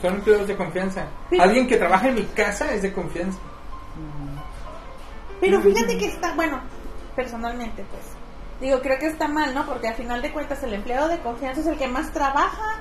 Son 0.00 0.14
empleados 0.14 0.48
de 0.48 0.56
confianza. 0.56 1.04
Alguien 1.38 1.68
que 1.68 1.76
trabaja 1.76 2.08
en 2.08 2.16
mi 2.16 2.24
casa 2.24 2.72
es 2.74 2.82
de 2.82 2.92
confianza. 2.92 3.38
Pero 5.42 5.60
fíjate 5.60 5.98
que 5.98 6.06
está, 6.06 6.32
bueno, 6.32 6.60
personalmente 7.14 7.84
pues, 7.90 8.02
digo, 8.60 8.80
creo 8.80 8.98
que 8.98 9.08
está 9.08 9.28
mal, 9.28 9.54
¿no? 9.54 9.66
Porque 9.66 9.88
al 9.88 9.94
final 9.94 10.22
de 10.22 10.32
cuentas 10.32 10.62
el 10.62 10.72
empleado 10.72 11.08
de 11.08 11.18
confianza 11.18 11.60
es 11.60 11.66
el 11.66 11.76
que 11.76 11.88
más 11.88 12.10
trabaja, 12.12 12.76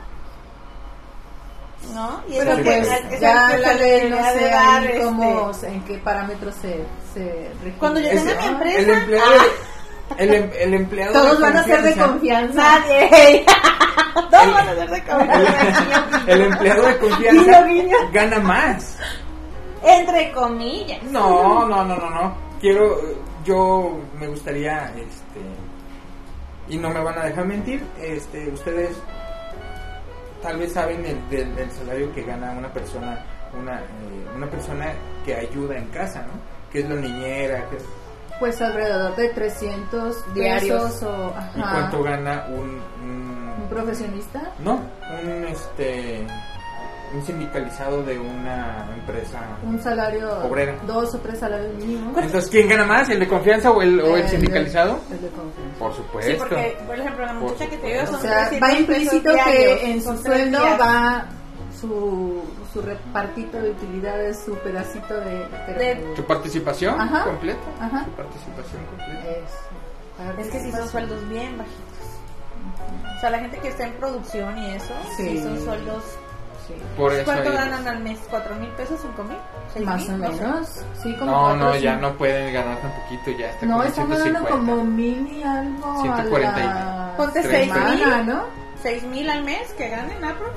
¿no? 1.93 2.21
Y 2.29 2.33
es 2.33 2.39
Pero 2.39 2.51
el 2.51 2.63
que, 2.63 2.69
pues 2.77 2.87
es 2.87 3.03
el 3.13 3.19
ya 3.19 3.47
que 3.51 3.57
la 3.57 3.73
le 3.73 3.79
ley 4.01 4.09
no 4.11 4.17
sé 4.17 4.45
dar, 4.49 4.81
ahí 4.81 4.87
este, 4.87 5.03
cómo, 5.03 5.51
en 5.63 5.83
qué 5.85 5.97
parámetros 5.97 6.55
se, 6.55 6.85
se. 7.13 7.51
Cuando 7.79 7.99
yo 7.99 8.09
tenga 8.09 8.35
mi 8.41 8.47
empresa, 8.47 8.79
El 8.79 8.89
empleado, 8.91 9.31
ah, 9.39 10.15
el, 10.17 10.33
em- 10.33 10.51
el 10.59 10.73
empleado 10.75 11.13
Todos 11.13 11.39
van 11.39 11.57
a 11.57 11.63
ser 11.63 11.81
de 11.81 11.95
confianza- 11.95 12.53
nadie. 12.79 13.45
Todos 14.29 14.53
van 14.53 14.69
a 14.69 14.75
ser 14.75 14.89
de 14.89 15.03
confianza. 15.03 16.23
El 16.27 16.41
empleado 16.41 16.83
de 16.83 16.97
confianza 16.99 17.63
Guiño, 17.63 17.83
guiño. 17.83 17.97
gana 18.13 18.39
más. 18.39 18.97
Entre 19.83 20.31
comillas. 20.31 21.01
No, 21.03 21.65
no, 21.67 21.83
no, 21.83 21.95
no, 21.97 22.09
no. 22.11 22.50
Quiero, 22.61 22.95
yo 23.43 23.97
me 24.19 24.27
gustaría, 24.27 24.93
este, 24.95 25.41
y 26.69 26.77
no 26.77 26.89
me 26.91 27.03
van 27.03 27.17
a 27.17 27.25
dejar 27.25 27.45
mentir, 27.45 27.83
este, 27.99 28.49
ustedes 28.49 28.95
tal 30.43 30.57
vez 30.57 30.71
saben 30.73 31.01
del, 31.03 31.27
del- 31.29 31.55
del 31.55 31.71
salario 31.71 32.13
que 32.13 32.21
gana 32.23 32.51
una 32.51 32.71
persona, 32.71 33.23
una, 33.59 33.79
eh, 33.79 33.83
una 34.35 34.47
persona 34.47 34.93
que 35.25 35.35
ayuda 35.35 35.75
en 35.77 35.87
casa, 35.87 36.21
¿no? 36.21 36.33
Que 36.71 36.79
es 36.81 36.89
la 36.89 36.95
niñera, 36.95 37.67
que, 37.69 37.77
Pues 38.39 38.61
alrededor 38.61 39.15
de 39.15 39.29
300 39.29 40.33
Diarios. 40.33 41.01
o 41.03 41.33
y 41.55 41.59
ajá, 41.61 41.71
cuánto 41.73 42.03
gana 42.03 42.45
un, 42.49 42.79
un 43.03 43.53
un- 43.63 43.69
profesionista. 43.69 44.53
no, 44.63 44.81
un, 45.23 45.45
este, 45.45 46.25
un 47.13 47.25
sindicalizado 47.25 48.03
de 48.03 48.17
una 48.19 48.87
empresa. 48.97 49.39
Un 49.63 49.81
salario, 49.81 50.29
Obrera. 50.45 50.75
dos 50.87 51.13
o 51.15 51.19
tres 51.19 51.39
salarios 51.39 51.73
mínimos. 51.75 52.17
Entonces, 52.17 52.49
¿quién 52.49 52.67
gana 52.69 52.85
más? 52.85 53.09
¿El 53.09 53.19
de 53.19 53.27
confianza 53.27 53.71
o 53.71 53.81
el, 53.81 53.99
o 53.99 54.15
el 54.17 54.23
Eh, 54.23 54.27
sindicalizado? 54.29 54.99
el 55.11 55.21
de 55.21 55.29
confianza. 55.29 55.79
Por 55.79 55.91
Sí, 55.93 55.97
supuesto. 55.97 56.37
porque, 56.39 56.77
por 56.87 56.99
ejemplo, 56.99 57.25
la 57.25 57.33
muchacha 57.33 57.69
que 57.69 57.77
te 57.77 57.87
dio 57.87 58.05
son 58.05 58.15
O 58.15 58.19
sea, 58.19 58.49
300 58.49 58.61
va 58.69 58.73
implícito 58.79 59.31
que 59.45 59.91
en 59.91 60.01
su 60.03 60.17
sueldo 60.17 60.59
va 60.79 61.25
su, 61.79 62.43
su 62.71 62.81
repartito 62.81 63.59
de 63.61 63.71
utilidades, 63.71 64.43
su 64.45 64.53
pedacito 64.59 65.13
de... 65.15 65.47
De- 65.77 66.13
¿Tu 66.15 66.23
participación 66.23 66.99
Ajá. 66.99 67.23
completa? 67.25 67.59
Ajá. 67.79 68.05
Tu 68.05 68.11
participación 68.11 68.85
completa. 68.85 69.21
Eso. 69.31 70.39
Es 70.39 70.47
que 70.49 70.59
si 70.59 70.71
son 70.71 70.87
sueldos 70.87 71.27
bien 71.29 71.57
bajitos. 71.57 71.87
O 73.17 73.19
sea, 73.19 73.29
la 73.31 73.39
gente 73.39 73.57
que 73.59 73.69
está 73.69 73.85
en 73.85 73.93
producción 73.93 74.57
y 74.57 74.71
eso, 74.75 74.93
Sí. 75.17 75.29
sí, 75.29 75.43
son 75.43 75.59
sueldos. 75.63 76.03
Sí. 76.77 76.81
Por 76.97 77.13
eso 77.13 77.25
¿Cuánto 77.25 77.51
ganan 77.51 77.87
al 77.87 77.99
mes? 77.99 78.19
¿Cuatro 78.29 78.55
mil 78.55 78.69
pesos? 78.71 78.99
¿Cinco 79.01 79.23
mil? 79.23 79.37
¿Seis 79.73 79.85
Más 79.85 80.01
mil? 80.01 80.11
o 80.11 80.17
No 80.17 80.31
sé. 80.35 80.41
menos. 80.43 80.69
Sí, 81.01 81.15
como 81.17 81.31
No, 81.31 81.55
no, 81.55 81.75
ya 81.77 81.95
no 81.95 82.13
pueden 82.17 82.53
ganar 82.53 82.77
tan 82.81 82.91
poquito, 83.01 83.31
ya 83.39 83.49
está 83.49 83.65
No, 83.65 83.83
están 83.83 84.09
ganando 84.09 84.39
150. 84.39 84.49
como 84.51 84.83
mil 84.83 85.27
y 85.31 85.43
algo 85.43 86.01
140 86.01 86.59
y- 86.59 86.63
a 86.63 86.65
la 86.73 87.13
Ponte 87.17 87.43
seis 87.43 87.71
mil. 87.73 88.25
¿no? 88.27 88.43
¿Seis 88.81 89.03
mil 89.03 89.29
al 89.29 89.43
mes 89.43 89.71
que 89.73 89.89
ganen 89.89 90.23
aprox? 90.23 90.51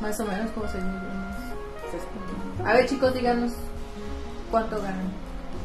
Más 0.00 0.18
o 0.20 0.24
menos 0.24 0.50
como 0.52 0.68
seis 0.68 0.82
mil. 0.84 2.66
A 2.66 2.72
ver, 2.74 2.86
chicos, 2.86 3.12
díganos 3.14 3.52
cuánto 4.50 4.76
ganan. 4.80 5.12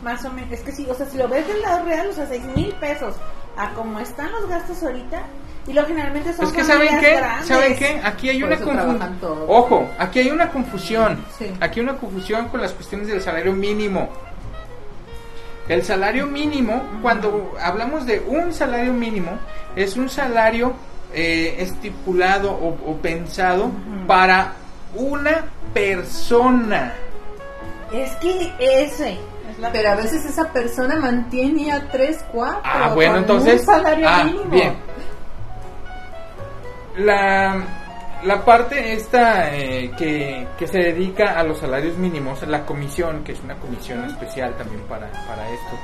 Más 0.04 0.24
o 0.26 0.30
menos. 0.32 0.52
Es 0.52 0.62
que 0.62 0.72
sí, 0.72 0.88
o 0.90 0.94
sea, 0.96 1.06
si 1.06 1.18
lo 1.18 1.28
ves 1.28 1.48
del 1.48 1.62
lado 1.62 1.86
real, 1.86 2.08
o 2.10 2.14
sea, 2.14 2.26
seis 2.28 2.44
mil 2.56 2.74
pesos 2.76 3.16
a 3.58 3.70
como 3.74 4.00
están 4.00 4.32
los 4.32 4.48
gastos 4.50 4.82
ahorita. 4.84 5.22
Y 5.68 5.74
lo 5.74 5.86
generalmente 5.86 6.34
son 6.34 6.46
Es 6.46 6.54
que 6.54 6.64
¿saben 6.64 7.00
qué? 7.00 7.16
grandes. 7.18 7.48
¿Saben 7.48 7.76
qué? 7.76 8.02
Aquí 8.04 8.30
hay 8.30 8.40
Por 8.40 8.48
una 8.50 8.58
confusión. 8.58 9.46
Ojo, 9.48 9.90
aquí 10.00 10.20
hay 10.20 10.30
una 10.32 10.50
confusión. 10.50 11.26
Sí. 11.38 11.52
Aquí 11.60 11.80
hay 11.80 11.86
una 11.86 11.98
confusión 11.98 12.48
con 12.48 12.62
las 12.62 12.72
cuestiones 12.72 13.08
del 13.08 13.22
salario 13.22 13.52
mínimo. 13.54 14.10
El 15.68 15.84
salario 15.84 16.26
mínimo, 16.26 16.82
cuando 17.02 17.54
hablamos 17.62 18.06
de 18.06 18.22
un 18.26 18.54
salario 18.54 18.94
mínimo, 18.94 19.32
es 19.76 19.98
un 19.98 20.10
salario 20.10 20.74
eh, 21.14 21.56
estipulado 21.60 22.52
o, 22.52 22.70
o 22.90 22.98
pensado 22.98 23.70
para 24.08 24.54
una 24.96 25.46
persona. 25.74 26.94
Es 27.92 28.12
que 28.18 28.54
ese. 28.60 29.18
Pero 29.74 29.90
a 29.92 29.96
veces 29.96 30.24
esa 30.26 30.52
persona 30.52 30.96
mantiene 30.98 31.72
a 31.72 31.90
tres, 31.90 32.24
cuatro. 32.32 32.62
Ah, 32.64 32.92
bueno, 32.94 33.14
con 33.14 33.22
entonces. 33.22 33.62
Un 33.62 33.66
salario 33.66 34.08
ah, 34.08 34.24
mínimo. 34.24 34.50
bien. 34.50 34.87
La, 36.98 37.56
la 38.24 38.44
parte 38.44 38.94
esta 38.94 39.56
eh, 39.56 39.92
que, 39.98 40.48
que 40.58 40.68
se 40.68 40.80
dedica 40.80 41.40
a 41.40 41.44
los 41.44 41.60
salarios 41.60 41.98
mínimos, 41.98 42.42
la 42.48 42.66
comisión, 42.66 43.24
que 43.24 43.34
es 43.34 43.40
una 43.44 43.56
comisión 43.56 44.04
especial 44.06 44.56
también 44.58 44.82
para, 44.84 45.08
para 45.28 45.48
esto. 45.50 45.80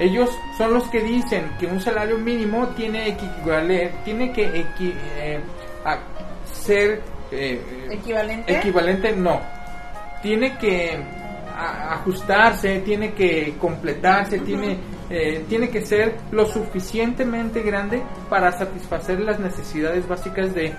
Ellos 0.00 0.30
son 0.56 0.72
los 0.74 0.84
que 0.88 1.00
dicen 1.02 1.52
que 1.58 1.66
un 1.66 1.80
salario 1.80 2.16
mínimo 2.18 2.68
tiene, 2.68 3.08
equivale- 3.16 3.92
tiene 4.04 4.32
que 4.32 4.50
equi- 4.50 4.94
eh, 5.18 5.40
a- 5.84 5.98
ser 6.50 7.02
eh, 7.30 7.86
equivalente. 7.90 8.56
equivalente, 8.58 9.12
no. 9.14 9.40
Tiene 10.22 10.56
que 10.58 10.98
ajustarse, 11.90 12.80
tiene 12.80 13.12
que 13.12 13.54
completarse, 13.58 14.38
tiene, 14.40 14.78
eh, 15.10 15.44
tiene 15.48 15.68
que 15.70 15.84
ser 15.84 16.14
lo 16.30 16.46
suficientemente 16.46 17.62
grande 17.62 18.02
para 18.28 18.52
satisfacer 18.52 19.20
las 19.20 19.38
necesidades 19.40 20.06
básicas 20.08 20.54
de 20.54 20.72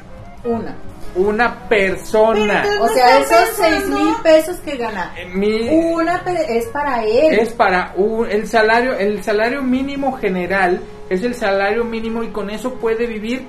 Una. 0.44 0.76
una 1.16 1.68
persona. 1.68 2.64
O 2.80 2.88
sea, 2.88 3.20
esos 3.20 3.50
seis 3.56 3.88
mil 3.88 4.14
pesos 4.24 4.58
que 4.58 4.78
gana. 4.78 5.14
Eh, 5.18 5.26
mi- 5.34 5.70
Una 5.70 6.24
es 6.50 6.66
para 6.68 7.04
él. 7.04 7.40
es 7.40 7.50
para 7.54 7.94
un- 7.96 8.30
el 8.30 8.48
salario, 8.48 8.94
el 8.98 9.24
salario 9.24 9.62
mínimo 9.62 10.14
general 10.18 10.82
es 11.10 11.24
el 11.24 11.36
salario 11.36 11.84
mínimo 11.84 12.24
y 12.24 12.30
con 12.30 12.50
eso 12.50 12.76
puede 12.76 13.06
vivir 13.08 13.46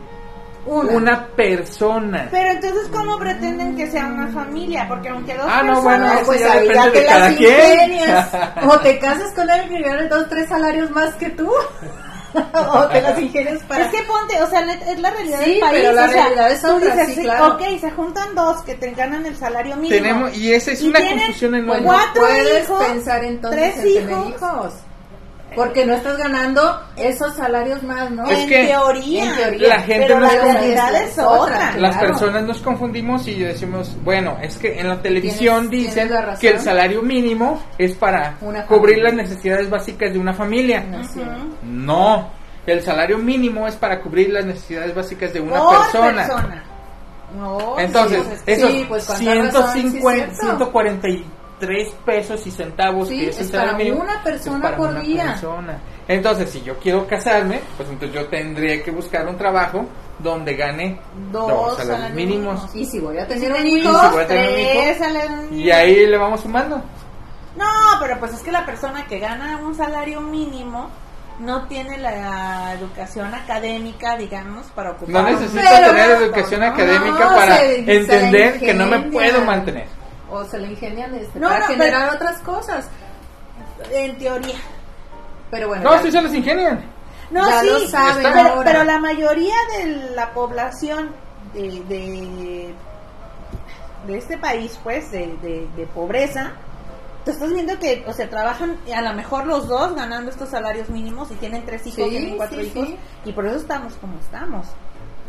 Una. 0.64 0.92
Una 0.92 1.26
persona. 1.28 2.28
Pero 2.30 2.50
entonces, 2.52 2.88
¿cómo 2.92 3.18
pretenden 3.18 3.76
que 3.76 3.90
sea 3.90 4.06
una 4.06 4.28
familia? 4.28 4.86
Porque 4.88 5.08
aunque 5.08 5.34
dos 5.36 5.46
Ah, 5.48 5.62
no, 5.62 5.74
personas... 5.74 5.82
bueno, 6.10 6.20
pues 6.26 6.40
ya 6.40 6.52
ahí 6.52 6.68
depende 6.68 6.74
ya 6.84 6.92
te 6.92 6.98
de 7.00 7.06
cada 7.06 7.18
las 7.28 7.36
quien. 7.36 7.50
ingenias. 7.72 8.28
O 8.68 8.78
te 8.80 8.98
casas 8.98 9.32
con 9.34 9.50
él 9.50 9.72
y 9.72 9.82
ganas 9.82 10.08
dos, 10.08 10.28
tres 10.28 10.48
salarios 10.48 10.90
más 10.92 11.14
que 11.16 11.30
tú. 11.30 11.50
o 12.54 12.86
te 12.88 13.00
las 13.02 13.18
ingenias 13.20 13.58
para... 13.68 13.84
Es 13.86 13.90
que 13.90 14.02
ponte, 14.04 14.40
o 14.40 14.46
sea, 14.48 14.60
es 14.72 14.98
la 15.00 15.10
realidad 15.10 15.40
Sí, 15.44 15.50
del 15.50 15.60
país. 15.60 15.72
pero 15.82 15.92
la 15.92 16.04
o 16.04 16.08
sea, 16.08 16.22
realidad 16.22 16.50
es 16.52 16.62
tú 16.62 16.76
otra, 16.76 16.94
dices, 16.96 17.14
sí, 17.16 17.22
claro. 17.22 17.46
ok, 17.54 17.62
se 17.80 17.90
juntan 17.90 18.34
dos 18.34 18.62
que 18.62 18.74
te 18.76 18.90
ganan 18.92 19.26
el 19.26 19.36
salario 19.36 19.76
mínimo. 19.76 19.90
Tenemos, 20.02 20.36
y 20.38 20.52
esa 20.54 20.70
es 20.72 20.80
Y 20.82 20.88
una 20.88 21.00
confusión 21.00 21.54
enorme. 21.56 21.82
Bueno, 21.82 21.86
cuatro 21.92 22.22
puedes 22.22 22.64
hijos, 22.64 22.84
pensar 22.84 23.24
entonces 23.24 23.74
tres 23.74 23.76
en 23.84 24.06
tener 24.06 24.28
hijos. 24.28 24.74
Porque 25.55 25.86
no 25.86 25.94
estás 25.94 26.18
ganando 26.18 26.80
esos 26.96 27.34
salarios 27.34 27.82
más, 27.82 28.11
¿no? 28.11 28.28
En, 28.28 28.48
teoría, 28.48 29.24
en, 29.24 29.36
teoría, 29.36 29.68
La 29.68 29.80
gente 29.80 30.07
pero 30.07 30.20
nos 30.20 30.34
la 30.34 30.42
realidad 30.42 30.94
es 31.03 31.18
otra. 31.18 31.76
Las 31.76 31.96
personas 31.98 32.44
nos 32.44 32.61
confundimos 32.61 33.26
y 33.28 33.40
decimos, 33.40 33.96
bueno, 34.03 34.38
es 34.42 34.57
que 34.59 34.78
en 34.78 34.88
la 34.88 35.00
televisión 35.00 35.68
dicen 35.68 36.11
que 36.40 36.48
el 36.48 36.61
salario 36.61 37.03
mínimo 37.03 37.62
es 37.78 37.94
para 37.94 38.36
cubrir 38.66 38.98
las 38.98 39.14
necesidades 39.14 39.68
básicas 39.68 40.12
de 40.12 40.18
una 40.18 40.32
familia. 40.32 40.84
No. 41.62 42.30
El 42.66 42.80
salario 42.80 43.18
mínimo 43.18 43.66
es 43.66 43.74
para 43.74 44.00
cubrir 44.00 44.30
las 44.30 44.44
necesidades 44.44 44.94
básicas 44.94 45.32
de 45.32 45.40
una 45.40 45.68
persona. 45.68 46.26
persona. 46.26 46.64
No, 47.36 47.78
Entonces, 47.78 48.22
pues, 48.24 48.40
sí, 48.40 48.53
esos 48.53 48.70
sí, 48.70 48.84
pues, 48.88 49.05
150, 49.05 49.59
razón, 49.59 49.72
sí, 49.82 50.00
140 50.40 51.09
y 51.09 51.26
3 51.62 51.94
pesos 52.04 52.44
y 52.44 52.50
centavos 52.50 53.06
sí, 53.06 53.20
que 53.20 53.28
es, 53.28 53.38
es 53.38 53.54
el 53.54 53.60
para 53.60 53.76
una 53.76 54.20
persona 54.24 54.76
por 54.76 55.00
día. 55.00 55.40
Entonces, 56.08 56.50
si 56.50 56.60
yo 56.62 56.76
quiero 56.80 57.06
casarme, 57.06 57.60
pues 57.76 57.88
entonces 57.88 58.20
yo 58.20 58.26
tendría 58.26 58.82
que 58.82 58.90
buscar 58.90 59.28
un 59.28 59.36
trabajo 59.38 59.86
donde 60.18 60.56
gane 60.56 60.98
dos, 61.30 61.76
salarios 61.76 62.14
mínimos. 62.14 62.68
Y 62.74 62.84
si 62.84 62.98
voy 62.98 63.16
a 63.16 63.28
tener 63.28 63.52
un 63.52 63.64
hijo, 63.64 63.92
y 65.52 65.70
ahí 65.70 66.04
le 66.04 66.18
vamos 66.18 66.40
sumando. 66.40 66.82
No, 67.56 67.66
pero 68.00 68.18
pues 68.18 68.32
es 68.32 68.40
que 68.40 68.50
la 68.50 68.66
persona 68.66 69.06
que 69.06 69.20
gana 69.20 69.58
un 69.58 69.76
salario 69.76 70.20
mínimo 70.20 70.90
no 71.38 71.68
tiene 71.68 71.96
la 71.96 72.74
educación 72.74 73.32
académica, 73.32 74.16
digamos, 74.16 74.66
para 74.74 74.90
ocupar. 74.90 75.22
No 75.22 75.30
necesito 75.30 75.62
tener 75.62 76.10
educación 76.10 76.64
académica 76.64 77.28
para 77.28 77.62
entender 77.62 78.58
que 78.58 78.74
no 78.74 78.86
me 78.86 78.98
puedo 79.12 79.44
mantener 79.44 80.01
o 80.33 80.45
se 80.45 80.59
le 80.59 80.68
ingenian 80.68 81.14
este, 81.14 81.39
No, 81.39 81.49
para 81.49 81.61
no, 81.61 81.66
generar 81.66 82.11
pero- 82.11 82.14
otras 82.16 82.39
cosas. 82.41 82.89
En 83.91 84.16
teoría. 84.18 84.57
Pero 85.51 85.68
bueno, 85.68 85.85
No, 85.85 85.97
ya- 85.97 86.03
sí 86.03 86.11
se 86.12 86.22
los 86.22 86.33
ingenian. 86.35 86.85
No, 87.30 87.49
Ya 87.49 87.61
sí, 87.61 87.66
lo 87.68 87.78
saben 87.89 88.22
pero, 88.33 88.41
ahora. 88.51 88.62
pero 88.72 88.85
la 88.85 88.99
mayoría 88.99 89.55
de 89.76 90.11
la 90.14 90.33
población 90.33 91.11
de, 91.55 91.62
de, 91.89 92.74
de 94.07 94.18
este 94.18 94.37
país, 94.39 94.78
pues, 94.83 95.11
de, 95.11 95.37
de, 95.43 95.68
de 95.76 95.87
pobreza, 95.87 96.53
tú 97.24 97.30
estás 97.30 97.53
viendo 97.53 97.78
que, 97.78 98.05
o 98.07 98.12
sea, 98.12 98.28
trabajan 98.28 98.76
a 98.95 99.01
lo 99.03 99.12
mejor 99.14 99.47
los 99.47 99.66
dos 99.68 99.95
ganando 99.95 100.30
estos 100.30 100.49
salarios 100.51 100.89
mínimos 100.91 101.30
y 101.30 101.35
tienen 101.35 101.64
tres 101.64 101.87
hijos, 101.87 102.05
Sí, 102.05 102.11
tienen 102.11 102.37
cuatro 102.37 102.61
sí, 102.61 102.66
hijos, 102.66 102.89
sí. 102.89 102.99
y 103.24 103.33
por 103.33 103.47
eso 103.47 103.57
estamos 103.57 103.95
como 103.95 104.18
estamos. 104.18 104.66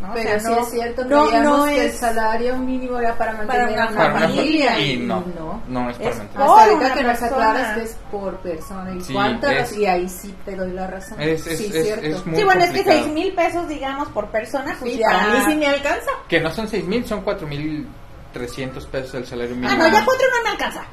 ¿No? 0.04 0.12
O 0.12 0.14
pero 0.14 0.30
sea, 0.30 0.40
sí 0.40 0.46
no- 0.48 0.60
es 0.60 0.70
cierto, 0.70 1.06
no, 1.06 1.32
no 1.42 1.66
que 1.66 1.76
el 1.82 1.88
es 1.88 1.98
salario 1.98 2.58
mínimo 2.58 3.00
era 3.00 3.18
para 3.18 3.34
mantener 3.34 3.70
una 3.70 3.84
a 3.86 3.88
una 3.88 3.98
Para 3.98 4.10
una 4.10 4.20
familia. 4.28 4.72
familia. 4.72 4.80
Y 4.94 4.98
no, 4.98 5.24
no. 5.40 5.62
no 5.68 5.90
es 5.90 5.98
para 5.98 6.10
Es 6.12 6.18
mantener. 6.18 6.46
por 6.48 6.60
Hasta 6.60 6.72
ahorita 6.74 6.94
que 6.94 7.04
nos 7.04 7.22
aclaras 7.24 7.78
que 7.78 7.84
es 7.84 7.96
por 8.12 8.38
persona. 8.38 8.92
¿Y 8.94 9.02
Sí, 9.02 9.14
cuántas? 9.14 9.72
es- 9.72 9.78
y 9.78 9.86
ahí 9.88 10.10
sí 10.10 10.36
te 10.46 10.56
doy 10.56 10.72
la 10.72 10.86
razón. 10.88 11.20
Es- 11.22 11.48
es- 11.48 11.58
sí, 11.58 11.72
es- 11.74 11.84
cierto. 11.86 12.06
es 12.06 12.26
muy 12.26 12.36
Sí, 12.38 12.44
bueno, 12.44 12.62
es 12.64 12.70
que 12.72 12.76
complicado. 12.84 13.04
seis 13.06 13.14
mil 13.14 13.34
pesos, 13.34 13.68
digamos, 13.68 14.08
por 14.10 14.28
persona, 14.28 14.76
pues 14.80 14.92
Sí, 14.94 15.00
ya... 15.00 15.08
para 15.08 15.28
mí 15.34 15.40
sí 15.48 15.56
me 15.56 15.68
alcanza. 15.68 16.12
Que 16.28 16.40
no 16.42 16.52
son 16.52 16.68
6 16.68 16.84
mil, 16.86 17.06
son 17.08 17.22
4 17.22 17.48
mil 17.48 17.88
300 18.34 18.86
pesos 18.88 19.14
el 19.16 19.26
salario 19.26 19.56
mínimo. 19.56 19.72
Ah, 19.72 19.78
no, 19.78 19.88
ya 19.88 20.04
cuatro 20.04 20.28
no 20.36 20.44
me 20.44 20.50
alcanza. 20.50 20.84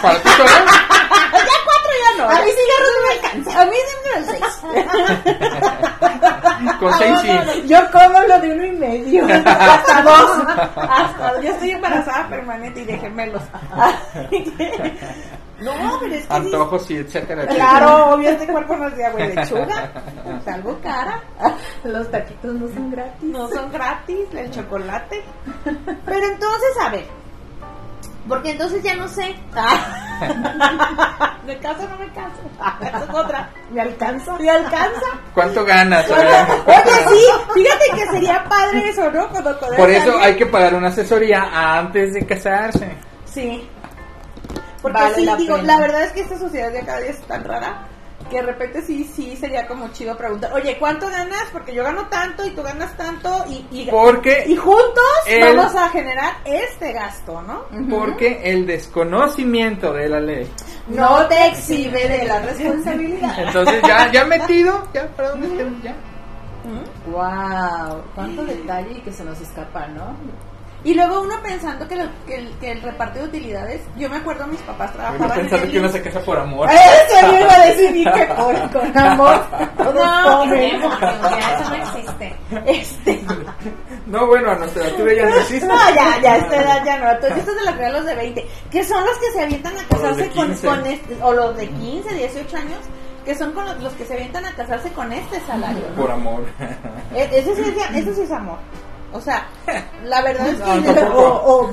¿Para 0.00 0.22
ti 0.22 0.28
solo? 0.28 0.50
ya 2.00 2.10
no. 2.24 2.30
A 2.30 2.34
mí 2.42 2.50
cigarros 2.50 2.92
no 2.94 3.00
me 3.06 3.10
alcanza. 3.14 3.60
A 3.60 3.64
mí 3.66 3.76
sí 3.88 3.96
me 4.04 4.12
seis. 4.32 4.60
Con 6.78 6.92
6 6.98 7.18
sí. 7.20 7.62
Yo 7.68 7.78
como 7.90 8.20
lo 8.20 8.40
de 8.40 8.52
uno 8.52 8.64
y 8.64 8.72
medio. 8.72 9.24
Hasta 9.46 10.02
dos. 10.02 10.30
Hasta, 10.76 11.40
yo 11.40 11.50
estoy 11.50 11.70
embarazada 11.70 12.28
permanente 12.28 12.80
y 12.80 12.84
de 12.84 12.98
gemelos. 12.98 13.42
No, 15.60 15.72
pero 16.00 16.14
es 16.14 16.20
que 16.20 16.20
sí. 16.20 16.26
Antojos 16.30 16.90
y 16.90 16.96
etcétera. 16.96 17.42
etcétera. 17.44 17.54
Claro, 17.54 18.14
obvio, 18.14 18.30
este 18.30 18.46
cuerpo 18.46 18.76
no 18.76 18.88
es 18.88 18.96
de 18.96 19.06
agua 19.06 19.20
y 19.20 19.34
lechuga. 19.34 19.92
Salgo 20.44 20.78
cara. 20.82 21.22
Los 21.84 22.10
taquitos 22.10 22.54
no 22.54 22.68
son 22.68 22.90
gratis. 22.90 23.22
No 23.22 23.48
son 23.48 23.72
gratis, 23.72 24.26
el 24.34 24.50
chocolate. 24.50 25.22
Pero 25.64 26.26
entonces, 26.26 26.70
a 26.82 26.88
ver. 26.90 27.23
Porque 28.28 28.50
entonces 28.52 28.82
ya 28.82 28.94
no 28.96 29.06
sé. 29.08 29.34
¿Me 31.46 31.58
caso 31.58 31.82
o 31.84 31.88
no 31.88 31.96
me 31.98 32.08
caso? 32.12 32.40
Esa 32.80 33.04
es 33.04 33.10
otra. 33.10 33.50
¿Me 33.70 33.80
alcanza? 33.82 34.38
¿Me 34.38 34.48
alcanza? 34.50 35.06
¿Cuánto 35.34 35.64
ganas? 35.64 36.06
Oye, 36.10 36.24
sí, 37.08 37.24
fíjate 37.54 37.84
que 37.94 38.06
sería 38.12 38.44
padre 38.48 38.88
eso, 38.88 39.10
¿no? 39.10 39.28
Cuando 39.28 39.58
Por 39.58 39.90
eso 39.90 40.12
salir. 40.12 40.24
hay 40.26 40.36
que 40.36 40.46
pagar 40.46 40.74
una 40.74 40.88
asesoría 40.88 41.48
antes 41.78 42.14
de 42.14 42.24
casarse. 42.24 42.96
Sí. 43.26 43.68
Porque 44.80 44.98
Vale 45.02 45.14
sí, 45.16 45.24
la 45.24 45.36
digo, 45.36 45.56
pena. 45.56 45.74
la 45.74 45.80
verdad 45.80 46.02
es 46.04 46.12
que 46.12 46.20
esta 46.22 46.38
sociedad 46.38 46.70
de 46.72 46.80
cada 46.84 47.00
día 47.00 47.10
es 47.10 47.20
tan 47.22 47.44
rara 47.44 47.88
que 48.34 48.40
de 48.40 48.46
repente 48.46 48.82
sí, 48.82 49.08
sí 49.14 49.36
sería 49.36 49.66
como 49.68 49.88
chido 49.92 50.16
preguntar, 50.16 50.52
oye, 50.52 50.76
¿cuánto 50.78 51.08
ganas? 51.08 51.44
Porque 51.52 51.72
yo 51.72 51.84
gano 51.84 52.08
tanto 52.08 52.44
y 52.44 52.50
tú 52.50 52.62
ganas 52.64 52.96
tanto 52.96 53.44
y, 53.48 53.64
y, 53.70 53.88
Porque- 53.90 54.44
y 54.48 54.56
juntos 54.56 55.04
el- 55.28 55.56
vamos 55.56 55.74
a 55.76 55.88
generar 55.90 56.32
este 56.44 56.92
gasto, 56.92 57.40
¿no? 57.42 57.64
Porque 57.88 58.40
el 58.42 58.66
desconocimiento 58.66 59.92
de 59.92 60.08
la 60.08 60.18
ley. 60.20 60.50
No 60.88 61.26
te 61.28 61.46
exhibe 61.48 62.08
de 62.08 62.24
la 62.26 62.40
responsabilidad. 62.40 63.38
Entonces 63.38 63.80
ya, 63.86 64.10
ya 64.10 64.24
metido, 64.24 64.82
ya 64.92 65.06
para 65.16 65.30
dónde 65.30 65.46
estemos 65.46 65.82
ya. 65.82 65.94
Wow, 67.06 68.02
cuánto 68.14 68.44
detalle 68.44 68.92
y 68.98 69.00
que 69.02 69.12
se 69.12 69.24
nos 69.24 69.40
escapa, 69.40 69.86
¿no? 69.88 70.16
Y 70.84 70.92
luego 70.94 71.22
uno 71.22 71.34
pensando 71.42 71.88
que, 71.88 71.96
lo- 71.96 72.08
que 72.26 72.36
el, 72.36 72.58
que 72.58 72.70
el 72.72 72.82
reparto 72.82 73.18
de 73.20 73.24
utilidades, 73.24 73.80
yo 73.96 74.08
me 74.10 74.18
acuerdo 74.18 74.46
mis 74.46 74.60
papás 74.60 74.90
Uno 74.94 74.98
trabajaban 75.02 75.30
en 75.32 75.36
pensando 75.40 75.64
el 75.66 75.72
que 75.72 75.78
uno 75.80 75.88
se 75.88 76.02
casa 76.02 76.20
por 76.20 76.38
amor. 76.38 76.68
Eso 76.70 77.26
yo 77.32 77.40
iba 77.40 77.54
a 77.54 77.66
decir 77.66 77.96
y 77.96 78.04
que 78.04 78.28
con, 78.36 78.68
con 78.68 78.98
amor 78.98 79.40
No, 79.78 80.44
no, 80.44 80.54
eso 80.54 80.88
no 81.70 81.74
existe. 81.74 82.36
Este, 82.66 83.24
No, 84.06 84.26
bueno, 84.26 84.50
a 84.50 84.54
nuestra 84.56 84.84
altura 84.84 85.14
ya 85.14 85.24
no 85.30 85.36
existe. 85.36 85.66
No, 85.66 85.74
ya, 85.94 86.20
ya, 86.22 86.32
a 86.32 86.36
esta 86.36 86.56
edad 86.62 86.84
ya 86.84 86.98
no. 86.98 87.10
Entonces, 87.12 87.38
estos 87.38 87.56
de 87.56 87.64
los 87.64 87.76
regalos 87.76 88.04
de 88.04 88.14
20, 88.14 88.46
que 88.70 88.84
son 88.84 89.04
los 89.06 89.16
que 89.18 89.30
se 89.32 89.42
avientan 89.42 89.72
a 89.72 89.76
los 89.76 89.84
casarse 89.86 90.28
con, 90.30 90.46
15. 90.48 90.66
con 90.66 90.86
este, 90.86 91.18
o 91.22 91.32
los 91.32 91.56
de 91.56 91.68
15, 91.68 92.14
18 92.14 92.56
años, 92.58 92.78
que 93.24 93.34
son 93.34 93.52
con 93.52 93.64
los, 93.64 93.82
los 93.82 93.92
que 93.94 94.04
se 94.04 94.12
avientan 94.14 94.44
a 94.44 94.52
casarse 94.52 94.90
con 94.92 95.10
este 95.12 95.40
salario. 95.46 95.82
¿no? 95.96 96.02
Por 96.02 96.10
amor. 96.10 96.44
E- 97.14 97.30
Ese 97.32 97.56
sí, 97.56 97.62
es, 97.62 97.96
ese 98.02 98.14
sí 98.14 98.20
es 98.20 98.30
amor. 98.30 98.58
O 99.14 99.20
sea, 99.20 99.46
la 100.04 100.20
verdad 100.20 100.48
es 100.48 100.60
que. 100.60 100.80
No, 100.80 101.14
o, 101.16 101.62
o- 101.64 101.70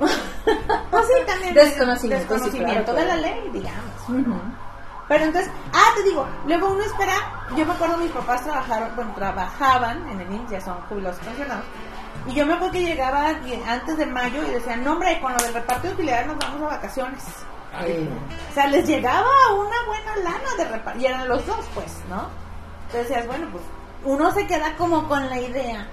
pues 0.90 1.06
sí, 1.06 1.12
también. 1.26 1.54
Desconocimiento, 1.54 1.98
sí, 2.00 2.08
desconocimiento 2.08 2.92
claro, 2.92 3.00
de 3.00 3.06
la 3.06 3.16
ley, 3.16 3.50
digamos. 3.52 4.36
Pero 5.08 5.24
entonces, 5.24 5.50
ah, 5.72 5.88
te 5.96 6.02
digo, 6.04 6.26
luego 6.46 6.68
uno 6.70 6.84
espera, 6.84 7.14
yo 7.56 7.66
me 7.66 7.72
acuerdo 7.72 7.96
mis 7.96 8.12
papás 8.12 8.42
trabajaron, 8.44 8.90
bueno, 8.94 9.12
trabajaban 9.16 10.08
en 10.08 10.20
el 10.20 10.32
IMSS, 10.32 10.50
ya 10.52 10.60
son 10.60 10.76
jubilados 10.88 11.18
pensionados, 11.18 11.64
y 12.28 12.34
yo 12.34 12.46
me 12.46 12.52
acuerdo 12.54 12.72
que 12.74 12.82
llegaba 12.84 13.26
antes 13.66 13.96
de 13.96 14.06
mayo 14.06 14.40
y 14.44 14.50
decían, 14.50 14.84
no 14.84 14.92
hombre, 14.92 15.20
con 15.20 15.32
lo 15.32 15.38
del 15.42 15.52
reparto 15.54 15.88
de 15.88 15.94
utilidades 15.94 16.28
nos 16.28 16.38
vamos 16.38 16.62
a 16.62 16.76
vacaciones. 16.76 17.24
Eh, 17.82 18.08
O 18.50 18.54
sea, 18.54 18.68
les 18.68 18.86
llegaba 18.86 19.26
una 19.54 19.76
buena 19.88 20.16
lana 20.22 20.54
de 20.56 20.64
reparto, 20.64 21.00
y 21.00 21.06
eran 21.06 21.28
los 21.28 21.44
dos, 21.44 21.64
pues, 21.74 21.92
¿no? 22.08 22.28
Entonces 22.86 23.08
decías, 23.08 23.26
bueno, 23.26 23.48
pues 23.50 23.64
uno 24.04 24.32
se 24.32 24.46
queda 24.46 24.76
como 24.76 25.08
con 25.08 25.28
la 25.28 25.40
idea 25.40 25.88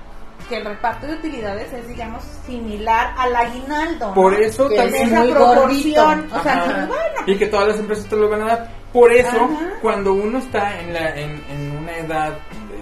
que 0.49 0.57
el 0.57 0.65
reparto 0.65 1.07
de 1.07 1.13
utilidades 1.15 1.71
es, 1.73 1.88
digamos, 1.88 2.23
similar 2.45 3.13
al 3.17 3.35
aguinaldo. 3.35 4.07
¿no? 4.09 4.13
Por 4.13 4.33
eso 4.33 4.69
Que 4.69 4.77
también. 4.77 5.07
esa 5.09 5.19
muy 5.23 5.31
proporción. 5.31 6.27
O 6.31 6.43
sea, 6.43 6.85
bueno, 6.88 7.21
y 7.25 7.38
que 7.38 7.47
todas 7.47 7.67
las 7.69 7.79
empresas 7.79 8.05
te 8.07 8.15
lo 8.15 8.29
van 8.29 8.41
a 8.43 8.45
dar. 8.45 8.71
Por 8.93 9.11
eso, 9.11 9.29
Ajá. 9.43 9.73
cuando 9.81 10.13
uno 10.13 10.39
está 10.39 10.79
en, 10.79 10.93
la, 10.93 11.09
en, 11.19 11.43
en 11.49 11.77
una 11.77 11.97
edad 11.97 12.38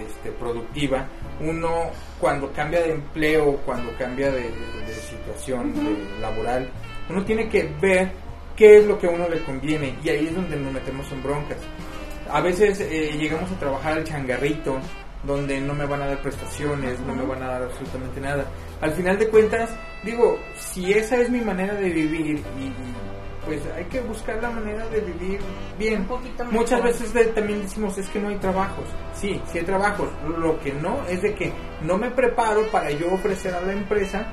este, 0.06 0.30
productiva, 0.32 1.06
uno 1.40 1.90
cuando 2.20 2.50
cambia 2.52 2.80
de 2.82 2.92
empleo, 2.92 3.56
cuando 3.66 3.90
cambia 3.98 4.30
de, 4.30 4.42
de 4.42 4.94
situación 4.94 5.74
de 5.74 6.20
laboral, 6.20 6.70
uno 7.10 7.24
tiene 7.24 7.48
que 7.48 7.64
ver 7.80 8.10
qué 8.56 8.78
es 8.78 8.86
lo 8.86 8.98
que 8.98 9.06
a 9.08 9.10
uno 9.10 9.28
le 9.28 9.42
conviene 9.44 9.96
y 10.02 10.08
ahí 10.08 10.26
es 10.28 10.34
donde 10.34 10.56
nos 10.56 10.72
metemos 10.72 11.10
en 11.12 11.22
broncas. 11.22 11.58
A 12.30 12.40
veces 12.40 12.80
eh, 12.80 13.16
llegamos 13.18 13.50
a 13.52 13.58
trabajar 13.58 13.92
al 13.94 14.04
changarrito, 14.04 14.78
donde 15.24 15.60
no 15.60 15.74
me 15.74 15.86
van 15.86 16.02
a 16.02 16.06
dar 16.06 16.22
prestaciones, 16.22 17.00
no 17.00 17.14
me 17.14 17.24
van 17.24 17.42
a 17.42 17.46
dar 17.48 17.62
absolutamente 17.64 18.20
nada. 18.20 18.44
Al 18.80 18.92
final 18.92 19.18
de 19.18 19.28
cuentas, 19.28 19.70
digo, 20.04 20.38
si 20.56 20.92
esa 20.92 21.16
es 21.16 21.30
mi 21.30 21.40
manera 21.40 21.74
de 21.74 21.90
vivir 21.90 22.36
y, 22.58 22.72
pues 23.44 23.60
hay 23.76 23.84
que 23.84 24.00
buscar 24.00 24.42
la 24.42 24.50
manera 24.50 24.86
de 24.88 25.00
vivir 25.00 25.38
bien. 25.78 26.00
Un 26.00 26.06
poquito 26.08 26.44
mejor. 26.44 26.52
Muchas 26.60 26.82
veces 26.82 27.12
de- 27.14 27.26
también 27.26 27.62
decimos 27.62 27.96
es 27.96 28.08
que 28.08 28.18
no 28.20 28.28
hay 28.28 28.36
trabajos. 28.36 28.84
Sí, 29.14 29.40
sí 29.52 29.58
hay 29.58 29.64
trabajos. 29.64 30.08
Lo 30.36 30.58
que 30.60 30.72
no 30.72 31.04
es 31.08 31.22
de 31.22 31.32
que 31.34 31.52
no 31.82 31.96
me 31.96 32.10
preparo 32.10 32.66
para 32.72 32.90
yo 32.90 33.12
ofrecer 33.12 33.54
a 33.54 33.60
la 33.60 33.72
empresa 33.72 34.26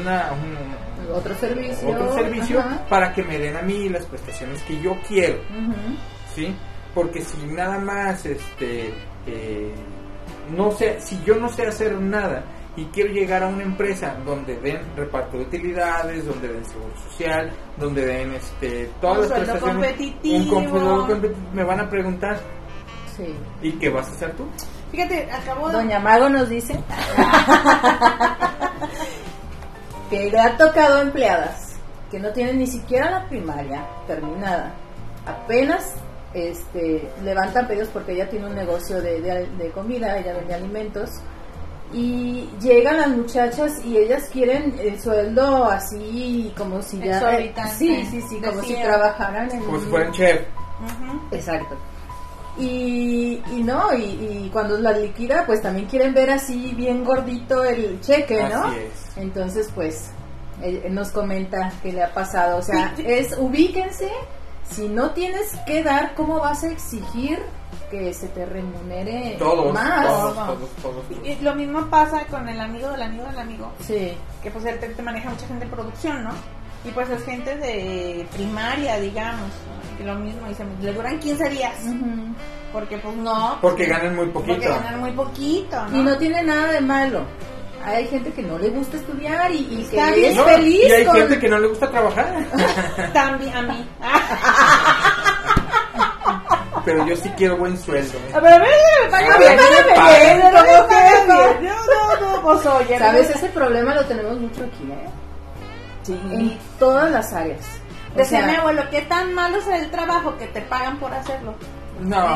una, 0.00 0.30
un- 0.32 1.12
Otro 1.14 1.34
servicio. 1.34 1.88
otro 1.90 2.14
servicio 2.14 2.60
Ajá. 2.60 2.86
para 2.88 3.12
que 3.12 3.22
me 3.22 3.38
den 3.38 3.54
a 3.56 3.60
mí 3.62 3.88
las 3.90 4.06
prestaciones 4.06 4.62
que 4.62 4.80
yo 4.80 4.96
quiero. 5.06 5.40
¿sí? 6.34 6.54
Porque 6.94 7.20
si 7.20 7.36
nada 7.46 7.78
más, 7.78 8.24
este, 8.24 8.94
eh, 9.26 9.74
no 10.50 10.70
sé, 10.70 11.00
si 11.00 11.20
yo 11.24 11.36
no 11.36 11.48
sé 11.48 11.66
hacer 11.66 12.00
nada 12.00 12.44
y 12.76 12.86
quiero 12.86 13.12
llegar 13.12 13.42
a 13.42 13.46
una 13.48 13.62
empresa 13.62 14.16
donde 14.26 14.56
den 14.58 14.80
reparto 14.96 15.36
de 15.38 15.44
utilidades, 15.44 16.26
donde 16.26 16.48
den 16.48 16.64
seguro 16.64 16.92
social, 17.08 17.50
donde 17.76 18.04
den, 18.04 18.32
este, 18.34 18.90
todas 19.00 19.30
Un 19.30 19.46
las 19.46 19.60
competitivo. 19.60 20.56
un 20.56 20.66
competitivo, 21.06 21.36
me 21.52 21.62
van 21.64 21.80
a 21.80 21.88
preguntar, 21.88 22.38
Sí. 23.16 23.32
¿y 23.62 23.72
qué 23.72 23.88
vas 23.90 24.08
a 24.08 24.12
hacer 24.12 24.32
tú? 24.34 24.44
Fíjate, 24.90 25.28
acabo 25.30 25.68
de... 25.68 25.74
Doña 25.76 26.00
Mago 26.00 26.28
nos 26.28 26.48
dice 26.48 26.74
que 30.10 30.30
le 30.30 30.38
ha 30.38 30.56
tocado 30.56 31.00
empleadas 31.00 31.76
que 32.10 32.18
no 32.20 32.30
tienen 32.32 32.58
ni 32.58 32.66
siquiera 32.66 33.10
la 33.10 33.28
primaria 33.28 33.84
terminada. 34.06 34.72
Apenas 35.26 35.94
este, 36.34 37.08
levantan 37.22 37.66
pedidos 37.66 37.88
porque 37.88 38.12
ella 38.12 38.28
tiene 38.28 38.46
un 38.46 38.54
negocio 38.54 39.00
de, 39.00 39.20
de- 39.20 39.46
de 39.46 39.70
comida, 39.70 40.18
ella 40.18 40.34
vende 40.34 40.54
alimentos. 40.54 41.10
Y 41.92 42.48
llegan 42.60 42.96
las 42.96 43.08
muchachas 43.08 43.84
y 43.84 43.96
ellas 43.98 44.28
quieren 44.32 44.74
el 44.80 45.00
sueldo 45.00 45.66
así 45.66 46.52
como 46.56 46.82
si 46.82 46.98
ya... 46.98 47.20
Sí, 47.78 48.04
sí, 48.10 48.20
sí, 48.28 48.40
como 48.40 48.62
si 48.62 48.74
trabajaran 48.82 49.50
en 49.52 49.60
Como 49.62 49.78
si 49.78 49.86
fueran 49.86 50.12
chef. 50.12 50.40
Exacto. 51.30 51.76
Y, 52.58 53.42
y 53.52 53.62
no, 53.64 53.92
y, 53.94 54.02
y 54.04 54.50
cuando 54.52 54.76
la 54.78 54.92
liquida, 54.92 55.44
pues 55.46 55.60
también 55.62 55.86
quieren 55.86 56.14
ver 56.14 56.30
así 56.30 56.72
bien 56.76 57.04
gordito 57.04 57.64
el 57.64 58.00
cheque, 58.00 58.42
¿no? 58.44 58.64
Así 58.64 58.76
es. 58.78 59.16
Entonces, 59.16 59.70
pues, 59.74 60.10
él, 60.62 60.80
él 60.84 60.94
nos 60.94 61.10
comenta 61.10 61.72
que 61.82 61.92
le 61.92 62.02
ha 62.04 62.12
pasado. 62.14 62.58
O 62.58 62.62
sea, 62.62 62.94
es 63.04 63.36
ubíquense, 63.38 64.08
si 64.70 64.88
no 64.88 65.10
tienes 65.10 65.52
que 65.66 65.82
dar, 65.82 66.14
¿cómo 66.14 66.40
vas 66.40 66.64
a 66.64 66.70
exigir 66.70 67.38
que 67.90 68.12
se 68.14 68.28
te 68.28 68.44
remunere 68.46 69.36
Todos, 69.38 69.72
más? 69.72 70.06
todos, 70.06 70.34
todos, 70.34 70.70
todos. 70.82 71.04
Y 71.24 71.30
y 71.30 71.40
lo 71.40 71.54
mismo 71.54 71.86
pasa 71.86 72.24
con 72.26 72.48
el 72.48 72.60
amigo 72.60 72.88
del 72.90 73.02
amigo 73.02 73.24
del 73.26 73.38
amigo, 73.38 73.72
Sí, 73.80 74.16
que 74.42 74.50
pues 74.50 74.64
él 74.64 74.78
te, 74.80 74.88
te 74.88 75.02
maneja 75.02 75.30
mucha 75.30 75.46
gente 75.46 75.64
de 75.66 75.70
producción, 75.70 76.24
¿no? 76.24 76.30
Y 76.84 76.90
pues 76.90 77.08
es 77.08 77.24
gente 77.24 77.56
de 77.56 78.26
primaria, 78.34 78.98
digamos, 79.00 79.50
que 79.96 80.04
lo 80.04 80.16
mismo, 80.16 80.46
dice, 80.48 80.64
le 80.82 80.92
duran 80.92 81.18
15 81.18 81.48
días, 81.50 81.74
porque 82.72 82.98
pues 82.98 83.16
no. 83.16 83.58
Porque 83.62 83.86
ganan 83.86 84.16
muy 84.16 84.26
poquito. 84.26 84.54
Porque 84.54 84.68
ganan 84.68 85.00
muy 85.00 85.12
poquito, 85.12 85.86
¿no? 85.88 85.96
y 85.98 86.02
no 86.02 86.18
tiene 86.18 86.42
nada 86.42 86.72
de 86.72 86.80
malo. 86.80 87.22
Hay 87.84 88.06
gente 88.08 88.32
que 88.32 88.42
no 88.42 88.58
le 88.58 88.70
gusta 88.70 88.96
estudiar 88.96 89.50
y, 89.52 89.58
y 89.58 89.84
que 89.90 89.96
Está 89.96 90.10
bien. 90.12 90.30
es 90.30 90.36
No, 90.36 90.44
feliz 90.44 90.84
y 90.88 90.92
hay 90.92 91.04
con... 91.04 91.16
gente 91.16 91.38
que 91.38 91.48
no 91.48 91.58
le 91.58 91.66
gusta 91.68 91.90
trabajar, 91.90 92.34
También 93.12 93.54
a 93.56 93.62
mí. 93.62 93.88
pero 96.84 97.06
yo 97.06 97.16
sí 97.16 97.30
quiero 97.36 97.56
buen 97.56 97.78
sueldo. 97.78 98.18
¿eh? 98.18 98.32
A 98.34 98.40
ver, 98.40 98.52
a 98.52 98.58
ver, 98.58 98.68
págame 99.10 99.34
A 99.34 99.38
bien, 99.38 99.56
ver, 99.56 100.52
págame 100.52 101.60
bien. 101.60 101.72
No, 101.76 102.20
no, 102.20 102.36
no, 102.36 102.42
pues 102.42 102.66
oye. 102.66 102.98
¿Sabes? 102.98 103.30
Ese 103.30 103.48
problema 103.48 103.94
lo 103.94 104.04
tenemos 104.04 104.38
mucho 104.38 104.64
aquí, 104.64 104.90
¿eh? 104.92 105.08
Sí. 106.02 106.20
En 106.32 106.58
todas 106.78 107.10
las 107.10 107.32
áreas. 107.32 107.60
O 108.14 108.18
Decía 108.18 108.40
sea, 108.40 108.48
mi 108.48 108.54
abuelo, 108.56 108.82
¿qué 108.90 109.00
tan 109.02 109.32
malo 109.34 109.56
es 109.58 109.66
el 109.66 109.90
trabajo 109.90 110.36
que 110.36 110.46
te 110.46 110.60
pagan 110.62 110.98
por 110.98 111.12
hacerlo? 111.12 111.54
No, 112.00 112.26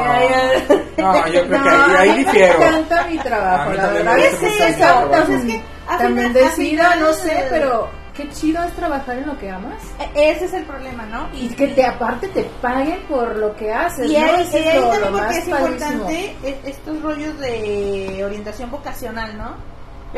no, 0.97 1.27
yo 1.29 1.47
creo 1.47 1.63
que 1.63 1.69
ahí, 1.69 1.97
a 1.97 2.01
ahí 2.01 2.11
mí 2.11 2.17
difiero. 2.25 2.59
me 2.59 2.67
encanta 2.67 3.07
mi 3.09 3.19
trabajo, 3.19 3.73
la 3.73 3.83
también 3.83 4.05
verdad. 4.07 4.17
gusta 4.17 4.29
es 4.29 4.43
mucho 4.43 4.55
mi 4.55 4.71
eso, 4.71 4.79
trabajo. 4.79 5.09
tan, 5.09 5.33
Es 5.33 5.99
que 5.99 6.09
bendecida, 6.15 6.91
al 6.93 7.01
no 7.01 7.13
sé, 7.13 7.47
pero 7.51 7.89
qué 8.15 8.29
chido 8.31 8.63
es 8.65 8.73
trabajar 8.75 9.19
en 9.19 9.27
lo 9.27 9.39
que 9.39 9.51
amas. 9.51 9.83
E- 10.15 10.31
Ese 10.31 10.45
es 10.47 10.53
el 10.55 10.65
problema, 10.65 11.07
¿no? 11.07 11.29
Y 11.35 11.49
que 11.51 11.69
te 11.69 11.85
aparte 11.85 12.29
te 12.29 12.45
paguen 12.63 13.01
por 13.09 13.37
lo 13.37 13.55
que 13.57 13.73
haces, 13.73 14.11
Y 14.11 14.15
¿no? 14.17 14.19
ahí, 14.25 14.49
y 14.53 14.57
es 14.57 14.67
ahí 14.67 14.79
lo, 14.81 14.87
lo 14.87 14.91
también 14.93 15.13
más 15.13 15.23
porque 15.23 15.39
es 15.39 15.49
padrísimo. 15.49 15.93
importante 15.93 16.37
e- 16.45 16.61
estos 16.65 17.03
rollos 17.03 17.39
de 17.39 18.23
orientación 18.25 18.71
vocacional, 18.71 19.37
¿no? 19.37 19.57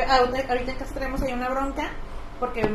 Ahorita 0.09 0.70
en 0.72 0.78
casa 0.78 0.95
tenemos 0.95 1.20
ahí 1.22 1.32
una 1.32 1.49
bronca 1.49 1.91
porque 2.41 2.66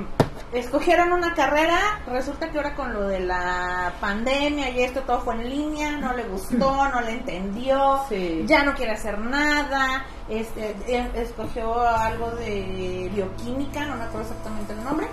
escogieron 0.54 1.12
una 1.12 1.34
carrera, 1.34 2.00
resulta 2.08 2.50
que 2.50 2.58
ahora 2.58 2.76
con 2.76 2.94
lo 2.94 3.08
de 3.08 3.20
la 3.20 3.92
pandemia 4.00 4.70
y 4.70 4.82
esto 4.84 5.02
todo 5.02 5.20
fue 5.22 5.34
en 5.36 5.50
línea, 5.50 5.98
no 5.98 6.14
le 6.14 6.24
gustó, 6.24 6.88
no 6.94 7.02
le 7.02 7.12
entendió, 7.12 8.02
Sí. 8.08 8.44
ya 8.48 8.64
no 8.64 8.74
quiere 8.74 8.94
hacer 8.94 9.20
nada, 9.20 10.06
este, 10.30 10.76
escogió 11.16 11.82
algo 11.86 12.32
de 12.32 13.12
bioquímica, 13.14 13.86
no 13.86 13.96
me 13.98 14.04
acuerdo 14.04 14.30
exactamente 14.30 14.74
el 14.74 14.84
nombre. 14.84 15.08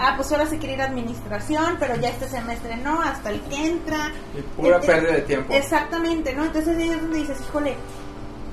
Ah, 0.00 0.12
pues 0.16 0.30
ahora 0.30 0.46
se 0.46 0.58
quiere 0.58 0.74
ir 0.74 0.80
a 0.82 0.84
administración, 0.86 1.76
pero 1.80 1.96
ya 1.96 2.10
este 2.10 2.28
semestre 2.28 2.76
no, 2.76 3.02
hasta 3.02 3.30
el 3.30 3.40
que 3.42 3.66
entra. 3.66 4.12
Y 4.36 4.42
pura 4.42 4.80
pérdida 4.80 5.12
de 5.14 5.22
tiempo. 5.22 5.52
Exactamente, 5.52 6.32
¿no? 6.34 6.44
Entonces 6.44 6.76
ahí 6.78 6.88
es 6.90 7.00
donde 7.02 7.18
dices, 7.18 7.40
híjole, 7.40 7.76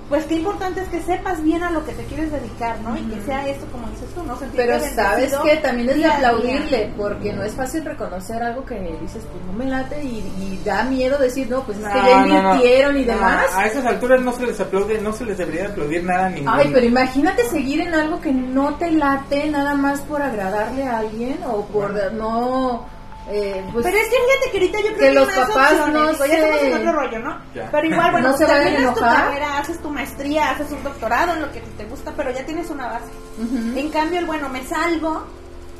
pues 0.10 0.26
qué 0.26 0.36
importante 0.36 0.82
es 0.82 0.88
que 0.89 1.01
sepas 1.01 1.41
bien 1.41 1.64
a 1.64 1.72
lo 1.72 1.84
que 1.84 1.93
te 1.93 2.03
quieres 2.03 2.32
dedicar, 2.32 2.80
¿no? 2.82 2.95
Y 2.95 3.01
que 3.01 3.22
sea 3.22 3.47
esto, 3.47 3.66
como 3.72 3.88
dices 3.89 4.08
tú, 4.14 4.24
¿no? 4.24 4.38
Sentirte 4.38 4.68
Pero 4.68 4.80
sabes 4.93 5.36
que 5.43 5.56
también 5.58 5.89
es 5.89 5.95
de 5.95 6.06
aplaudirle, 6.06 6.93
porque 6.95 7.34
no 7.34 7.43
es 7.43 7.53
fácil 7.53 7.84
reconocer 7.84 8.43
algo 8.43 8.64
que 8.66 8.76
dices, 9.01 9.24
pues 9.32 9.43
no 9.45 9.53
me 9.53 9.66
late 9.66 10.03
y, 10.03 10.18
y 10.39 10.62
da 10.64 10.84
miedo 10.84 11.18
decir, 11.18 11.49
no, 11.49 11.64
pues 11.64 11.80
es 11.80 11.84
que 11.86 11.93
ya 11.93 12.22
No, 12.22 12.26
no, 12.28 12.41
no. 12.41 12.53
invirtieron 12.53 12.97
y 12.97 13.06
No, 13.06 13.14
demás. 13.14 13.45
A 13.56 13.66
esas 13.66 13.86
alturas 13.86 14.22
no 14.22 14.32
se 14.32 14.45
les 14.45 14.60
aplaude, 14.60 15.01
no 15.01 15.12
se 15.12 15.26
les 15.26 15.38
debería 15.38 15.68
aplaudir 15.70 16.03
nada 16.03 16.30
ninguno. 16.30 16.53
Ay, 16.53 16.70
pero 16.72 16.86
imagínate 16.86 17.43
seguir 17.49 17.82
en 17.82 17.93
algo 17.95 18.22
que 18.22 18.32
no 18.32 18.76
te 18.76 18.91
late 18.91 19.49
nada 19.49 19.74
más 19.74 20.01
por 20.01 20.22
agradarle 20.22 20.84
a 20.84 20.99
alguien 20.99 21.39
o 21.47 21.66
por 21.66 22.14
no... 22.14 22.93
eh, 23.28 23.65
pues, 23.73 23.86
Pero 23.86 23.97
es 23.97 24.03
que 24.05 24.15
fíjate 24.15 24.51
que 24.51 24.57
ahorita 24.57 24.78
yo 24.80 24.86
creo 24.86 24.97
que 24.99 25.05
que, 25.07 25.11
los 25.13 25.30
hay 25.30 25.36
más 25.39 25.47
papás 25.49 25.71
opciones, 25.71 25.93
no 25.93 26.11
digo, 26.11 26.26
ya 26.26 26.34
estamos 26.36 26.61
en 26.61 26.73
otro 26.76 26.91
rollo, 26.93 27.19
¿no? 27.19 27.38
Ya. 27.53 27.69
Pero 27.71 27.88
igual, 27.88 28.11
bueno, 28.13 28.30
No 28.32 28.38
se 28.38 28.45
terminas 28.45 28.93
tu 28.93 28.99
carrera, 29.01 29.57
haces 29.57 29.82
tu 29.82 29.89
maestría, 29.89 30.49
haces 30.51 30.71
un 30.71 30.84
doctorado 30.84 31.34
en 31.34 31.41
lo 31.41 31.51
que 31.51 31.61
te 31.61 31.86
gusta, 31.86 32.11
pero 32.15 32.32
ya 32.32 32.45
tienes 32.45 32.69
una 32.69 32.88
base. 32.88 33.05
Ujú. 33.39 33.78
En 33.80 33.89
cambio, 33.89 34.19
el 34.19 34.26
bueno, 34.26 34.49
me 34.49 34.63
salgo 34.63 35.26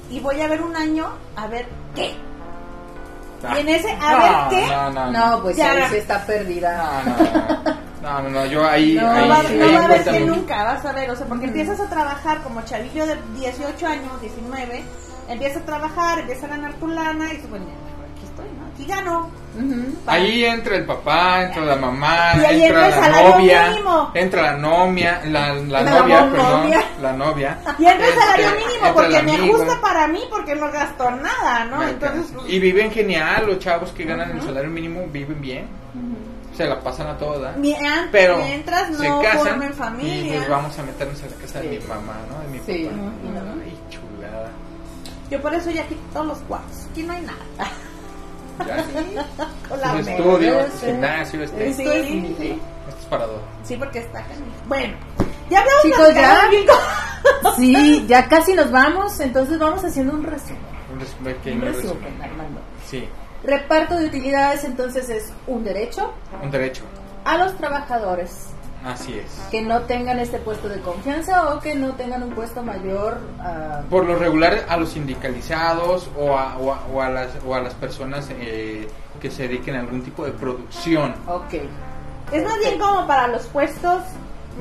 y 0.10 0.20
voy 0.20 0.42
a 0.42 0.48
ver 0.48 0.62
un 0.62 0.76
año 0.76 1.10
a 1.36 1.48
ver 1.48 1.68
qué. 1.96 2.16
Ah. 3.48 3.54
Y 3.58 3.62
en 3.62 3.70
ese, 3.70 3.92
a 3.92 4.12
No, 4.12 4.50
ver 4.50 4.60
qué, 4.62 4.68
No, 4.68 4.90
no, 4.90 5.12
no. 5.12 5.30
No, 5.38 5.42
pues 5.44 5.58
Ya. 5.58 5.72
ahí 5.72 5.84
sí 5.92 5.98
está 5.98 6.26
perdida. 6.26 7.04
No, 7.06 7.12
no, 7.12 7.76
no, 8.02 8.22
no, 8.24 8.30
no, 8.30 8.46
yo 8.48 8.68
ahí, 8.68 8.96
No, 8.96 9.12
ahí, 9.12 9.22
no 9.24 9.30
va, 9.30 9.40
ahí 9.42 9.58
no 9.60 9.74
va 9.74 9.80
a 9.82 9.86
haber 9.86 10.04
que 10.04 10.20
nunca, 10.22 10.64
vas 10.64 10.86
a 10.86 10.92
ver, 10.94 11.12
o 11.12 11.16
sea, 11.16 11.28
porque 11.28 11.46
Ujú. 11.46 11.58
empiezas 11.58 11.80
a 11.80 11.90
trabajar 11.90 12.42
como 12.42 12.62
chavillo 12.64 13.06
de 13.06 13.18
18 13.36 13.86
años, 13.88 14.20
19, 14.22 14.84
empiezas 15.30 15.62
a 15.64 15.66
trabajar, 15.66 16.20
empiezas 16.20 16.44
a 16.46 16.48
ganar 16.48 16.74
tu 16.76 16.88
lana 16.88 17.26
y 17.32 17.36
dices, 17.36 17.50
bueno, 17.50 17.66
ya, 17.66 17.74
aquí 18.16 18.26
estoy, 18.26 18.46
¿no? 18.58 18.66
Aquí 18.74 18.86
gano. 18.86 19.30
Ujú. 19.56 19.96
Ahí 20.06 20.44
entra 20.44 20.76
el 20.76 20.86
papá, 20.86 21.44
entra 21.44 21.64
la 21.64 21.76
mamá, 21.78 22.34
entra 22.34 22.52
entra 22.52 22.86
el 22.88 22.92
la 22.92 22.92
salario 23.02 23.30
novia, 23.30 23.70
mínimo. 23.70 24.12
entra 24.14 24.42
la 24.42 24.58
novia, 24.58 25.22
la, 25.26 25.54
la, 25.54 25.82
La 25.82 26.02
novia, 26.02 26.22
novia. 26.26 26.32
perdón, 26.32 26.72
la 27.02 27.14
novia. 27.14 27.60
Y 27.80 27.86
entra 27.86 28.08
el 28.08 28.14
salario 28.16 28.48
mínimo 28.52 28.94
porque 28.94 29.22
me 29.24 29.32
ajusta 29.36 29.80
para 29.82 30.08
mí 30.08 30.20
porque 30.30 30.56
no 30.56 30.72
gasto 30.72 31.10
nada, 31.12 31.64
¿no? 31.66 31.84
Entonces, 31.84 32.30
alcanza. 32.32 32.50
y 32.52 32.60
viven 32.60 32.92
genial, 32.92 33.48
los 33.48 33.60
chavos 33.60 33.92
que 33.92 34.04
ganan 34.04 34.32
el 34.32 34.42
salario 34.42 34.70
mínimo 34.70 35.06
viven 35.08 35.40
bien, 35.40 35.68
se 36.56 36.66
la 36.66 36.80
pasan 36.82 37.08
a 37.08 37.18
toda. 37.18 37.54
mien- 37.54 38.10
Pero 38.12 38.38
mientras 38.38 38.96
se 38.98 39.08
no 39.08 39.22
casan 39.22 39.40
formen 39.48 39.70
y 39.72 39.74
familia. 39.74 40.36
pues 40.38 40.50
vamos 40.50 40.78
a 40.80 40.84
meternos 40.84 41.22
a 41.24 41.26
la 41.28 41.36
casa 41.36 41.60
de 41.62 41.70
Sí. 41.70 41.80
mi 41.82 41.88
mamá, 41.88 42.14
¿no? 42.30 42.40
De 42.42 42.48
mi 42.50 42.60
Sí. 42.60 42.90
papá. 42.90 43.02
Ay, 43.64 43.80
chulada. 43.90 44.52
Yo 45.30 45.42
por 45.42 45.54
eso 45.54 45.72
ya 45.72 45.88
quito 45.88 46.02
todos 46.14 46.28
los 46.28 46.38
cuartos. 46.40 46.86
Aquí 46.92 47.04
no 47.04 47.14
hay 47.14 47.22
nada. 47.22 47.38
Ya, 48.66 48.78
Con 49.68 49.82
la 49.82 50.00
estudio, 50.00 50.66
Sí. 50.80 50.86
gimnasio, 50.86 51.44
este. 51.44 51.74
Sí, 51.74 51.82
Esto 51.82 51.94
es 51.94 52.08
sí. 52.08 52.14
mi- 52.14 52.28
Esto 52.30 53.00
es 53.02 53.06
para 53.10 53.26
dos. 53.28 53.42
Sí, 53.64 53.76
porque 53.76 54.00
está 54.00 54.20
acá. 54.20 54.30
Bueno, 54.68 54.94
ya 55.50 55.60
hablamos 55.60 55.82
Chicos, 55.84 56.14
ya. 56.16 56.42
Sí, 57.58 58.06
ya 58.08 58.28
casi 58.30 58.54
nos 58.54 58.72
vamos, 58.72 59.20
entonces 59.20 59.60
vamos 59.60 59.84
haciendo 59.84 60.14
un 60.14 60.24
resumen. 60.24 60.58
Un 60.94 61.00
resumen, 61.02 61.62
resumen. 61.62 62.22
Armando. 62.22 62.62
Sí, 62.88 63.06
Reparto 63.44 63.98
de 63.98 64.06
utilidades 64.06 64.64
entonces 64.64 65.10
es 65.10 65.34
un 65.48 65.64
derecho 65.66 66.14
un 66.42 66.50
derecho. 66.50 66.84
a 67.26 67.38
los 67.38 67.56
trabajadores 67.58 68.48
Así 68.86 69.18
es. 69.18 69.26
que 69.50 69.62
no 69.64 69.82
tengan 69.82 70.20
este 70.20 70.38
puesto 70.38 70.70
de 70.70 70.80
confianza 70.82 71.54
o 71.54 71.60
que 71.60 71.74
no 71.76 71.94
tengan 71.94 72.22
un 72.24 72.30
puesto 72.32 72.62
mayor 72.62 73.18
a... 73.40 73.82
Por 73.90 74.06
lo 74.06 74.16
regular 74.16 74.66
a 74.70 74.78
los 74.78 74.90
sindicalizados 74.90 76.10
o 76.18 76.38
a, 76.38 76.58
o 76.58 76.72
a, 76.74 76.80
o 76.94 77.02
a 77.02 77.10
las, 77.10 77.30
o 77.46 77.56
a 77.56 77.62
las 77.62 77.74
personas 77.74 78.28
eh, 78.32 78.88
que 79.20 79.32
se 79.32 79.44
dediquen 79.48 79.76
a 79.76 79.80
algún 79.80 80.02
tipo 80.04 80.24
de 80.26 80.32
producción. 80.32 81.16
Ok. 81.28 81.54
Es 82.32 82.44
más 82.44 82.58
bien 82.60 82.80
como 82.80 83.06
para 83.08 83.28
los 83.28 83.44
puestos 83.48 84.04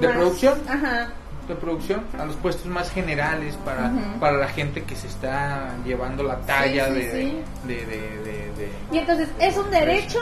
¿De 0.01 0.09
más- 0.09 0.17
producción? 0.17 0.59
Ajá. 0.69 1.09
de 1.49 1.55
producción 1.55 2.05
a 2.19 2.25
los 2.25 2.37
puestos 2.37 2.65
más 2.67 2.91
generales 2.91 3.57
para, 3.65 3.93
para 4.19 4.39
la 4.39 4.49
gente 4.49 4.83
que 4.85 4.97
se 4.97 5.07
está 5.09 5.69
llevando 5.85 6.23
la 6.23 6.37
talla 6.41 6.87
sí, 6.89 6.93
de, 6.95 7.11
sí. 7.13 7.43
de, 7.67 7.75
de, 7.75 7.85
de- 8.25 8.53
de- 8.57 8.73
Y 8.91 8.99
entonces 8.99 9.29
es 9.39 9.57
un 9.59 9.71
derecho, 9.71 10.19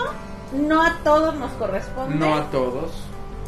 no 0.52 0.82
a 0.82 0.98
todos 1.04 1.34
nos 1.36 1.52
corresponde. 1.52 2.16
no 2.16 2.34
a 2.34 2.50
todos 2.50 2.90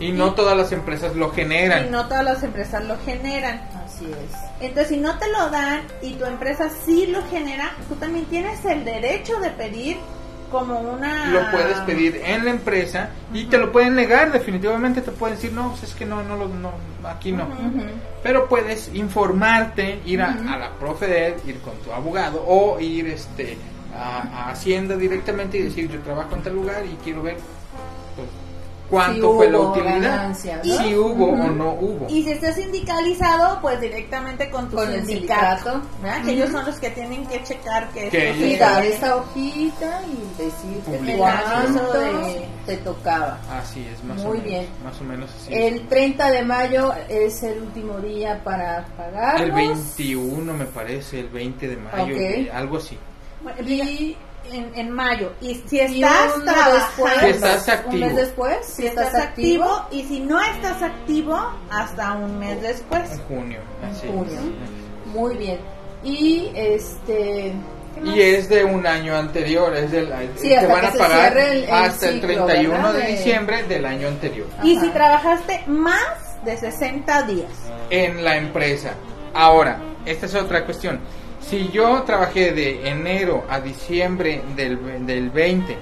y 0.01 0.13
no 0.13 0.35
todas 0.35 0.57
las 0.57 0.73
empresas 0.73 1.15
lo 1.15 1.31
generan. 1.31 1.87
Y 1.87 1.91
no 1.91 2.07
todas 2.07 2.25
las 2.25 2.43
empresas 2.43 2.85
lo 2.85 2.99
generan. 3.05 3.63
Así 3.85 4.07
es. 4.07 4.39
Entonces, 4.61 4.89
si 4.89 4.97
no 4.97 5.19
te 5.19 5.31
lo 5.31 5.51
dan 5.51 5.83
y 6.03 6.15
tu 6.15 6.25
empresa 6.25 6.69
sí 6.85 7.07
lo 7.07 7.23
genera, 7.29 7.73
tú 7.89 7.95
también 7.97 8.25
tienes 8.27 8.65
el 8.65 8.85
derecho 8.85 9.39
de 9.41 9.51
pedir 9.51 9.97
como 10.51 10.79
una... 10.79 11.27
lo 11.27 11.51
puedes 11.51 11.79
pedir 11.81 12.21
en 12.25 12.45
la 12.45 12.51
empresa 12.53 13.09
y 13.33 13.47
te 13.47 13.59
lo 13.59 13.73
pueden 13.73 13.97
negar 13.97 14.31
definitivamente 14.31 15.01
te 15.01 15.11
pueden 15.11 15.35
decir 15.35 15.53
no 15.53 15.71
pues 15.71 15.83
es 15.83 15.95
que 15.95 16.05
no 16.05 16.23
no 16.23 16.37
lo 16.37 16.47
no 16.47 16.71
aquí 17.09 17.33
no 17.33 17.49
pero 18.23 18.49
puedes 18.49 18.95
informarte 18.95 20.01
ir 20.05 20.23
a, 20.23 20.29
a 20.31 20.59
la 20.59 20.71
Profedet 20.79 21.45
ir 21.49 21.59
con 21.59 21.75
tu 21.79 21.91
abogado 21.91 22.45
o 22.47 22.79
ir 22.79 23.09
este 23.09 23.59
a, 23.97 24.47
a 24.47 24.51
Hacienda 24.51 24.97
directamente 24.97 25.59
y 25.59 25.63
decir 25.63 25.91
yo 25.91 25.99
trabajo 26.03 26.37
en 26.37 26.43
tal 26.43 26.55
lugar 26.55 26.85
y 26.87 26.95
quiero 27.03 27.23
ver 27.23 27.37
cuánto 28.95 29.31
Si 29.31 29.37
fue 29.37 29.51
la 29.51 29.59
hubo 29.59 29.71
utilidad 29.73 30.01
ganancia, 30.01 30.61
¿no? 30.65 30.79
si 30.79 30.95
hubo 30.97 31.25
o 31.33 31.37
no 31.51 31.71
hubo 31.73 32.07
Y 32.09 32.23
si 32.23 32.31
estás 32.33 32.55
sindicalizado, 32.57 33.61
pues 33.61 33.81
directamente 33.81 34.49
con 34.51 34.69
tu 34.71 34.77
Con 34.77 34.91
el 34.93 35.05
sindicato. 35.07 35.81
Que 36.25 36.33
ellos 36.33 36.51
son 36.51 36.65
los 36.67 36.79
que 36.79 36.91
tienen 36.91 37.27
que 37.27 37.43
checar 37.43 37.91
que, 37.91 38.09
Que 38.09 38.57
sea- 38.57 38.71
dar 38.71 38.85
esa 38.85 39.17
hojita 39.17 40.01
y 40.07 40.43
decirte 40.43 41.17
cuánto 41.19 41.93
De- 41.93 42.47
te 42.67 42.77
tocaba. 42.79 43.39
así 43.51 43.87
es 43.93 44.03
más 44.05 44.17
Muy 44.19 44.27
o 44.27 44.31
menos 44.33 44.45
bien. 44.45 44.67
más 44.85 45.01
o 45.01 45.05
menos 45.05 45.31
así 45.41 45.53
El 45.55 45.87
30 45.89 46.31
de 46.31 46.43
mayo 46.43 46.93
es 47.09 47.43
el 47.43 47.63
último 47.63 47.99
día 47.99 48.41
para 48.45 48.87
pagarlos. 48.97 49.43
el 49.43 49.53
21 49.53 50.55
me 50.55 50.65
pareo 50.67 51.01
el 51.13 51.29
20 51.29 51.69
de 51.69 51.77
mayo 51.77 52.15
Ok. 52.17 52.55
algo 52.55 52.77
así 52.79 52.97
Bueno, 53.43 53.59
Y, 53.69 54.17
en, 54.53 54.71
en 54.75 54.91
mayo. 54.91 55.33
Y 55.41 55.55
si 55.67 55.77
y 55.77 55.81
estás 55.81 56.35
trabajando, 56.45 56.75
después, 56.75 57.15
Si 57.21 57.27
estás 57.31 57.67
un 57.67 57.73
activo. 57.75 58.07
mes 58.07 58.17
después, 58.17 58.57
si 58.67 58.87
estás 58.87 59.15
activo, 59.15 59.87
y 59.91 60.05
si 60.05 60.21
no 60.21 60.41
estás 60.41 60.83
activo, 60.83 61.39
hasta 61.71 62.13
un 62.13 62.39
mes 62.39 62.61
después. 62.63 63.11
en 63.13 63.19
junio 63.21 63.61
así 63.91 64.07
junio. 64.09 64.33
es. 64.35 65.13
Muy 65.15 65.37
bien. 65.37 65.59
Y 66.03 66.51
este 66.55 67.53
Y 68.05 68.21
es 68.21 68.49
de 68.49 68.65
un 68.65 68.87
año 68.87 69.17
anterior, 69.17 69.75
es 69.75 69.91
del, 69.93 70.13
Sí, 70.37 70.49
te 70.49 70.67
van 70.67 70.85
a 70.85 70.91
pagar 70.91 71.37
el- 71.39 71.65
el 71.65 71.71
hasta 71.71 72.09
el 72.09 72.15
ciclo, 72.21 72.45
31 72.47 72.73
¿verdad? 72.77 72.93
de 72.95 73.07
diciembre 73.13 73.63
del 73.65 73.87
año 73.87 74.09
anterior 74.09 74.47
Y 74.65 74.77
Ajá. 74.77 74.85
si 74.87 74.91
trabajaste 74.93 75.65
más 75.69 76.45
de 76.45 76.57
60 76.57 77.23
días. 77.23 77.49
en 77.91 78.25
la 78.25 78.37
empresa. 78.37 78.95
Ahora, 79.33 79.81
esta 80.05 80.27
es 80.27 80.35
otra 80.35 80.65
cuestión. 80.65 81.01
Si 81.49 81.69
yo 81.71 82.03
trabajé 82.05 82.53
de 82.53 82.89
enero 82.89 83.45
a 83.49 83.61
diciembre 83.61 84.43
del, 84.57 85.07
del 85.07 85.31
20 85.31 85.77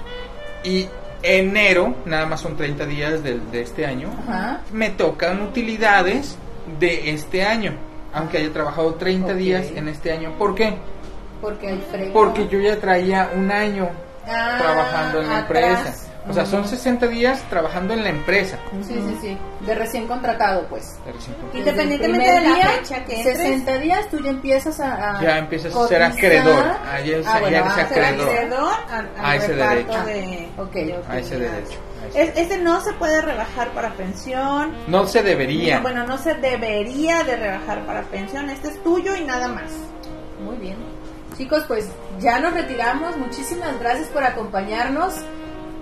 y 0.65 0.89
enero, 1.23 1.95
nada 2.05 2.27
más 2.27 2.41
son 2.41 2.57
30 2.57 2.85
días 2.87 3.23
del- 3.23 3.51
de 3.51 3.63
este 3.63 3.87
año, 3.87 4.09
Ajá. 4.29 4.61
me 4.73 4.91
tocan 4.91 5.41
utilidades 5.43 6.37
de 6.81 7.11
este 7.11 7.45
año, 7.45 7.75
aunque 8.13 8.39
haya 8.39 8.53
trabajado 8.53 8.95
30 8.95 9.33
Ok. 9.33 9.39
días 9.39 9.67
en 9.75 9.89
este 9.89 10.13
año. 10.13 10.33
¿Por 10.39 10.55
qué? 10.55 10.75
Porque 11.41 11.69
hay. 11.69 12.11
Porque 12.13 12.49
yo 12.49 12.59
ya 12.61 12.77
traía 12.79 13.31
un 13.35 13.51
año 13.51 13.89
Ah, 14.27 14.57
trabajando 14.59 15.21
en 15.23 15.29
la 15.29 15.39
atrás. 15.39 15.65
empresa. 15.79 16.12
O 16.29 16.33
sea, 16.33 16.47
son 16.47 16.67
60 16.69 17.09
días 17.09 17.43
trabajando 17.51 17.95
en 17.95 18.05
la 18.05 18.11
empresa. 18.11 18.57
Sí, 18.87 18.95
sí, 18.95 19.19
sí. 19.21 19.39
De 19.67 19.75
recién 19.75 20.07
contratado, 20.07 20.67
pues. 20.69 20.97
De 21.05 21.13
recién 21.13 21.35
contratado. 21.35 21.59
Independientemente 21.59 22.27
de 22.27 22.35
la 22.35 22.41
primer 22.55 22.67
fecha 22.79 23.05
que 23.05 23.15
día, 23.17 23.19
entres. 23.25 23.37
60 23.39 23.79
días 23.79 24.09
tú 24.09 24.21
ya 24.21 24.31
empiezas 24.31 24.79
a, 24.81 25.19
a 25.19 25.23
Ya 25.23 25.39
empiezas 25.39 25.75
a 25.75 25.89
ser 25.89 26.03
acreedor. 26.03 26.65
Ah, 26.65 27.01
ya 27.01 27.17
es- 27.17 27.27
Ah, 27.27 27.39
bueno, 27.41 27.49
ya 27.51 27.59
eres 27.61 27.73
a 27.73 27.75
ser 27.89 28.05
acreedor. 28.05 28.29
acreedor 28.29 28.73
al, 28.91 29.11
al 29.19 29.25
A 29.25 29.37
ese 29.37 29.53
reparto 29.53 29.75
derecho. 30.05 30.05
de, 30.05 30.49
Ok. 30.59 30.73
de 30.73 31.01
A 31.09 31.19
ese 31.19 31.39
derecho. 31.39 31.79
a 32.05 32.07
ese 32.09 32.23
Es- 32.23 32.37
Este 32.39 32.59
no 32.59 32.81
se 32.83 32.93
puede 32.93 33.21
rebajar 33.21 33.71
para 33.73 33.91
pensión. 33.95 34.73
No 34.87 35.07
se 35.09 35.23
debería. 35.25 35.81
Bueno, 35.81 36.07
no 36.07 36.19
se 36.19 36.35
debería 36.35 37.25
de 37.25 37.37
rebajar 37.37 37.85
para 37.85 38.03
pensión. 38.03 38.49
Este 38.49 38.69
es 38.69 38.83
tuyo 38.85 39.17
y 39.17 39.23
nada 39.25 39.49
más. 39.49 39.73
Muy 40.45 40.57
bien. 40.57 40.77
Chicos, 41.37 41.65
pues 41.67 41.89
ya 42.21 42.39
nos 42.39 42.53
retiramos. 42.55 43.17
Muchísimas 43.17 43.79
gracias 43.81 44.07
por 44.09 44.23
acompañarnos. 44.23 45.15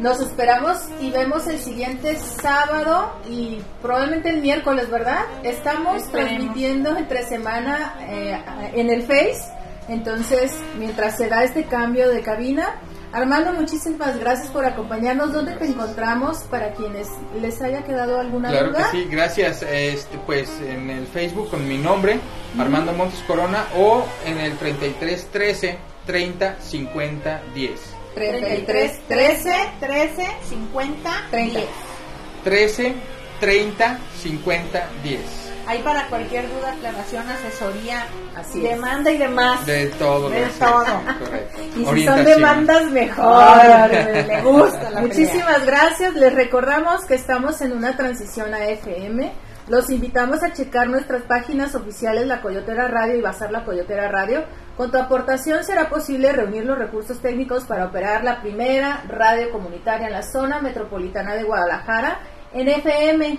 Nos 0.01 0.19
esperamos 0.21 0.79
y 0.99 1.11
vemos 1.11 1.47
el 1.47 1.59
siguiente 1.59 2.17
sábado 2.19 3.13
y 3.29 3.61
probablemente 3.83 4.31
el 4.31 4.41
miércoles, 4.41 4.91
¿verdad? 4.91 5.25
Estamos 5.43 6.03
Esperemos. 6.03 6.31
transmitiendo 6.33 6.97
entre 6.97 7.23
semana 7.25 7.95
eh, 8.01 8.39
en 8.75 8.89
el 8.89 9.03
Face. 9.03 9.43
Entonces, 9.89 10.53
mientras 10.79 11.17
se 11.19 11.29
da 11.29 11.45
este 11.45 11.65
cambio 11.65 12.09
de 12.09 12.23
cabina, 12.23 12.81
Armando, 13.13 13.53
muchísimas 13.53 14.19
gracias 14.19 14.49
por 14.51 14.65
acompañarnos. 14.65 15.33
¿Dónde 15.35 15.53
te 15.57 15.67
encontramos 15.67 16.39
para 16.45 16.73
quienes 16.73 17.09
les 17.39 17.61
haya 17.61 17.83
quedado 17.83 18.21
alguna 18.21 18.51
Claro 18.51 18.73
que 18.73 18.79
duda? 18.79 18.91
sí, 18.93 19.05
gracias. 19.11 19.63
Este, 19.63 20.17
pues 20.25 20.49
en 20.63 20.89
el 20.89 21.07
Facebook 21.09 21.51
con 21.51 21.69
mi 21.69 21.77
nombre, 21.77 22.21
Armando 22.59 22.93
Montes 22.95 23.21
Corona, 23.27 23.67
o 23.77 24.05
en 24.25 24.39
el 24.39 24.57
33 24.57 25.27
13 25.31 25.79
30 26.07 26.57
50 26.61 27.43
10. 27.53 27.81
33 28.15 29.01
13, 29.09 29.51
13, 29.81 30.27
50, 30.49 31.11
30. 31.31 31.59
10. 31.61 31.69
13 32.45 32.95
30 33.41 33.99
50 34.23 34.89
10. 35.03 35.21
Ahí 35.67 35.79
para 35.83 36.09
cualquier 36.09 36.49
duda, 36.49 36.73
aclaración, 36.73 37.25
asesoría, 37.29 38.05
Así 38.35 38.59
es. 38.65 38.71
demanda 38.71 39.11
y 39.13 39.19
demás. 39.19 39.65
De 39.67 39.87
todo. 39.87 40.29
De 40.29 40.47
todo. 40.59 40.85
Y 41.77 41.85
si 41.85 42.05
son 42.05 42.25
demandas, 42.25 42.91
mejor. 42.91 43.91
Le 43.91 44.43
gusta 44.43 44.91
la 44.91 45.01
Muchísimas 45.01 45.65
gracias. 45.65 46.15
Les 46.15 46.35
recordamos 46.35 47.05
que 47.05 47.15
estamos 47.15 47.61
en 47.61 47.73
una 47.73 47.97
transición 47.97 48.53
a 48.53 48.67
FM. 48.67 49.33
Los 49.71 49.89
invitamos 49.89 50.43
a 50.43 50.53
checar 50.53 50.89
nuestras 50.89 51.23
páginas 51.23 51.75
oficiales 51.77 52.27
La 52.27 52.43
Coyotera 52.43 52.89
Radio 52.89 53.15
y 53.15 53.21
Bazar 53.21 53.53
La 53.53 53.65
Coyotera 53.65 54.09
Radio. 54.09 54.43
Con 54.77 54.91
tu 54.91 54.99
aportación 54.99 55.63
será 55.63 55.89
posible 55.89 56.33
reunir 56.33 56.65
los 56.65 56.77
recursos 56.77 57.21
técnicos 57.21 57.63
para 57.67 57.85
operar 57.85 58.25
la 58.25 58.41
primera 58.41 59.05
radio 59.07 59.53
comunitaria 59.53 60.09
en 60.09 60.13
la 60.13 60.25
zona 60.25 60.61
metropolitana 60.61 61.37
de 61.37 61.45
Guadalajara 61.45 62.19
en 62.53 62.67
FM. 62.67 63.39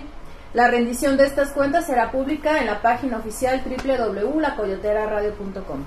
La 0.54 0.68
rendición 0.68 1.18
de 1.18 1.26
estas 1.26 1.52
cuentas 1.52 1.84
será 1.84 2.10
pública 2.10 2.60
en 2.60 2.66
la 2.66 2.80
página 2.80 3.18
oficial 3.18 3.62
www.lacoyoteraradio.com. 3.66 5.84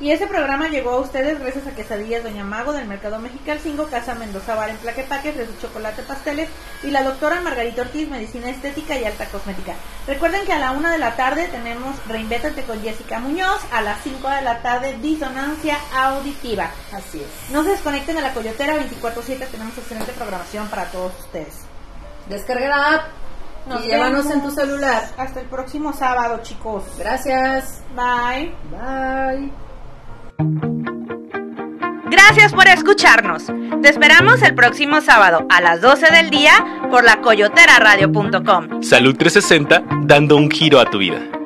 Y 0.00 0.12
este 0.12 0.28
programa 0.28 0.68
llegó 0.68 0.90
a 0.90 1.00
ustedes 1.00 1.40
gracias 1.40 1.66
a 1.66 1.72
Quesadillas 1.72 2.22
Doña 2.22 2.44
Mago 2.44 2.72
del 2.72 2.86
Mercado 2.86 3.18
Mexicano 3.18 3.58
5, 3.60 3.88
Casa 3.90 4.14
Mendoza 4.14 4.54
Bar 4.54 4.70
en 4.70 4.76
Plaquepaques, 4.76 5.36
de 5.36 5.48
chocolate 5.60 6.02
pasteles 6.02 6.48
y 6.84 6.92
la 6.92 7.02
doctora 7.02 7.40
Margarita 7.40 7.82
Ortiz, 7.82 8.08
Medicina 8.08 8.48
Estética 8.48 8.96
y 8.96 9.04
Alta 9.04 9.26
Cosmética. 9.26 9.74
Recuerden 10.06 10.46
que 10.46 10.52
a 10.52 10.60
la 10.60 10.70
una 10.70 10.92
de 10.92 10.98
la 10.98 11.16
tarde 11.16 11.48
tenemos 11.48 11.96
Reinvéntate 12.06 12.62
con 12.62 12.80
Jessica 12.80 13.18
Muñoz, 13.18 13.60
a 13.72 13.82
las 13.82 14.00
5 14.04 14.28
de 14.28 14.42
la 14.42 14.62
tarde 14.62 14.96
Disonancia 15.02 15.78
Auditiva. 15.92 16.70
Así 16.92 17.20
es. 17.20 17.50
No 17.50 17.64
se 17.64 17.70
desconecten 17.70 18.18
a 18.18 18.20
la 18.20 18.32
Coyotera 18.32 18.76
24-7, 18.76 19.48
tenemos 19.48 19.76
excelente 19.76 20.12
programación 20.12 20.68
para 20.68 20.84
todos 20.92 21.12
ustedes. 21.18 21.64
Descarga 22.28 22.68
la 22.68 22.94
app 22.94 23.08
Nos 23.66 23.84
y 23.84 23.88
llévanos 23.88 24.30
en 24.30 24.42
tu 24.42 24.50
celular. 24.52 25.08
Hasta 25.16 25.40
el 25.40 25.46
próximo 25.46 25.92
sábado, 25.92 26.38
chicos. 26.42 26.84
Gracias. 26.98 27.82
Bye. 27.96 28.54
Bye. 28.70 29.67
Gracias 32.10 32.52
por 32.52 32.68
escucharnos. 32.68 33.46
Te 33.82 33.88
esperamos 33.88 34.42
el 34.42 34.54
próximo 34.54 35.00
sábado 35.00 35.46
a 35.50 35.60
las 35.60 35.80
12 35.80 36.12
del 36.12 36.30
día 36.30 36.52
por 36.90 37.04
la 37.04 37.20
coyoteraradio.com. 37.20 38.82
Salud 38.82 39.16
360, 39.16 39.82
dando 40.02 40.36
un 40.36 40.50
giro 40.50 40.78
a 40.80 40.84
tu 40.84 40.98
vida. 40.98 41.37